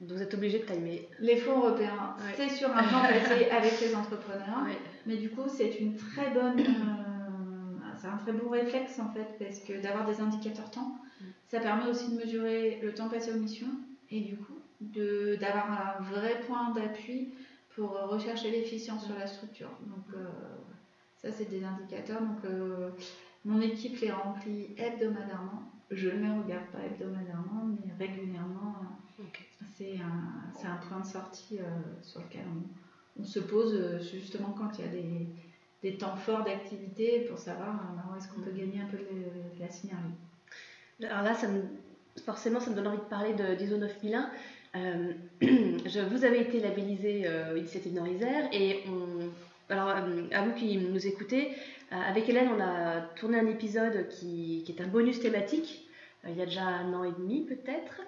Vous 0.00 0.20
êtes 0.22 0.34
obligé 0.34 0.60
de 0.60 0.64
timer. 0.64 1.08
Les 1.20 1.36
fonds 1.36 1.58
européens, 1.58 2.16
c'est 2.36 2.48
sur 2.48 2.68
un 2.70 2.82
temps 2.82 3.02
passé 3.02 3.48
avec 3.50 3.80
les 3.80 3.94
entrepreneurs. 3.94 4.66
Mais 5.06 5.16
du 5.16 5.30
coup, 5.30 5.48
c'est 5.48 5.80
une 5.80 5.96
très 5.96 6.30
bonne. 6.30 6.62
c'est 7.96 8.08
un 8.08 8.16
très 8.16 8.32
bon 8.32 8.48
réflexe 8.48 8.98
en 8.98 9.10
fait, 9.12 9.26
parce 9.38 9.60
que 9.60 9.80
d'avoir 9.80 10.06
des 10.06 10.20
indicateurs 10.20 10.70
temps, 10.70 10.96
mm. 11.20 11.24
ça 11.48 11.60
permet 11.60 11.88
aussi 11.88 12.10
de 12.10 12.16
mesurer 12.16 12.80
le 12.82 12.94
temps 12.94 13.08
passé 13.08 13.32
aux 13.32 13.38
missions 13.38 13.70
et 14.10 14.20
du 14.20 14.36
coup 14.36 14.58
d'avoir 14.80 15.70
un 15.70 16.02
vrai 16.02 16.40
point 16.46 16.70
d'appui 16.70 17.34
pour 17.74 17.90
rechercher 17.90 18.50
l'efficience 18.50 19.04
sur 19.04 19.16
la 19.16 19.26
structure. 19.26 19.70
Donc 19.86 20.04
euh, 20.14 20.26
ça 21.16 21.30
c'est 21.30 21.48
des 21.48 21.64
indicateurs. 21.64 22.20
Donc 22.20 22.44
euh, 22.44 22.90
mon 23.44 23.60
équipe 23.60 24.00
les 24.00 24.10
remplit 24.10 24.68
hebdomadairement. 24.76 25.62
Je 25.90 26.08
ne 26.08 26.22
les 26.22 26.42
regarde 26.42 26.66
pas 26.72 26.84
hebdomadairement, 26.84 27.64
mais 27.66 27.92
régulièrement. 27.98 28.76
C'est 29.76 29.96
un, 29.96 30.68
un, 30.68 30.76
point 30.76 31.00
de 31.00 31.06
sortie 31.06 31.58
euh, 31.58 31.64
sur 32.02 32.20
lequel 32.20 32.42
on, 33.18 33.24
se 33.24 33.40
pose 33.40 34.00
justement 34.12 34.54
quand 34.56 34.78
il 34.78 34.84
y 34.84 34.88
a 34.88 34.90
des, 34.90 35.26
des 35.82 35.96
temps 35.96 36.14
forts 36.16 36.44
d'activité 36.44 37.20
pour 37.28 37.38
savoir 37.38 37.80
où 38.10 38.16
est-ce 38.16 38.28
qu'on 38.28 38.40
peut 38.40 38.52
gagner 38.52 38.80
un 38.80 38.86
peu 38.86 38.98
de, 38.98 39.60
la 39.60 39.68
synergie. 39.68 40.14
Alors 41.02 41.22
là, 41.22 41.34
ça 41.34 41.48
me 41.48 41.62
forcément, 42.24 42.60
ça 42.60 42.70
me 42.70 42.76
donne 42.76 42.88
envie 42.88 42.98
de 42.98 43.02
parler 43.02 43.34
d'ISO 43.56 43.76
9001. 43.76 44.30
Euh, 44.76 45.12
je, 45.40 46.00
vous 46.08 46.24
avez 46.24 46.40
été 46.40 46.60
labellisé 46.60 47.26
euh, 47.26 47.56
Initiative 47.58 47.94
Nord-Isère 47.94 48.48
et 48.52 48.84
on, 48.88 49.30
alors, 49.70 49.88
euh, 49.88 50.24
à 50.32 50.42
vous 50.42 50.52
qui 50.54 50.78
nous 50.78 51.06
écoutez, 51.06 51.52
euh, 51.92 51.96
avec 51.96 52.28
Hélène, 52.28 52.48
on 52.56 52.60
a 52.60 53.02
tourné 53.16 53.38
un 53.38 53.46
épisode 53.46 54.08
qui, 54.08 54.62
qui 54.64 54.72
est 54.72 54.80
un 54.80 54.86
bonus 54.86 55.20
thématique, 55.20 55.88
il 56.26 56.36
y 56.36 56.42
a 56.42 56.46
déjà 56.46 56.64
un 56.64 56.92
an 56.94 57.04
et 57.04 57.12
demi 57.12 57.42
peut-être, 57.42 58.00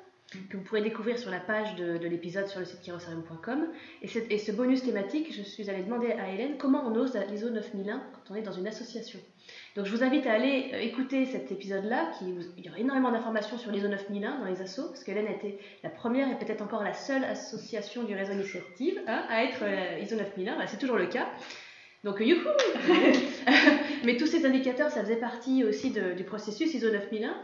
que 0.49 0.57
vous 0.57 0.63
pourrez 0.63 0.83
découvrir 0.83 1.19
sur 1.19 1.31
la 1.31 1.41
page 1.41 1.75
de, 1.75 1.99
de 1.99 2.07
l'épisode 2.07 2.47
sur 2.47 2.61
le 2.61 2.67
site 2.67 2.81
kirosarium.com. 2.83 3.67
Et, 4.03 4.09
et, 4.31 4.39
ce 4.39 4.53
bonus 4.53 4.83
thématique, 4.83 5.35
je 5.35 5.43
suis 5.43 5.69
allée 5.69 5.83
demander 5.83 6.13
à 6.13 6.31
Hélène 6.31 6.57
comment 6.57 6.85
on 6.87 6.95
ose 6.95 7.17
l'ISO 7.31 7.51
9001 7.51 7.99
quand 7.99 8.33
on 8.33 8.37
est 8.37 8.43
dans 8.43 8.53
une 8.53 8.69
association. 8.69 9.19
Donc 9.75 9.87
je 9.87 9.97
vous 9.97 10.05
invite 10.05 10.27
à 10.27 10.33
aller 10.33 10.71
euh, 10.73 10.79
écouter 10.79 11.27
cet 11.27 11.51
épisode-là, 11.51 12.13
qui 12.19 12.27
il 12.57 12.65
y 12.65 12.69
aura 12.69 12.79
énormément 12.79 13.11
d'informations 13.11 13.59
sur 13.59 13.73
l'ISO 13.73 13.89
9001 13.89 14.39
dans 14.39 14.45
les 14.45 14.61
assos, 14.63 14.89
parce 14.89 15.03
qu'Hélène 15.03 15.27
a 15.27 15.33
été 15.33 15.59
la 15.83 15.91
première 15.91 16.29
et 16.31 16.39
peut-être 16.39 16.63
encore 16.63 16.85
la 16.85 16.95
seule 16.95 17.25
association 17.25 18.05
du 18.05 18.15
réseau 18.15 18.33
initiative 18.33 19.01
hein, 19.09 19.25
à 19.29 19.45
être 19.45 19.63
euh, 19.63 19.99
ISO 20.01 20.17
9001, 20.17 20.57
bah, 20.57 20.67
c'est 20.69 20.79
toujours 20.79 20.97
le 20.97 21.07
cas. 21.07 21.29
Donc 22.05 22.21
youhou 22.21 22.41
Mais 24.05 24.17
tous 24.17 24.27
ces 24.27 24.47
indicateurs, 24.47 24.91
ça 24.91 25.03
faisait 25.03 25.17
partie 25.17 25.65
aussi 25.65 25.91
du 25.91 26.25
processus 26.25 26.73
ISO 26.73 26.91
9001. 26.91 27.35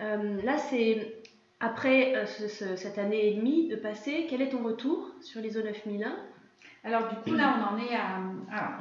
Euh, 0.00 0.42
là, 0.42 0.58
c'est 0.58 1.22
après 1.64 2.26
cette 2.26 2.98
année 2.98 3.28
et 3.28 3.34
demie 3.34 3.68
de 3.68 3.76
passé, 3.76 4.26
quel 4.28 4.42
est 4.42 4.50
ton 4.50 4.62
retour 4.62 5.10
sur 5.20 5.40
l'ISO 5.40 5.62
9001 5.62 6.14
alors 6.86 7.08
du 7.08 7.16
coup 7.16 7.34
là 7.34 7.56
on 7.58 7.74
en 7.74 7.78
est 7.78 7.94
à, 7.94 8.20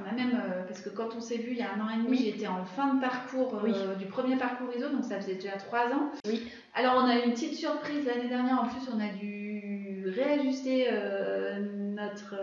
on 0.02 0.10
a 0.10 0.12
même 0.12 0.36
euh, 0.36 0.63
parce 0.67 0.82
que 0.82 0.89
quand 0.89 1.15
on 1.15 1.22
s'est 1.22 1.38
vu 1.38 1.52
il 1.52 1.58
y 1.58 1.62
a 1.62 1.72
un 1.74 1.80
an 1.80 1.89
et 1.89 2.04
demi 2.04 2.17
j'étais 2.17 2.48
en 2.48 2.65
fin 2.65 2.96
de 2.96 3.00
parcours 3.00 3.62
euh, 3.63 3.96
du 3.96 4.08
premier 4.08 4.36
parcours 4.36 4.67
ISO 4.75 4.90
donc 4.90 5.06
ça 5.06 5.21
faisait 5.21 5.36
déjà 5.36 5.54
trois 5.54 5.86
ans. 5.86 6.12
Oui. 6.27 6.52
Alors 6.73 6.96
on 6.98 7.08
a 7.08 7.15
eu 7.15 7.23
une 7.23 7.31
petite 7.31 7.56
surprise 7.56 8.06
l'année 8.06 8.27
dernière 8.27 8.60
en 8.60 8.67
plus 8.67 8.90
on 8.94 9.00
a 9.00 9.08
dû 9.08 10.04
réajuster 10.06 10.88
euh, 10.92 11.62
notre 11.96 12.36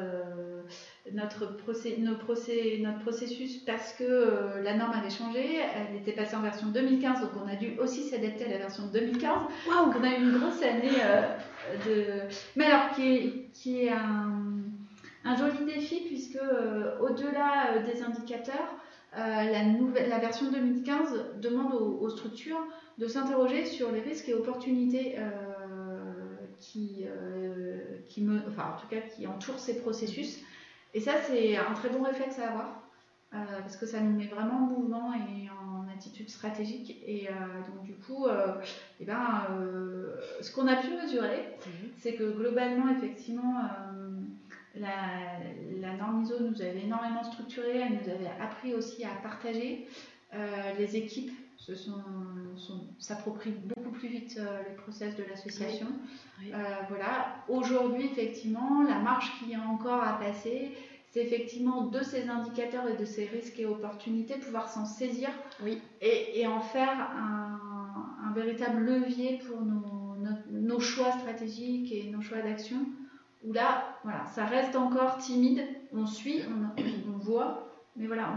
notre, 1.15 1.57
procé 1.57 1.97
nos 1.99 2.17
procé 2.17 2.79
notre 2.83 3.01
processus 3.01 3.59
parce 3.59 3.93
que 3.93 4.63
la 4.63 4.75
norme 4.77 4.93
avait 4.93 5.11
changé, 5.11 5.59
elle 5.75 5.97
était 6.01 6.13
passée 6.13 6.37
en 6.37 6.43
version 6.43 6.69
2015 6.69 7.21
donc 7.21 7.31
on 7.45 7.49
a 7.49 7.57
dû 7.57 7.79
aussi 7.79 8.03
s'adapter 8.05 8.45
à 8.47 8.49
la 8.49 8.59
version 8.59 8.87
2015. 8.93 9.33
Waouh. 9.69 9.93
On 9.99 10.03
a 10.03 10.17
eu 10.17 10.23
une 10.23 10.39
grosse 10.39 10.63
année 10.63 10.91
de 11.87 12.23
mais 12.57 12.67
alors 12.67 12.91
qui 12.95 13.17
est 13.17 13.51
qui 13.53 13.85
est 13.85 13.91
un 13.91 14.61
un 15.25 15.37
joli 15.37 15.65
défi 15.65 16.03
puisque 16.07 16.37
euh, 16.37 16.99
au-delà 17.01 17.73
euh, 17.73 17.93
des 17.93 18.03
indicateurs, 18.03 18.75
euh, 19.17 19.19
la, 19.19 19.65
nouvelle, 19.65 20.09
la 20.09 20.19
version 20.19 20.51
2015 20.51 21.41
demande 21.41 21.75
aux, 21.75 22.09
structures 22.09 22.65
de 22.99 23.07
s'interroger 23.07 23.65
sur 23.65 23.91
les 23.91 24.01
risques 24.01 24.29
et 24.29 24.35
opportunités 24.35 25.17
qui, 26.61 27.07
qui 28.07 28.23
me, 28.23 28.41
enfin 28.47 28.75
en 28.77 28.81
tout 28.81 28.87
cas 28.89 29.01
qui 29.01 29.27
entoure 29.27 29.59
ces 29.59 29.81
processus. 29.81 30.39
Et 30.95 31.01
ça, 31.01 31.13
c'est 31.23 31.57
un 31.57 31.73
très 31.75 31.89
bon 31.89 32.03
réflexe 32.03 32.39
à 32.39 32.49
avoir 32.49 32.77
parce 33.31 33.77
que 33.77 33.87
ça 33.87 34.01
nous 34.01 34.19
met 34.19 34.27
vraiment 34.27 34.57
en 34.57 34.67
mouvement 34.67 35.13
et 35.15 35.49
en 35.51 35.89
attitude 35.89 36.29
stratégique. 36.29 37.01
Et 37.07 37.29
donc 37.69 37.85
du 37.85 37.95
coup, 37.95 38.27
eh 38.99 39.05
ben, 39.05 39.47
ce 40.41 40.53
qu'on 40.53 40.67
a 40.67 40.75
pu 40.75 40.89
mesurer, 41.01 41.47
mhm. 41.65 41.91
c'est 41.97 42.15
que 42.15 42.33
globalement, 42.33 42.89
effectivement, 42.89 43.63
la, 44.75 44.89
la, 45.81 45.95
norme 45.95 46.23
ISO 46.23 46.41
nous 46.41 46.61
avait 46.61 46.83
énormément 46.83 47.23
structuré, 47.23 47.79
elle 47.79 47.93
nous 48.03 48.11
avait 48.11 48.33
appris 48.41 48.75
aussi 48.75 49.05
à 49.05 49.15
partager. 49.23 49.87
les 50.77 50.97
équipes 50.97 51.33
se 51.61 51.75
sont, 51.75 51.93
s'approprient 52.99 53.55
beaucoup 53.77 53.91
plus 53.91 54.09
vite 54.09 54.39
euh, 54.41 54.63
le 54.69 54.77
process 54.77 55.15
de 55.17 55.25
l'association. 55.25 55.89
Euh, 56.43 56.55
voilà. 56.89 57.37
Aujourd'hui, 57.49 58.07
effectivement, 58.07 58.83
la 58.83 58.99
marche 58.99 59.39
qu'il 59.39 59.51
y 59.51 59.55
a 59.55 59.61
encore 59.61 60.03
à 60.03 60.19
passer, 60.19 60.73
c'est 61.11 61.21
effectivement 61.21 61.87
de 61.87 62.03
ces 62.03 62.31
indicateurs 62.31 62.89
et 62.89 62.97
de 62.97 63.05
ces 63.05 63.27
risques 63.27 63.59
et 63.59 63.67
opportunités, 63.67 64.39
pouvoir 64.39 64.71
s'en 64.71 64.87
saisir 64.87 65.29
oui. 65.63 65.83
et, 66.01 66.47
en 66.47 66.61
faire 66.61 66.99
un, 67.17 67.59
véritable 68.35 68.85
levier 68.85 69.41
pour 69.47 69.61
nos, 69.61 70.15
nos, 70.53 70.79
choix 70.79 71.11
stratégiques 71.11 71.93
et 71.93 72.09
nos 72.11 72.23
choix 72.23 72.41
d'action. 72.41 72.79
Où 73.45 73.53
là, 73.53 73.99
voilà, 74.05 74.25
ça 74.27 74.45
reste 74.45 74.77
encore 74.77 75.19
timide, 75.19 75.67
on 75.93 76.07
suit, 76.07 76.43
on, 76.49 76.81
on 77.13 77.19
voit, 77.19 77.71
mais 77.97 78.07
voilà, 78.07 78.33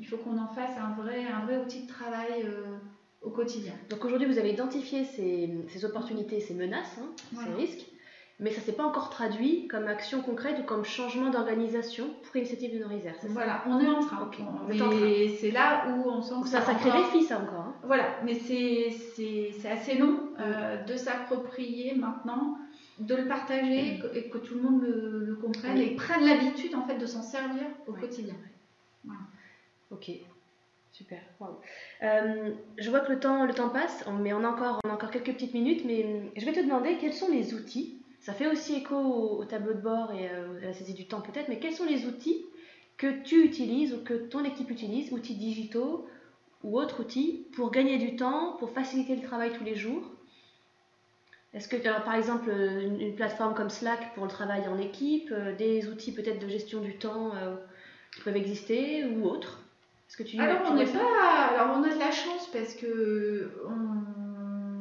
il 0.00 0.06
faut 0.06 0.16
qu'on 0.16 0.38
en 0.38 0.48
fasse 0.48 0.76
un 0.78 1.00
vrai, 1.00 1.24
un 1.26 1.44
vrai 1.44 1.58
outil 1.58 1.82
de 1.82 1.88
travail 1.88 2.42
euh, 2.44 2.78
au 3.20 3.30
quotidien. 3.30 3.74
Donc 3.90 4.04
aujourd'hui, 4.04 4.26
vous 4.26 4.38
avez 4.38 4.50
identifié 4.50 5.04
ces, 5.04 5.84
opportunités, 5.84 6.40
ces 6.40 6.54
menaces, 6.54 6.98
hein, 6.98 7.10
ces 7.44 7.52
risques, 7.52 7.86
mais 8.38 8.50
ça 8.50 8.60
ne 8.60 8.64
s'est 8.64 8.72
pas 8.72 8.84
encore 8.84 9.10
traduit 9.10 9.68
comme 9.68 9.86
action 9.86 10.22
concrète 10.22 10.56
ou 10.58 10.62
comme 10.62 10.86
changement 10.86 11.28
d'organisation 11.28 12.06
pour 12.22 12.34
l'initiative 12.34 12.72
de 12.72 12.78
Norisère. 12.82 13.14
Voilà, 13.28 13.62
on 13.66 13.78
est 13.78 13.86
en 13.86 14.00
train. 14.00 14.30
Et 15.02 15.36
c'est 15.38 15.50
là 15.50 15.84
où 15.88 16.08
on 16.08 16.22
sent 16.22 16.34
que 16.42 16.48
ça, 16.48 16.62
crée 16.62 16.90
des 16.90 17.22
ça 17.22 17.38
encore. 17.38 17.60
Hein. 17.60 17.74
Voilà, 17.84 18.06
mais 18.24 18.34
c'est 18.34 19.68
assez 19.70 19.98
long 19.98 20.18
euh, 20.40 20.82
de 20.84 20.96
s'approprier 20.96 21.94
maintenant 21.94 22.56
de 22.98 23.14
le 23.14 23.26
partager 23.26 23.98
mm. 23.98 24.16
et 24.16 24.28
que 24.30 24.38
tout 24.38 24.54
le 24.54 24.62
monde 24.62 24.82
le, 24.82 25.38
comprenne 25.40 25.78
et 25.78 25.94
prenne 25.94 26.24
l'habitude 26.24 26.74
en 26.74 26.86
fait 26.86 26.96
de 26.96 27.06
s'en 27.06 27.22
servir 27.22 27.64
au 27.86 27.92
quotidien. 27.92 28.34
Ok, 29.90 30.12
super. 30.92 31.18
Euh, 32.02 32.54
je 32.78 32.90
vois 32.90 33.00
que 33.00 33.12
le 33.12 33.18
temps, 33.18 33.44
le 33.44 33.54
temps 33.54 33.70
passe, 33.70 34.04
mais 34.20 34.32
on 34.32 34.44
a, 34.44 34.48
encore, 34.48 34.80
on 34.84 34.90
a 34.90 34.92
encore 34.92 35.10
quelques 35.10 35.32
petites 35.32 35.54
minutes, 35.54 35.82
mais 35.84 36.04
euh, 36.04 36.20
je 36.36 36.44
vais 36.44 36.52
te 36.52 36.60
demander 36.60 36.96
quels 36.98 37.12
sont 37.12 37.30
les 37.30 37.54
outils. 37.54 38.00
Ça 38.20 38.32
fait 38.32 38.46
aussi 38.46 38.76
écho 38.76 38.96
au, 38.96 39.44
tableau 39.44 39.72
de 39.74 39.80
bord 39.80 40.12
et 40.12 40.28
euh, 40.28 40.60
à 40.62 40.66
la 40.66 40.72
saisie 40.74 40.94
du 40.94 41.06
temps 41.06 41.20
peut-être, 41.20 41.48
mais 41.48 41.58
quels 41.58 41.74
sont 41.74 41.86
les 41.86 42.06
outils 42.06 42.44
que 42.98 43.22
tu 43.22 43.44
utilises 43.44 43.94
ou 43.94 44.04
que 44.04 44.14
ton 44.14 44.44
équipe 44.44 44.70
utilise, 44.70 45.12
outils 45.12 45.34
digitaux 45.34 46.06
ou 46.62 46.78
autres 46.78 47.00
outils, 47.00 47.46
pour 47.56 47.70
gagner 47.72 47.98
du 47.98 48.14
temps, 48.14 48.56
pour 48.58 48.70
faciliter 48.70 49.16
le 49.16 49.22
travail 49.22 49.52
tous 49.52 49.64
les 49.64 49.74
jours? 49.74 50.04
Est-ce 51.52 51.66
que, 51.66 51.84
alors, 51.88 52.04
par 52.04 52.14
exemple, 52.14 52.50
une, 52.50 53.14
plateforme 53.16 53.54
comme 53.54 53.70
Slack 53.70 54.14
pour 54.14 54.24
le 54.24 54.30
travail 54.30 54.68
en 54.68 54.78
équipe, 54.78 55.32
des 55.58 55.88
outils 55.88 56.12
peut-être 56.12 56.38
de 56.38 56.48
gestion 56.48 56.80
du 56.80 56.96
temps 56.96 57.32
qui 58.14 58.20
peuvent 58.20 58.36
exister 58.36 59.04
ou 59.06 59.24
autres? 59.24 59.59
Que 60.16 60.22
tu, 60.22 60.38
alors, 60.38 60.60
on 60.70 60.76
pas, 60.76 61.46
alors 61.50 61.76
on 61.78 61.82
a 61.82 61.94
de 61.94 61.98
la 61.98 62.10
chance 62.10 62.48
parce 62.52 62.74
que 62.74 63.50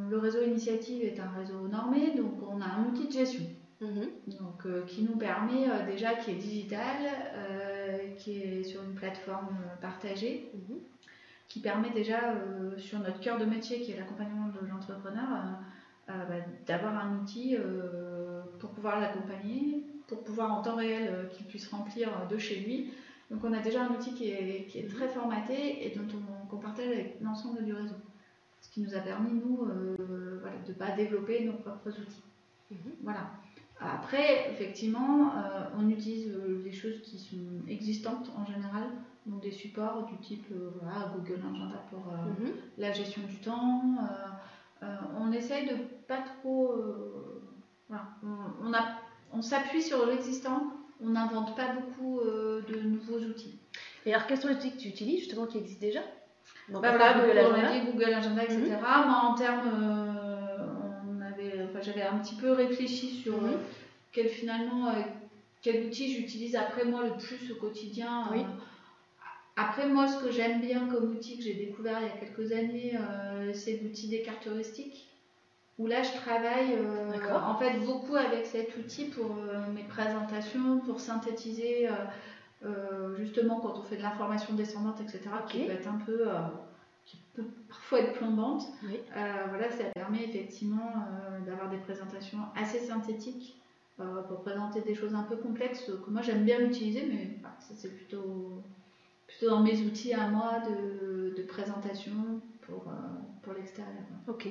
le 0.09 0.17
réseau 0.17 0.41
initiative 0.43 1.03
est 1.03 1.19
un 1.19 1.29
réseau 1.37 1.67
normé, 1.67 2.11
donc 2.15 2.33
on 2.47 2.61
a 2.61 2.65
un 2.65 2.85
outil 2.85 3.07
de 3.07 3.11
gestion. 3.11 3.45
Mhm. 3.81 4.09
Donc, 4.39 4.65
euh, 4.65 4.83
qui 4.85 5.03
nous 5.03 5.15
permet 5.15 5.69
euh, 5.69 5.85
déjà, 5.89 6.15
qui 6.15 6.31
est 6.31 6.35
digital, 6.35 6.97
euh, 7.35 7.97
qui 8.17 8.41
est 8.41 8.63
sur 8.63 8.83
une 8.83 8.93
plateforme 8.93 9.55
partagée, 9.81 10.51
mhm. 10.53 10.79
qui 11.47 11.61
permet 11.61 11.89
déjà 11.91 12.35
sur 12.77 12.99
notre 12.99 13.19
cœur 13.19 13.39
de 13.39 13.45
métier 13.45 13.81
qui 13.81 13.91
est 13.91 13.97
l'accompagnement 13.97 14.49
de 14.49 14.67
l'entrepreneur 14.67 15.27
bah, 16.07 16.35
d'avoir 16.67 16.95
un 16.95 17.17
outil 17.19 17.57
pour 18.59 18.69
pouvoir 18.69 18.99
l'accompagner, 18.99 19.83
pour 20.07 20.23
pouvoir 20.23 20.53
en 20.53 20.61
temps 20.61 20.75
réel 20.75 21.27
qu'il 21.31 21.47
puisse 21.47 21.67
remplir 21.69 22.27
de 22.29 22.37
chez 22.37 22.59
lui 22.59 22.93
donc 23.29 23.43
on 23.43 23.53
a 23.53 23.59
déjà 23.59 23.83
un 23.85 23.93
outil 23.93 24.13
qui 24.13 24.31
est, 24.31 24.65
qui 24.67 24.79
est 24.79 24.87
très 24.87 25.07
formaté 25.07 25.85
et 25.85 25.95
dont 25.95 26.07
on, 26.51 26.57
partage 26.57 26.87
avec 26.87 27.21
l'ensemble 27.21 27.63
du 27.63 27.73
réseau. 27.73 27.95
Ce 28.59 28.69
qui 28.69 28.81
nous 28.81 28.93
a 28.93 28.99
permis, 28.99 29.31
nous, 29.31 29.65
euh, 29.65 30.39
voilà, 30.41 30.57
de 30.57 30.73
ne 30.73 30.77
pas 30.77 30.91
développer 30.91 31.45
nos 31.45 31.53
propres 31.53 31.89
outils. 31.89 32.23
Mhm. 32.71 32.77
Voilà. 33.03 33.31
Après, 33.79 34.51
effectivement, 34.51 35.31
euh, 35.37 35.63
on 35.77 35.87
utilise 35.89 36.33
euh, 36.33 36.61
des 36.61 36.73
choses 36.73 37.01
qui 37.01 37.17
sont 37.17 37.65
existantes 37.69 38.29
en 38.35 38.45
général, 38.45 38.89
donc 39.25 39.41
des 39.41 39.51
supports 39.51 40.05
du 40.07 40.17
type 40.17 40.47
voilà, 40.81 41.13
Google 41.15 41.39
Agenda 41.39 41.81
pour 41.89 42.11
mhm. 42.11 42.51
la 42.77 42.91
gestion 42.91 43.21
du 43.25 43.37
temps. 43.37 43.83
on 45.17 45.31
essaye 45.31 45.69
de 45.69 45.75
pas 46.07 46.23
trop. 46.23 46.75
voilà, 47.87 48.07
on, 48.23 48.71
on 49.31 49.41
s'appuie 49.41 49.83
sur 49.83 50.05
l'existant 50.07 50.73
on 51.01 51.09
n'invente 51.09 51.55
pas 51.55 51.73
beaucoup 51.73 52.19
de 52.71 52.79
nouveaux 52.81 53.19
outils. 53.19 53.57
Et 54.05 54.13
alors, 54.13 54.27
quels 54.27 54.39
sont 54.39 54.47
les 54.47 54.55
outils 54.55 54.71
que 54.71 54.79
tu 54.79 54.87
utilises 54.87 55.19
justement 55.19 55.45
qui 55.45 55.57
existent 55.57 55.85
déjà 55.85 56.01
donc, 56.69 56.83
bah 56.83 56.95
voilà, 56.95 57.13
Google, 57.19 57.37
Agenda. 57.37 57.57
On 57.57 57.65
a 57.65 57.79
dit 57.79 57.91
Google 57.91 58.13
Agenda, 58.13 58.43
etc. 58.43 58.61
Mhm. 58.61 58.79
Moi, 58.79 59.21
en 59.23 59.33
termes, 59.33 59.69
euh, 59.73 60.67
on 61.09 61.21
avait, 61.21 61.63
enfin, 61.63 61.81
j'avais 61.81 62.03
un 62.03 62.19
petit 62.19 62.35
peu 62.35 62.51
réfléchi 62.51 63.09
sur 63.09 63.41
mhm. 63.41 63.53
euh, 63.53 63.57
quel 64.11 64.29
finalement, 64.29 64.93
quel 65.63 65.87
outil 65.87 66.13
j'utilise 66.13 66.55
après 66.55 66.85
moi 66.85 67.03
le 67.03 67.13
plus 67.17 67.51
au 67.51 67.55
quotidien. 67.55 68.29
Oui. 68.31 68.41
Après, 69.55 69.87
moi, 69.87 70.07
ce 70.07 70.23
que 70.23 70.31
j'aime 70.31 70.61
bien 70.61 70.87
comme 70.87 71.11
outil 71.11 71.37
que 71.37 71.43
j'ai 71.43 71.55
découvert 71.55 71.99
il 72.01 72.05
y 72.05 72.09
a 72.09 72.25
quelques 72.25 72.51
années, 72.51 72.93
c'est 73.53 73.79
l'outil 73.83 74.07
des 74.07 74.21
cartes 74.21 74.45
heuristiques 74.47 75.09
où 75.79 75.87
là 75.87 76.03
je 76.03 76.11
travaille 76.11 76.75
euh, 76.75 77.39
en 77.41 77.55
fait 77.55 77.79
beaucoup 77.85 78.15
avec 78.15 78.45
cet 78.45 78.75
outil 78.77 79.05
pour 79.05 79.37
euh, 79.37 79.71
mes 79.73 79.83
présentations, 79.83 80.79
pour 80.79 80.99
synthétiser 80.99 81.87
euh, 82.65 83.15
justement 83.15 83.59
quand 83.59 83.77
on 83.77 83.83
fait 83.83 83.97
de 83.97 84.01
l'information 84.01 84.53
descendante, 84.53 84.99
etc., 85.01 85.21
qui 85.47 85.65
peut 85.65 85.71
être 85.71 85.87
un 85.87 85.97
peu, 86.05 86.25
qui 87.05 87.17
peut 87.33 87.45
parfois 87.67 87.99
être 87.99 88.13
plombante. 88.13 88.63
voilà, 89.13 89.69
ça 89.71 89.85
permet 89.93 90.23
effectivement 90.23 91.05
d'avoir 91.45 91.69
des 91.69 91.77
présentations 91.77 92.39
assez 92.55 92.79
synthétiques 92.79 93.61
pour 94.27 94.41
présenter 94.41 94.81
des 94.81 94.95
choses 94.95 95.13
un 95.13 95.23
peu 95.23 95.35
complexes 95.35 95.85
que 95.85 96.09
moi 96.09 96.21
j'aime 96.21 96.45
bien 96.45 96.59
utiliser, 96.61 97.05
mais 97.05 97.37
bah, 97.41 97.55
ça 97.59 97.73
c'est 97.75 97.95
plutôt, 97.95 98.63
plutôt 99.27 99.49
dans 99.49 99.61
mes 99.61 99.81
outils 99.81 100.13
à 100.13 100.27
moi 100.29 100.59
de, 100.59 101.33
de 101.35 101.43
présentation 101.43 102.41
pour, 102.61 102.85
pour 103.41 103.53
l'extérieur. 103.53 104.03
Ok. 104.27 104.47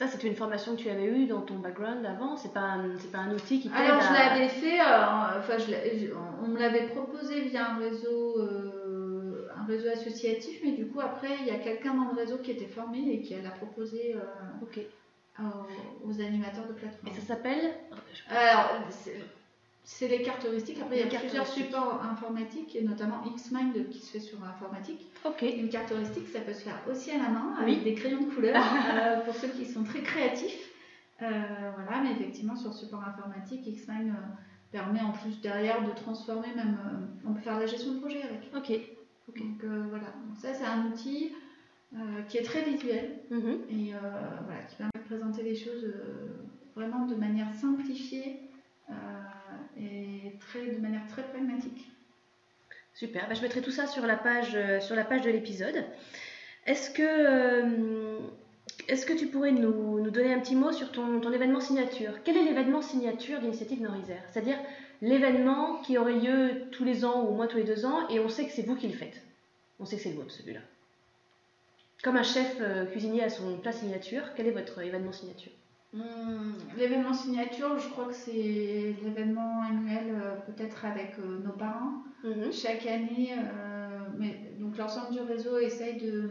Ça, 0.00 0.06
c'est 0.06 0.26
une 0.26 0.34
formation 0.34 0.76
que 0.76 0.80
tu 0.80 0.88
avais 0.88 1.04
eue 1.04 1.26
dans 1.26 1.42
ton 1.42 1.56
background 1.58 2.06
avant 2.06 2.34
C'est 2.34 2.54
pas, 2.54 2.60
un, 2.60 2.88
pas 3.12 3.18
un 3.18 3.34
outil 3.34 3.60
qui 3.60 3.68
t'aide 3.68 3.82
Alors, 3.82 4.00
je 4.00 4.14
l'avais 4.14 4.48
fait, 4.48 4.80
euh, 4.80 5.38
enfin, 5.38 5.56
on 6.42 6.48
me 6.48 6.58
l'avait 6.58 6.86
proposé 6.86 7.42
via 7.42 7.72
un 7.72 7.78
réseau, 7.80 8.38
euh, 8.38 9.48
un 9.54 9.66
réseau 9.66 9.90
associatif, 9.90 10.58
mais 10.64 10.72
du 10.72 10.86
coup, 10.86 11.00
après, 11.00 11.36
il 11.40 11.48
y 11.48 11.50
a 11.50 11.58
quelqu'un 11.58 11.92
dans 11.92 12.12
le 12.12 12.16
réseau 12.16 12.38
qui 12.38 12.52
était 12.52 12.64
formé 12.64 13.12
et 13.12 13.20
qui 13.20 13.34
l'a 13.34 13.50
proposé 13.50 14.16
euh, 14.16 15.44
aux, 16.06 16.18
animateurs 16.18 16.66
de 16.66 16.72
plateforme. 16.72 17.06
Et 17.06 17.20
ça 17.20 17.34
s'appelle 17.34 17.74
Alors, 18.30 18.70
c'est 19.92 20.06
les 20.06 20.22
cartes 20.22 20.44
heuristiques. 20.44 20.78
Après, 20.80 21.00
il 21.00 21.12
y 21.12 21.16
a 21.16 21.18
plusieurs 21.18 21.46
supports 21.46 22.00
informatiques, 22.04 22.76
et 22.76 22.82
notamment 22.82 23.22
Xmind 23.36 23.88
qui 23.90 23.98
se 23.98 24.12
fait 24.12 24.20
sur 24.20 24.38
informatique. 24.44 25.10
Ok. 25.24 25.42
Une 25.42 25.68
carte 25.68 25.90
heuristique, 25.90 26.28
ça 26.28 26.40
peut 26.40 26.54
se 26.54 26.62
faire 26.62 26.80
aussi 26.88 27.10
à 27.10 27.18
la 27.18 27.28
main, 27.28 27.56
avec 27.60 27.82
des 27.82 27.94
crayons 27.94 28.20
de 28.20 28.32
couleur, 28.32 28.56
euh, 28.94 29.20
pour 29.24 29.34
ceux 29.34 29.48
qui 29.48 29.66
sont 29.66 29.82
très 29.82 30.00
créatifs. 30.00 30.70
Euh, 31.20 31.26
voilà, 31.74 32.02
mais 32.02 32.12
effectivement, 32.12 32.54
sur 32.54 32.72
support 32.72 33.02
informatique, 33.04 33.62
Xmind 33.66 34.10
euh, 34.10 34.12
permet 34.70 35.00
en 35.00 35.10
plus 35.10 35.40
derrière 35.40 35.84
de 35.84 35.90
transformer, 35.90 36.54
même, 36.54 36.78
on 37.26 37.34
peut 37.34 37.40
faire 37.40 37.58
la 37.58 37.66
gestion 37.66 37.94
de 37.94 37.98
projet 37.98 38.22
avec. 38.22 38.48
Ok. 38.56 38.70
Donc 39.36 39.64
voilà, 39.90 40.06
Donc, 40.06 40.36
ça 40.36 40.54
c'est 40.54 40.64
un 40.64 40.86
outil 40.86 41.32
qui 42.28 42.38
est 42.38 42.42
très 42.42 42.62
visuel 42.62 43.20
mm-hmm. 43.30 43.58
et 43.70 43.94
voilà, 44.44 44.62
qui 44.68 44.76
permet 44.76 44.90
de 44.94 45.04
présenter 45.04 45.42
les 45.42 45.54
choses 45.54 45.92
vraiment 46.74 47.06
de 47.06 47.14
manière 47.14 47.52
simplifiée 47.54 48.40
et 49.78 50.32
de 50.54 50.80
manière 50.80 51.06
très 51.08 51.22
pragmatique. 51.22 51.90
Super, 52.94 53.28
bah, 53.28 53.34
je 53.34 53.42
mettrai 53.42 53.62
tout 53.62 53.70
ça 53.70 53.86
sur 53.86 54.06
la 54.06 54.16
page, 54.16 54.52
euh, 54.54 54.80
sur 54.80 54.94
la 54.94 55.04
page 55.04 55.22
de 55.22 55.30
l'épisode. 55.30 55.84
Est-ce 56.66 56.90
que, 56.90 57.02
euh, 57.02 58.18
est 58.88 59.06
que 59.06 59.12
tu 59.12 59.28
pourrais 59.28 59.52
nous, 59.52 60.00
nous, 60.00 60.10
donner 60.10 60.34
un 60.34 60.40
petit 60.40 60.54
mot 60.54 60.72
sur 60.72 60.92
ton, 60.92 61.20
ton 61.20 61.32
événement 61.32 61.60
signature? 61.60 62.22
Quel 62.24 62.36
est 62.36 62.44
l'événement 62.44 62.82
signature 62.82 63.40
d'Initiative 63.40 63.80
Norisère 63.80 64.22
C'est-à-dire 64.30 64.58
l'événement 65.00 65.80
qui 65.82 65.96
aurait 65.96 66.14
lieu 66.14 66.68
tous 66.72 66.84
les 66.84 67.04
ans 67.04 67.22
ou 67.22 67.28
au 67.28 67.34
moins 67.34 67.46
tous 67.46 67.56
les 67.56 67.64
deux 67.64 67.86
ans 67.86 68.08
et 68.08 68.20
on 68.20 68.28
sait 68.28 68.44
que 68.44 68.52
c'est 68.52 68.66
vous 68.66 68.76
qui 68.76 68.88
le 68.88 68.94
faites. 68.94 69.22
On 69.78 69.86
sait 69.86 69.96
que 69.96 70.02
c'est 70.02 70.10
le 70.10 70.16
vôtre 70.16 70.32
celui-là. 70.32 70.60
Comme 72.02 72.16
un 72.16 72.22
chef 72.22 72.56
euh, 72.60 72.86
cuisinier 72.86 73.22
à 73.22 73.30
son 73.30 73.58
plat 73.58 73.72
signature, 73.72 74.22
quel 74.34 74.46
est 74.46 74.52
votre 74.52 74.80
événement 74.80 75.12
signature? 75.12 75.52
Hum, 75.92 76.54
l'événement 76.76 77.12
signature, 77.12 77.78
je 77.78 77.88
crois 77.88 78.06
que 78.06 78.14
c'est 78.14 78.94
l'événement 79.02 79.60
annuel, 79.62 80.14
euh, 80.14 80.36
peut-être 80.46 80.84
avec 80.84 81.18
euh, 81.18 81.38
nos 81.44 81.52
parents. 81.52 82.04
Mhm. 82.22 82.52
Chaque 82.52 82.86
année, 82.86 83.34
mais, 84.18 84.52
donc 84.60 84.76
l'ensemble 84.76 85.12
du 85.12 85.20
réseau 85.20 85.58
essaye 85.58 85.98
de, 85.98 86.30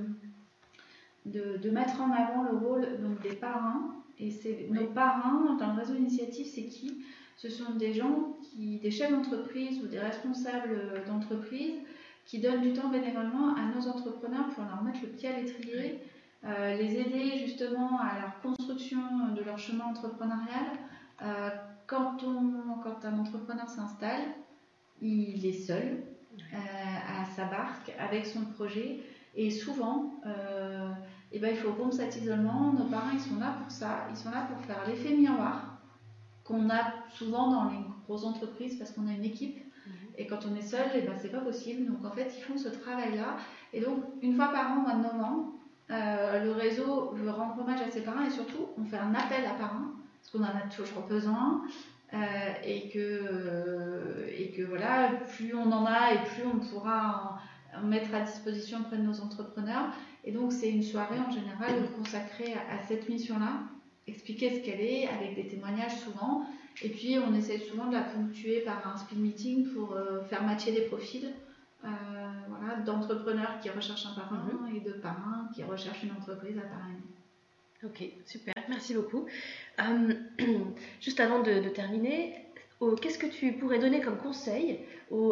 de, 1.26 1.70
mettre 1.72 2.00
en 2.02 2.12
avant 2.12 2.44
le 2.44 2.58
rôle 2.58 3.02
donc, 3.02 3.22
des 3.22 3.36
parrains. 3.36 3.96
Et 4.18 4.32
c'est 4.32 4.68
nos 4.70 4.88
parrains 4.88 5.58
dans 5.60 5.74
le 5.74 5.80
réseau 5.80 5.96
initiative, 5.96 6.46
c'est 6.46 6.66
qui? 6.66 7.04
Ce 7.38 7.50
sont 7.50 7.74
des 7.76 7.94
gens, 7.94 8.38
qui, 8.44 8.80
des 8.80 8.92
chefs 8.92 9.12
d'entreprise 9.12 9.82
ou 9.82 9.88
des 9.88 10.00
responsables 10.00 11.04
d'entreprise 11.08 11.76
qui 12.26 12.40
donnent 12.40 12.62
du 12.62 12.74
temps 12.74 12.90
bénévolement 12.90 13.56
à 13.56 13.66
nos 13.74 13.88
entrepreneurs 13.88 14.50
pour 14.50 14.64
leur 14.64 14.84
mettre 14.84 15.00
le 15.02 15.10
pied 15.10 15.30
à 15.30 15.40
l'étrier. 15.40 16.00
Euh, 16.46 16.78
les 16.78 16.98
aider 16.98 17.38
justement 17.38 18.00
à 18.00 18.18
leur 18.22 18.40
construction 18.42 19.00
de 19.36 19.44
leur 19.44 19.60
chemin 19.60 19.86
entrepreneurial. 19.86 20.68
Euh, 21.22 21.50
quand, 21.86 22.24
on, 22.24 22.80
quand 22.82 23.04
un 23.04 23.20
entrepreneur 23.20 23.68
s'installe, 23.68 24.22
il 25.02 25.46
est 25.46 25.52
seul 25.52 26.04
euh, 26.54 26.56
à 26.56 27.26
sa 27.36 27.46
barque 27.46 27.94
avec 28.00 28.26
son 28.26 28.46
projet 28.46 29.02
et 29.36 29.52
souvent, 29.52 30.14
eh 31.32 31.40
ben, 31.40 31.52
il 31.52 31.58
faut 31.58 31.72
rompre 31.74 31.94
cet 31.94 32.16
isolement. 32.16 32.74
Nos 32.74 32.86
parents, 32.86 33.12
ils 33.14 33.20
sont 33.20 33.38
là 33.38 33.56
pour 33.62 33.70
ça. 33.70 34.08
Ils 34.10 34.18
sont 34.18 34.32
là 34.32 34.48
pour 34.50 34.60
faire 34.66 34.88
l'effet 34.88 35.16
miroir 35.16 35.80
qu'on 36.44 36.70
a 36.70 36.94
souvent 37.14 37.52
dans 37.52 37.66
les 37.66 37.78
grosses 38.08 38.24
entreprises 38.24 38.78
parce 38.78 38.92
qu'on 38.92 39.08
a 39.08 39.12
une 39.12 39.26
équipe. 39.26 39.58
Mhm. 39.58 39.94
Et 40.18 40.26
quand 40.26 40.40
on 40.50 40.56
est 40.56 40.62
seul, 40.62 40.88
eh 40.96 41.02
ben, 41.02 41.16
c'est 41.18 41.32
pas 41.32 41.42
possible. 41.42 41.92
Donc 41.92 42.04
en 42.06 42.12
fait, 42.12 42.34
ils 42.38 42.42
font 42.42 42.58
ce 42.58 42.70
travail-là. 42.70 43.38
Et 43.74 43.82
donc, 43.82 44.04
une 44.22 44.36
fois 44.36 44.48
par 44.48 44.72
an, 44.72 44.78
au 44.78 44.82
mois 44.82 44.96
de 44.96 45.04
novembre, 45.04 45.54
euh, 45.92 46.44
le 46.44 46.52
réseau 46.52 47.12
veut 47.14 47.32
rendre 47.32 47.60
hommage 47.60 47.82
à 47.82 47.90
ses 47.90 48.02
parents 48.02 48.24
et 48.26 48.30
surtout, 48.30 48.68
on 48.78 48.84
fait 48.84 48.98
un 48.98 49.14
appel 49.16 49.46
à 49.46 49.54
parents, 49.54 49.92
parce 50.22 50.32
qu'on 50.32 50.44
en 50.44 50.58
a 50.58 50.70
toujours 50.70 51.04
besoin. 51.08 51.64
Euh, 52.14 52.18
et, 52.64 52.90
que, 52.90 54.64
voilà, 54.66 55.12
plus 55.36 55.54
on 55.54 55.72
en 55.72 55.86
a 55.86 56.14
et 56.14 56.18
plus 56.26 56.44
on 56.46 56.60
pourra 56.60 57.40
en, 57.78 57.86
mettre 57.86 58.14
à 58.16 58.22
disposition 58.22 58.80
auprès 58.80 58.98
de 58.98 59.04
nos 59.04 59.22
entrepreneurs. 59.22 59.94
Et 60.24 60.32
donc, 60.32 60.52
c'est 60.52 60.70
une 60.70 60.84
soirée 60.84 61.20
en 61.20 61.32
général 61.32 61.74
consacrée 61.98 62.54
à, 62.54 62.82
cette 62.88 63.08
mission-là, 63.10 63.62
expliquer 64.08 64.56
ce 64.56 64.66
qu'elle 64.66 64.82
est 64.82 65.08
avec 65.08 65.36
des 65.36 65.48
témoignages 65.48 65.98
souvent. 65.98 66.46
Et 66.82 66.90
puis, 66.90 67.18
on 67.20 67.34
essaie 67.34 67.60
souvent 67.60 67.88
de 67.88 67.94
la 67.94 68.02
ponctuer 68.02 68.62
par 68.62 68.88
un 68.88 68.98
speed 68.98 69.20
meeting 69.20 69.68
pour 69.74 69.94
euh, 69.94 70.24
faire 70.24 70.44
matcher 70.44 70.72
les 70.72 70.82
profils. 70.82 71.32
Euh, 71.86 71.88
voilà, 72.50 72.76
d'entrepreneurs 72.82 73.58
qui 73.62 73.70
recherchent 73.70 74.06
un 74.06 74.14
parrain 74.14 74.44
mhm. 74.44 74.76
et 74.76 74.80
de 74.82 74.92
parrains 74.92 75.50
qui 75.56 75.64
recherchent 75.64 76.04
une 76.04 76.12
entreprise 76.12 76.58
à 76.58 76.62
parrainer. 76.62 77.00
Ok, 77.86 78.04
super, 78.26 78.54
merci 78.68 78.94
beaucoup. 78.94 79.26
Euh, 79.80 80.14
juste 81.00 81.22
avant 81.22 81.42
de, 81.42 81.70
terminer, 81.70 82.36
qu'est-ce 83.02 83.18
que 83.18 83.28
tu 83.28 83.54
pourrais 83.54 83.80
donner 83.80 84.02
comme 84.02 84.18
conseil 84.18 84.82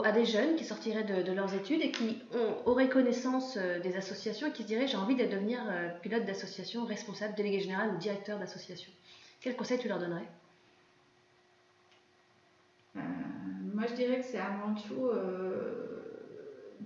à 0.06 0.12
des 0.14 0.24
jeunes 0.24 0.56
qui 0.56 0.64
sortiraient 0.64 1.04
de, 1.04 1.32
leurs 1.34 1.54
études 1.54 1.82
et 1.82 1.92
qui 1.92 2.22
auraient 2.66 2.88
connaissance 2.88 3.58
euh, 3.58 3.82
des 3.82 3.98
associations 3.98 4.48
et 4.48 4.52
qui 4.54 4.64
se 4.64 4.68
diraient 4.68 4.88
j'ai 4.88 4.98
envie 4.98 5.16
de 5.16 5.26
devenir 5.26 5.60
pilote 6.02 6.24
d'association, 6.26 6.86
responsable, 6.86 7.36
délégué 7.36 7.60
général 7.60 7.94
ou 7.94 7.98
directeur 7.98 8.40
d'association? 8.40 8.92
Quel 9.42 9.58
conseil 9.58 9.80
tu 9.80 9.90
leur 9.90 10.00
donnerais? 10.00 10.28
Moi 12.96 13.86
je 13.90 13.96
dirais 13.96 14.22
que 14.22 14.26
c'est 14.26 14.40
avant 14.40 14.74
tout 14.74 15.10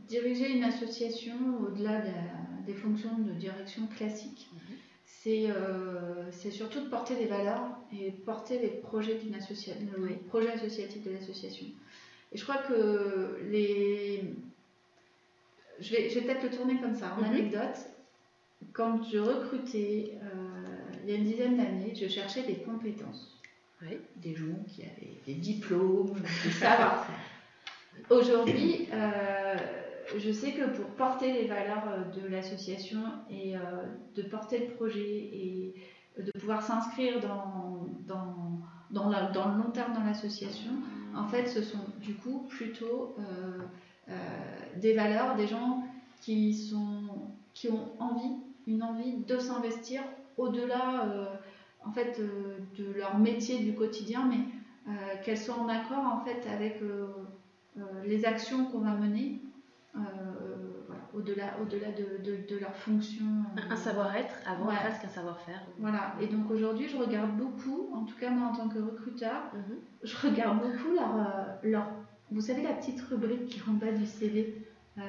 diriger 0.07 0.51
une 0.51 0.63
association 0.63 1.35
au-delà 1.61 2.01
des 2.65 2.73
fonctions 2.73 3.17
de 3.17 3.31
direction 3.31 3.87
classiques, 3.87 4.49
mhm. 4.53 5.27
euh, 5.27 6.25
c'est 6.31 6.51
surtout 6.51 6.81
de 6.81 6.89
porter 6.89 7.15
des 7.15 7.25
valeurs 7.25 7.77
et 7.93 8.11
porter 8.11 8.59
les 8.59 8.69
projets 8.69 9.19
association, 9.37 9.81
le 9.97 10.15
projet 10.27 10.51
associatif 10.51 11.03
de 11.03 11.11
l'association. 11.11 11.67
Et 12.31 12.37
je 12.37 12.43
crois 12.43 12.57
que 12.57 13.39
les. 13.49 14.23
Je 15.79 15.95
vais, 15.95 16.09
je 16.09 16.19
vais 16.19 16.21
peut-être 16.21 16.43
le 16.43 16.49
tourner 16.49 16.79
comme 16.79 16.95
ça, 16.95 17.15
en 17.17 17.21
mhm. 17.21 17.33
anecdote. 17.33 17.77
Quand 18.73 19.01
je 19.11 19.17
recrutais, 19.17 20.13
euh, 20.21 20.71
il 21.03 21.09
y 21.09 21.13
a 21.13 21.17
une 21.17 21.25
dizaine 21.25 21.57
d'années, 21.57 21.93
je 21.95 22.07
cherchais 22.07 22.43
des 22.43 22.57
compétences. 22.57 23.37
Des 24.17 24.35
gens 24.35 24.63
qui 24.67 24.83
avaient 24.83 25.17
des 25.25 25.33
diplômes, 25.33 26.13
des 26.43 26.51
savoir-faire. 26.51 27.15
Aujourd'hui, 28.09 28.87
euh, 28.91 29.55
je 30.17 30.31
sais 30.31 30.51
que 30.51 30.65
pour 30.75 30.87
porter 30.91 31.31
les 31.31 31.47
valeurs 31.47 31.87
euh, 31.87 32.21
de 32.21 32.27
l'association 32.27 32.99
et 33.29 33.55
euh, 33.55 33.59
de 34.15 34.21
porter 34.23 34.67
le 34.67 34.73
projet 34.73 34.99
et 34.99 35.75
de 36.17 36.31
pouvoir 36.39 36.61
s'inscrire 36.61 37.21
dans, 37.21 37.87
le 38.89 39.57
long 39.57 39.71
terme 39.71 39.93
dans 39.93 40.03
l'association, 40.03 40.71
en 41.15 41.25
fait, 41.27 41.47
ce 41.47 41.61
sont 41.61 41.85
du 42.01 42.15
coup 42.15 42.45
plutôt 42.49 43.15
des 44.75 44.93
valeurs, 44.93 45.35
des 45.35 45.47
gens 45.47 45.83
qui, 46.21 46.53
sont, 46.53 47.03
qui 47.53 47.69
ont 47.69 47.89
envie, 47.99 48.35
une 48.67 48.83
envie 48.83 49.17
de 49.25 49.39
s'investir 49.39 50.01
au-delà 50.37 51.39
en 51.85 51.91
fait, 51.91 52.19
de 52.77 52.91
leur 52.97 53.17
métier 53.17 53.59
du 53.59 53.73
quotidien, 53.73 54.29
mais 54.29 55.19
qu'elles 55.23 55.37
soient 55.37 55.59
en 55.59 55.69
accord 55.69 56.05
en 56.05 56.25
fait 56.25 56.45
avec 56.53 56.81
les 58.05 58.25
actions 58.25 58.65
qu'on 58.65 58.79
va 58.79 58.91
mener 58.91 59.41
euh, 59.95 59.99
au-delà 61.13 61.57
au 61.61 61.65
-delà 61.65 61.91
de, 61.93 62.47
de, 62.49 62.57
leur 62.57 62.73
fonction. 62.75 63.25
Un 63.69 63.75
savoir-être 63.75 64.33
avant 64.45 64.67
presque 64.67 65.03
un 65.03 65.09
savoir-faire. 65.09 65.61
Voilà, 65.79 66.13
et 66.21 66.27
donc 66.27 66.49
aujourd'hui, 66.49 66.87
je 66.87 66.95
regarde 66.95 67.35
beaucoup, 67.35 67.89
en 67.93 68.05
tout 68.05 68.15
cas 68.17 68.29
moi 68.29 68.47
en 68.47 68.55
tant 68.55 68.69
que 68.69 68.79
recruteur, 68.79 69.51
mhm. 69.53 69.77
je 70.03 70.15
regarde 70.25 70.59
beaucoup 70.59 70.93
leur, 70.95 71.15
euh, 71.15 71.69
leur. 71.69 71.87
Vous 72.31 72.39
savez, 72.39 72.63
la 72.63 72.73
petite 72.73 73.01
rubrique 73.01 73.47
qui 73.47 73.61
en 73.69 73.73
bas 73.73 73.91
du 73.91 74.05
CV 74.05 74.65
euh, 74.97 75.01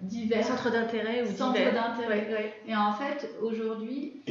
divers. 0.00 0.44
Centre 0.44 0.70
d'intérêt 0.70 1.22
ou 1.22 1.36
Centre 1.36 1.74
d'intérêt. 1.74 2.54
Et 2.66 2.74
en 2.74 2.92
fait, 2.94 3.28
aujourd'hui, 3.42 4.22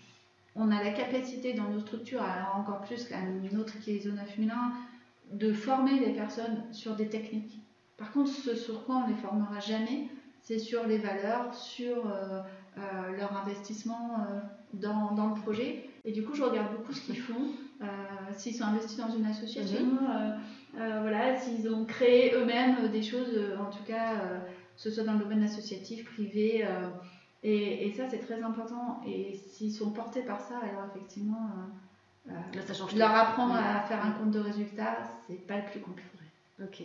on 0.54 0.70
a 0.70 0.84
la 0.84 0.92
capacité 0.92 1.54
dans 1.54 1.70
nos 1.70 1.80
structures, 1.80 2.22
alors 2.22 2.56
encore 2.56 2.82
plus 2.82 3.06
qu'une 3.06 3.58
autre 3.58 3.80
qui 3.80 3.96
est 3.96 4.00
Zone 4.00 4.20
féminin, 4.26 4.72
de 5.32 5.52
former 5.52 5.98
les 5.98 6.12
personnes 6.12 6.62
sur 6.72 6.94
des 6.94 7.08
techniques 7.08 7.64
par 7.96 8.12
contre, 8.12 8.30
ce 8.30 8.54
sur 8.54 8.84
quoi 8.84 8.96
on 8.96 9.08
ne 9.08 9.14
les 9.14 9.20
formera 9.20 9.60
jamais, 9.60 10.08
c'est 10.42 10.58
sur 10.58 10.86
les 10.86 10.98
valeurs, 10.98 11.54
sur 11.54 12.06
euh, 12.06 12.40
euh, 12.76 13.16
leur 13.16 13.36
investissement 13.36 14.18
euh, 14.18 14.40
dans, 14.74 15.12
dans, 15.12 15.28
le 15.28 15.40
projet. 15.40 15.88
Et 16.04 16.12
du 16.12 16.24
coup, 16.24 16.34
je 16.34 16.42
regarde 16.42 16.76
beaucoup 16.76 16.92
ce 16.92 17.00
qu'ils 17.00 17.18
font, 17.18 17.46
s'ils 18.32 18.54
sont 18.54 18.64
investis 18.64 18.96
dans 18.96 19.10
une 19.10 19.26
association, 19.26 19.80
mhm. 19.80 20.38
voilà, 20.74 21.36
s'ils 21.36 21.68
ont 21.72 21.84
créé 21.84 22.34
eux-mêmes 22.34 22.88
des 22.88 23.02
choses, 23.02 23.38
en 23.58 23.70
tout 23.70 23.82
cas, 23.84 24.16
que 24.76 24.82
ce 24.82 24.90
soit 24.90 25.04
dans 25.04 25.14
le 25.14 25.20
domaine 25.20 25.42
associatif, 25.42 26.04
privé. 26.04 26.66
Et, 27.42 27.86
et, 27.86 27.92
ça, 27.92 28.08
c'est 28.08 28.18
très 28.18 28.42
important. 28.42 29.00
Et 29.06 29.34
s'ils 29.34 29.72
sont 29.72 29.90
portés 29.92 30.22
par 30.22 30.40
ça, 30.40 30.58
alors 30.58 30.90
effectivement, 30.94 31.48
leur 32.96 33.14
apprendre 33.14 33.54
à 33.54 33.80
faire 33.82 34.04
un 34.04 34.12
compte 34.12 34.30
de 34.30 34.40
résultats, 34.40 34.98
c'est 35.26 35.46
pas 35.46 35.56
le 35.56 35.64
plus 35.70 35.80
compliqué. 35.80 36.08
Ok. 36.62 36.82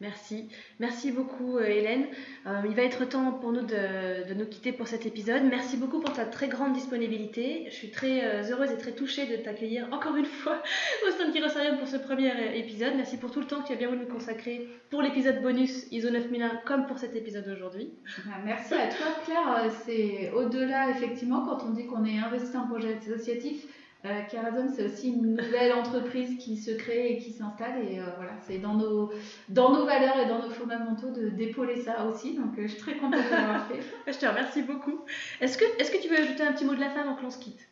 Merci. 0.00 0.50
Merci 0.78 1.10
beaucoup 1.10 1.56
euh, 1.56 1.64
Hélène. 1.64 2.04
Euh, 2.46 2.60
il 2.66 2.74
va 2.74 2.82
être 2.82 3.06
temps 3.06 3.32
pour 3.32 3.52
nous 3.52 3.62
de, 3.62 4.34
nous 4.34 4.44
quitter 4.44 4.70
pour 4.70 4.88
cet 4.88 5.06
épisode. 5.06 5.42
Merci 5.44 5.78
beaucoup 5.78 6.00
pour 6.00 6.12
ta 6.12 6.26
très 6.26 6.48
grande 6.48 6.74
disponibilité. 6.74 7.64
Je 7.70 7.74
suis 7.74 7.90
très 7.90 8.22
euh, 8.22 8.42
heureuse 8.50 8.70
et 8.70 8.76
très 8.76 8.92
touchée 8.92 9.24
de 9.24 9.42
t'accueillir 9.42 9.88
encore 9.92 10.16
une 10.16 10.26
fois 10.26 10.62
au 11.08 11.12
sein 11.12 11.28
de 11.28 11.32
Kirosarium 11.32 11.78
pour 11.78 11.88
ce 11.88 11.96
premier 11.96 12.58
épisode. 12.58 12.92
Merci 12.94 13.16
pour 13.16 13.30
tout 13.30 13.40
le 13.40 13.46
temps 13.46 13.62
que 13.62 13.68
tu 13.68 13.72
as 13.72 13.76
bien 13.76 13.88
voulu 13.88 14.00
nous 14.00 14.12
consacrer 14.12 14.68
pour 14.90 15.00
l'épisode 15.00 15.40
bonus 15.40 15.90
ISO 15.90 16.10
9001 16.10 16.60
comme 16.66 16.86
pour 16.86 16.98
cet 16.98 17.16
épisode 17.16 17.48
aujourd'hui. 17.48 17.88
Bah, 18.26 18.32
merci 18.44 18.74
à 18.74 18.88
toi 18.88 19.06
Claire. 19.24 19.72
C'est 19.86 20.30
au-delà 20.32 20.90
effectivement 20.90 21.46
quand 21.46 21.64
on 21.64 21.70
dit 21.70 21.86
qu'on 21.86 22.04
est 22.04 22.18
investi 22.18 22.54
en 22.54 22.66
projet 22.66 22.98
associatif 23.02 23.66
euh, 24.06 24.68
c'est 24.74 24.84
aussi 24.84 25.08
une 25.10 25.34
nouvelle 25.34 25.72
entreprise 25.72 26.36
qui 26.38 26.56
se 26.56 26.70
crée 26.70 27.12
et 27.12 27.18
qui 27.18 27.32
s'installe. 27.32 27.82
Et 27.88 27.98
euh, 27.98 28.04
voilà, 28.16 28.32
c'est 28.46 28.58
dans 28.58 28.74
nos, 28.74 29.10
dans 29.48 29.72
nos 29.72 29.84
valeurs 29.84 30.18
et 30.18 30.26
dans 30.26 30.40
nos 30.40 30.50
fondamentaux 30.50 31.10
de 31.10 31.28
d'épauler 31.28 31.76
ça 31.76 32.04
aussi. 32.06 32.36
Donc, 32.36 32.58
euh, 32.58 32.62
je 32.62 32.68
suis 32.68 32.78
très 32.78 32.96
contente 32.96 33.24
de 33.24 33.30
l'avoir 33.30 33.66
fait. 33.66 33.80
je 34.12 34.18
te 34.18 34.26
remercie 34.26 34.62
beaucoup. 34.62 35.00
Est-ce 35.40 35.58
que, 35.58 35.64
est 35.64 35.90
que 35.90 36.02
tu 36.02 36.08
veux 36.08 36.18
ajouter 36.18 36.42
un 36.42 36.52
petit 36.52 36.64
mot 36.64 36.74
de 36.74 36.80
la 36.80 36.90
fin 36.90 37.02
avant 37.02 37.14
que 37.14 37.22
l'on 37.22 37.30
se 37.30 37.38
quitte? 37.38 37.68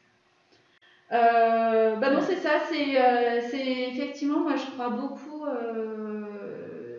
Bah 1.10 2.10
non, 2.10 2.20
c'est 2.20 2.36
ça. 2.36 2.60
C'est 2.68 3.90
effectivement, 3.92 4.40
moi, 4.40 4.56
je 4.56 4.68
crois 4.72 4.90
beaucoup. 4.90 5.44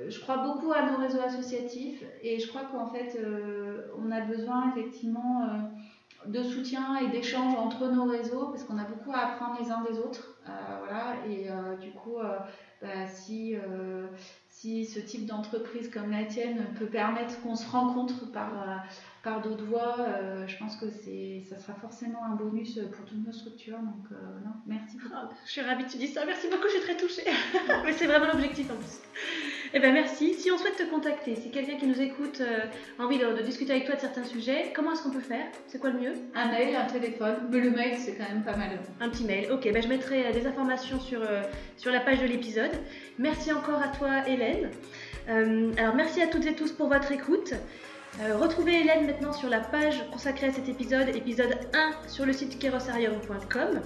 je 0.07 0.19
crois 0.21 0.37
beaucoup 0.37 0.71
à 0.71 0.89
nos 0.89 0.97
réseaux 0.97 1.21
associatifs 1.21 2.01
et 2.21 2.39
je 2.39 2.47
crois 2.47 2.63
qu'en 2.71 2.87
fait, 2.87 3.19
on 3.97 4.11
a 4.11 4.21
besoin 4.21 4.71
effectivement 4.71 5.47
de 6.27 6.43
soutien 6.43 6.97
et 6.97 7.07
d'échange 7.09 7.55
entre 7.55 7.87
nos 7.87 8.05
réseaux 8.05 8.47
parce 8.47 8.63
qu'on 8.63 8.77
a 8.77 8.83
beaucoup 8.83 9.11
à 9.11 9.19
apprendre 9.19 9.57
les 9.59 9.71
uns 9.71 9.83
des 9.89 9.99
autres. 9.99 10.35
Euh, 10.47 10.51
voilà, 10.79 11.15
et 11.27 11.49
euh, 11.49 11.75
du 11.77 11.91
coup, 11.91 12.17
euh, 12.19 12.37
bah, 12.81 13.07
si, 13.07 13.55
si 14.49 14.85
ce 14.85 14.99
type 14.99 15.25
d'entreprise 15.25 15.89
comme 15.89 16.11
la 16.11 16.25
tienne 16.25 16.65
peut 16.77 16.87
permettre 16.87 17.41
qu'on 17.41 17.55
se 17.55 17.69
rencontre 17.69 18.31
par, 18.31 18.83
par 19.25 19.41
d'autres 19.41 19.65
voies, 19.65 19.97
euh, 19.99 20.45
je 20.47 20.55
pense 20.57 20.77
que 20.77 20.85
c'est, 20.91 21.41
ça 21.49 21.57
sera 21.57 21.73
forcément 21.73 22.23
un 22.23 22.35
bonus 22.35 22.79
pour 22.95 23.05
toutes 23.05 23.25
nos 23.25 23.33
structures. 23.33 23.79
Donc, 23.79 24.05
euh, 24.11 24.15
non, 24.45 24.51
merci 24.67 24.97
beaucoup. 24.97 25.15
Ah, 25.15 25.27
je 25.45 25.51
suis 25.51 25.61
ravie 25.61 25.83
que 25.83 25.91
tu 25.91 25.97
dis 25.97 26.07
ça. 26.07 26.23
Merci 26.25 26.47
beaucoup, 26.47 26.67
je 26.67 26.73
suis 26.73 26.81
très 26.81 26.95
touchée. 26.95 27.23
Mais 27.85 27.91
c'est 27.93 28.05
vraiment 28.05 28.27
l'objectif 28.27 28.69
en 28.69 28.75
plus. 28.75 29.01
Eh 29.73 29.79
bien, 29.79 29.93
merci. 29.93 30.35
Si 30.35 30.51
on 30.51 30.59
souhaite 30.59 30.77
te 30.77 30.83
contacter, 30.83 31.35
si 31.35 31.49
quelqu'un 31.49 31.75
qui 31.77 31.87
nous 31.87 31.99
écoute 31.99 32.39
euh, 32.39 32.65
a 32.99 33.03
envie 33.03 33.17
de, 33.17 33.41
discuter 33.41 33.71
avec 33.71 33.85
toi 33.85 33.95
de 33.95 33.99
certains 33.99 34.23
sujets, 34.23 34.71
comment 34.75 34.91
est-ce 34.93 35.01
qu'on 35.01 35.11
peut 35.11 35.19
faire? 35.19 35.47
C'est 35.67 35.79
quoi 35.79 35.89
le 35.89 35.99
mieux? 35.99 36.13
Un 36.35 36.51
mail, 36.51 36.75
un 36.75 36.85
téléphone. 36.85 37.35
Mais 37.49 37.61
le 37.61 37.71
mail, 37.71 37.97
c'est 37.97 38.15
quand 38.15 38.29
même 38.29 38.43
pas 38.43 38.55
mal. 38.55 38.79
Un 39.01 39.09
petit 39.09 39.23
mail. 39.23 39.51
Ok, 39.51 39.67
ben, 39.73 39.81
je 39.81 39.87
mettrai 39.87 40.31
des 40.33 40.45
informations 40.45 40.99
sur, 40.99 41.21
sur 41.77 41.91
la 41.91 41.99
page 41.99 42.21
de 42.21 42.27
l'épisode. 42.27 42.71
Merci 43.17 43.51
encore 43.51 43.81
à 43.81 43.87
toi, 43.87 44.27
Hélène. 44.27 44.69
alors, 45.27 45.95
merci 45.95 46.21
à 46.21 46.27
toutes 46.27 46.45
et 46.45 46.53
tous 46.53 46.71
pour 46.71 46.89
votre 46.89 47.11
écoute. 47.11 47.55
Euh, 48.21 48.37
retrouvez 48.37 48.79
Hélène 48.79 49.07
maintenant 49.07 49.33
sur 49.33 49.49
la 49.49 49.59
page 49.59 50.09
consacrée 50.09 50.47
à 50.47 50.53
cet 50.53 50.69
épisode, 50.69 51.09
épisode 51.09 51.57
1 51.73 52.07
sur 52.07 52.25
le 52.25 52.31
site 52.31 52.57
kerosarium.com. 52.59 53.81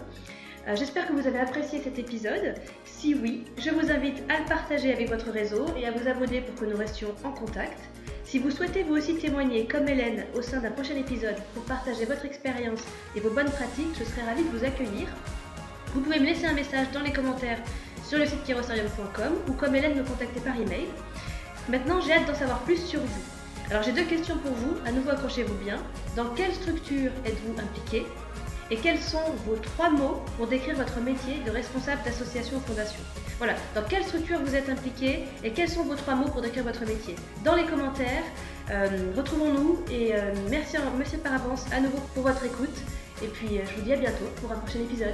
Euh, 0.68 0.76
j'espère 0.76 1.08
que 1.08 1.14
vous 1.14 1.26
avez 1.26 1.40
apprécié 1.40 1.82
cet 1.82 1.98
épisode. 1.98 2.54
Si 2.86 3.16
oui, 3.16 3.46
je 3.58 3.72
vous 3.72 3.92
invite 3.92 4.22
à 4.30 4.40
le 4.40 4.46
partager 4.46 4.94
avec 4.94 5.10
votre 5.10 5.32
réseau 5.32 5.66
et 5.76 5.88
à 5.88 5.92
vous 5.92 6.08
abonner 6.08 6.42
pour 6.42 6.54
que 6.56 6.66
nous 6.72 6.78
restions 6.78 7.16
en 7.24 7.32
contact. 7.32 7.80
Si 8.24 8.38
vous 8.38 8.52
souhaitez 8.52 8.84
vous 8.84 8.98
aussi 8.98 9.16
témoigner 9.16 9.66
comme 9.66 9.88
Hélène 9.88 10.26
au 10.38 10.44
sein 10.44 10.60
d'un 10.60 10.70
prochain 10.70 10.96
épisode 10.96 11.38
pour 11.56 11.64
partager 11.64 12.06
votre 12.06 12.26
expérience 12.26 12.82
et 13.16 13.22
vos 13.22 13.32
bonnes 13.32 13.50
pratiques, 13.50 13.96
je 13.98 14.04
serai 14.04 14.22
ravie 14.22 14.44
de 14.44 14.50
vous 14.56 14.64
accueillir. 14.64 15.08
Vous 15.96 16.02
pouvez 16.02 16.20
me 16.20 16.26
laisser 16.26 16.46
un 16.46 16.54
message 16.54 16.92
dans 16.94 17.02
les 17.02 17.12
commentaires 17.12 17.58
sur 18.06 18.20
le 18.20 18.28
site 18.28 18.44
kerosarium.com 18.44 19.34
ou 19.48 19.54
comme 19.54 19.74
Hélène 19.74 19.98
me 19.98 20.04
contacter 20.04 20.40
par 20.42 20.56
email. 20.56 20.86
Maintenant, 21.68 22.00
j'ai 22.00 22.14
hâte 22.14 22.28
d'en 22.28 22.36
savoir 22.36 22.60
plus 22.60 22.78
sur 22.78 23.00
vous. 23.00 23.39
Alors 23.70 23.84
j'ai 23.84 23.92
deux 23.92 24.06
questions 24.06 24.36
pour 24.38 24.52
vous, 24.52 24.78
à 24.84 24.92
nouveau 24.92 25.12
accrochez-vous 25.12 25.54
bien. 25.64 25.78
Dans 26.16 26.30
quelle 26.30 26.54
structure 26.54 27.12
êtes-vous 27.24 27.54
impliqué 27.62 28.08
Et 28.72 28.78
quels 28.78 28.98
sont 28.98 29.22
vos 29.46 29.58
trois 29.58 29.92
mots 29.92 30.24
pour 30.38 30.48
décrire 30.48 30.76
votre 30.76 31.00
métier 31.02 31.36
de 31.46 31.52
responsable 31.52 32.02
d'association 32.04 32.58
ou 32.58 32.62
fondation? 32.62 33.00
Voilà, 33.38 33.54
dans 33.76 33.84
quelle 33.84 34.04
structure 34.04 34.40
vous 34.44 34.56
êtes 34.56 34.70
impliqué 34.70 35.26
et 35.44 35.52
quels 35.52 35.70
sont 35.70 35.84
vos 35.84 35.94
trois 35.94 36.16
mots 36.16 36.30
pour 36.30 36.42
décrire 36.42 36.64
votre 36.64 36.84
métier? 36.84 37.16
Dans 37.46 37.54
les 37.54 37.66
commentaires, 37.66 38.24
euh, 38.72 39.12
retrouvons-nous 39.16 39.86
et 39.92 40.16
euh, 40.16 40.34
merci, 40.50 40.78
monsieur 40.98 41.20
par 41.20 41.34
avance 41.34 41.66
à 41.72 41.80
nouveau 41.80 42.00
pour 42.16 42.24
votre 42.24 42.44
écoute. 42.44 42.76
Et 43.24 43.28
puis 43.28 43.60
euh, 43.60 43.62
je 43.70 43.76
vous 43.76 43.82
dis 43.84 43.94
à 43.94 43.98
bientôt 43.98 44.26
pour 44.42 44.52
un 44.52 44.56
prochain 44.56 44.80
épisode. 44.80 45.14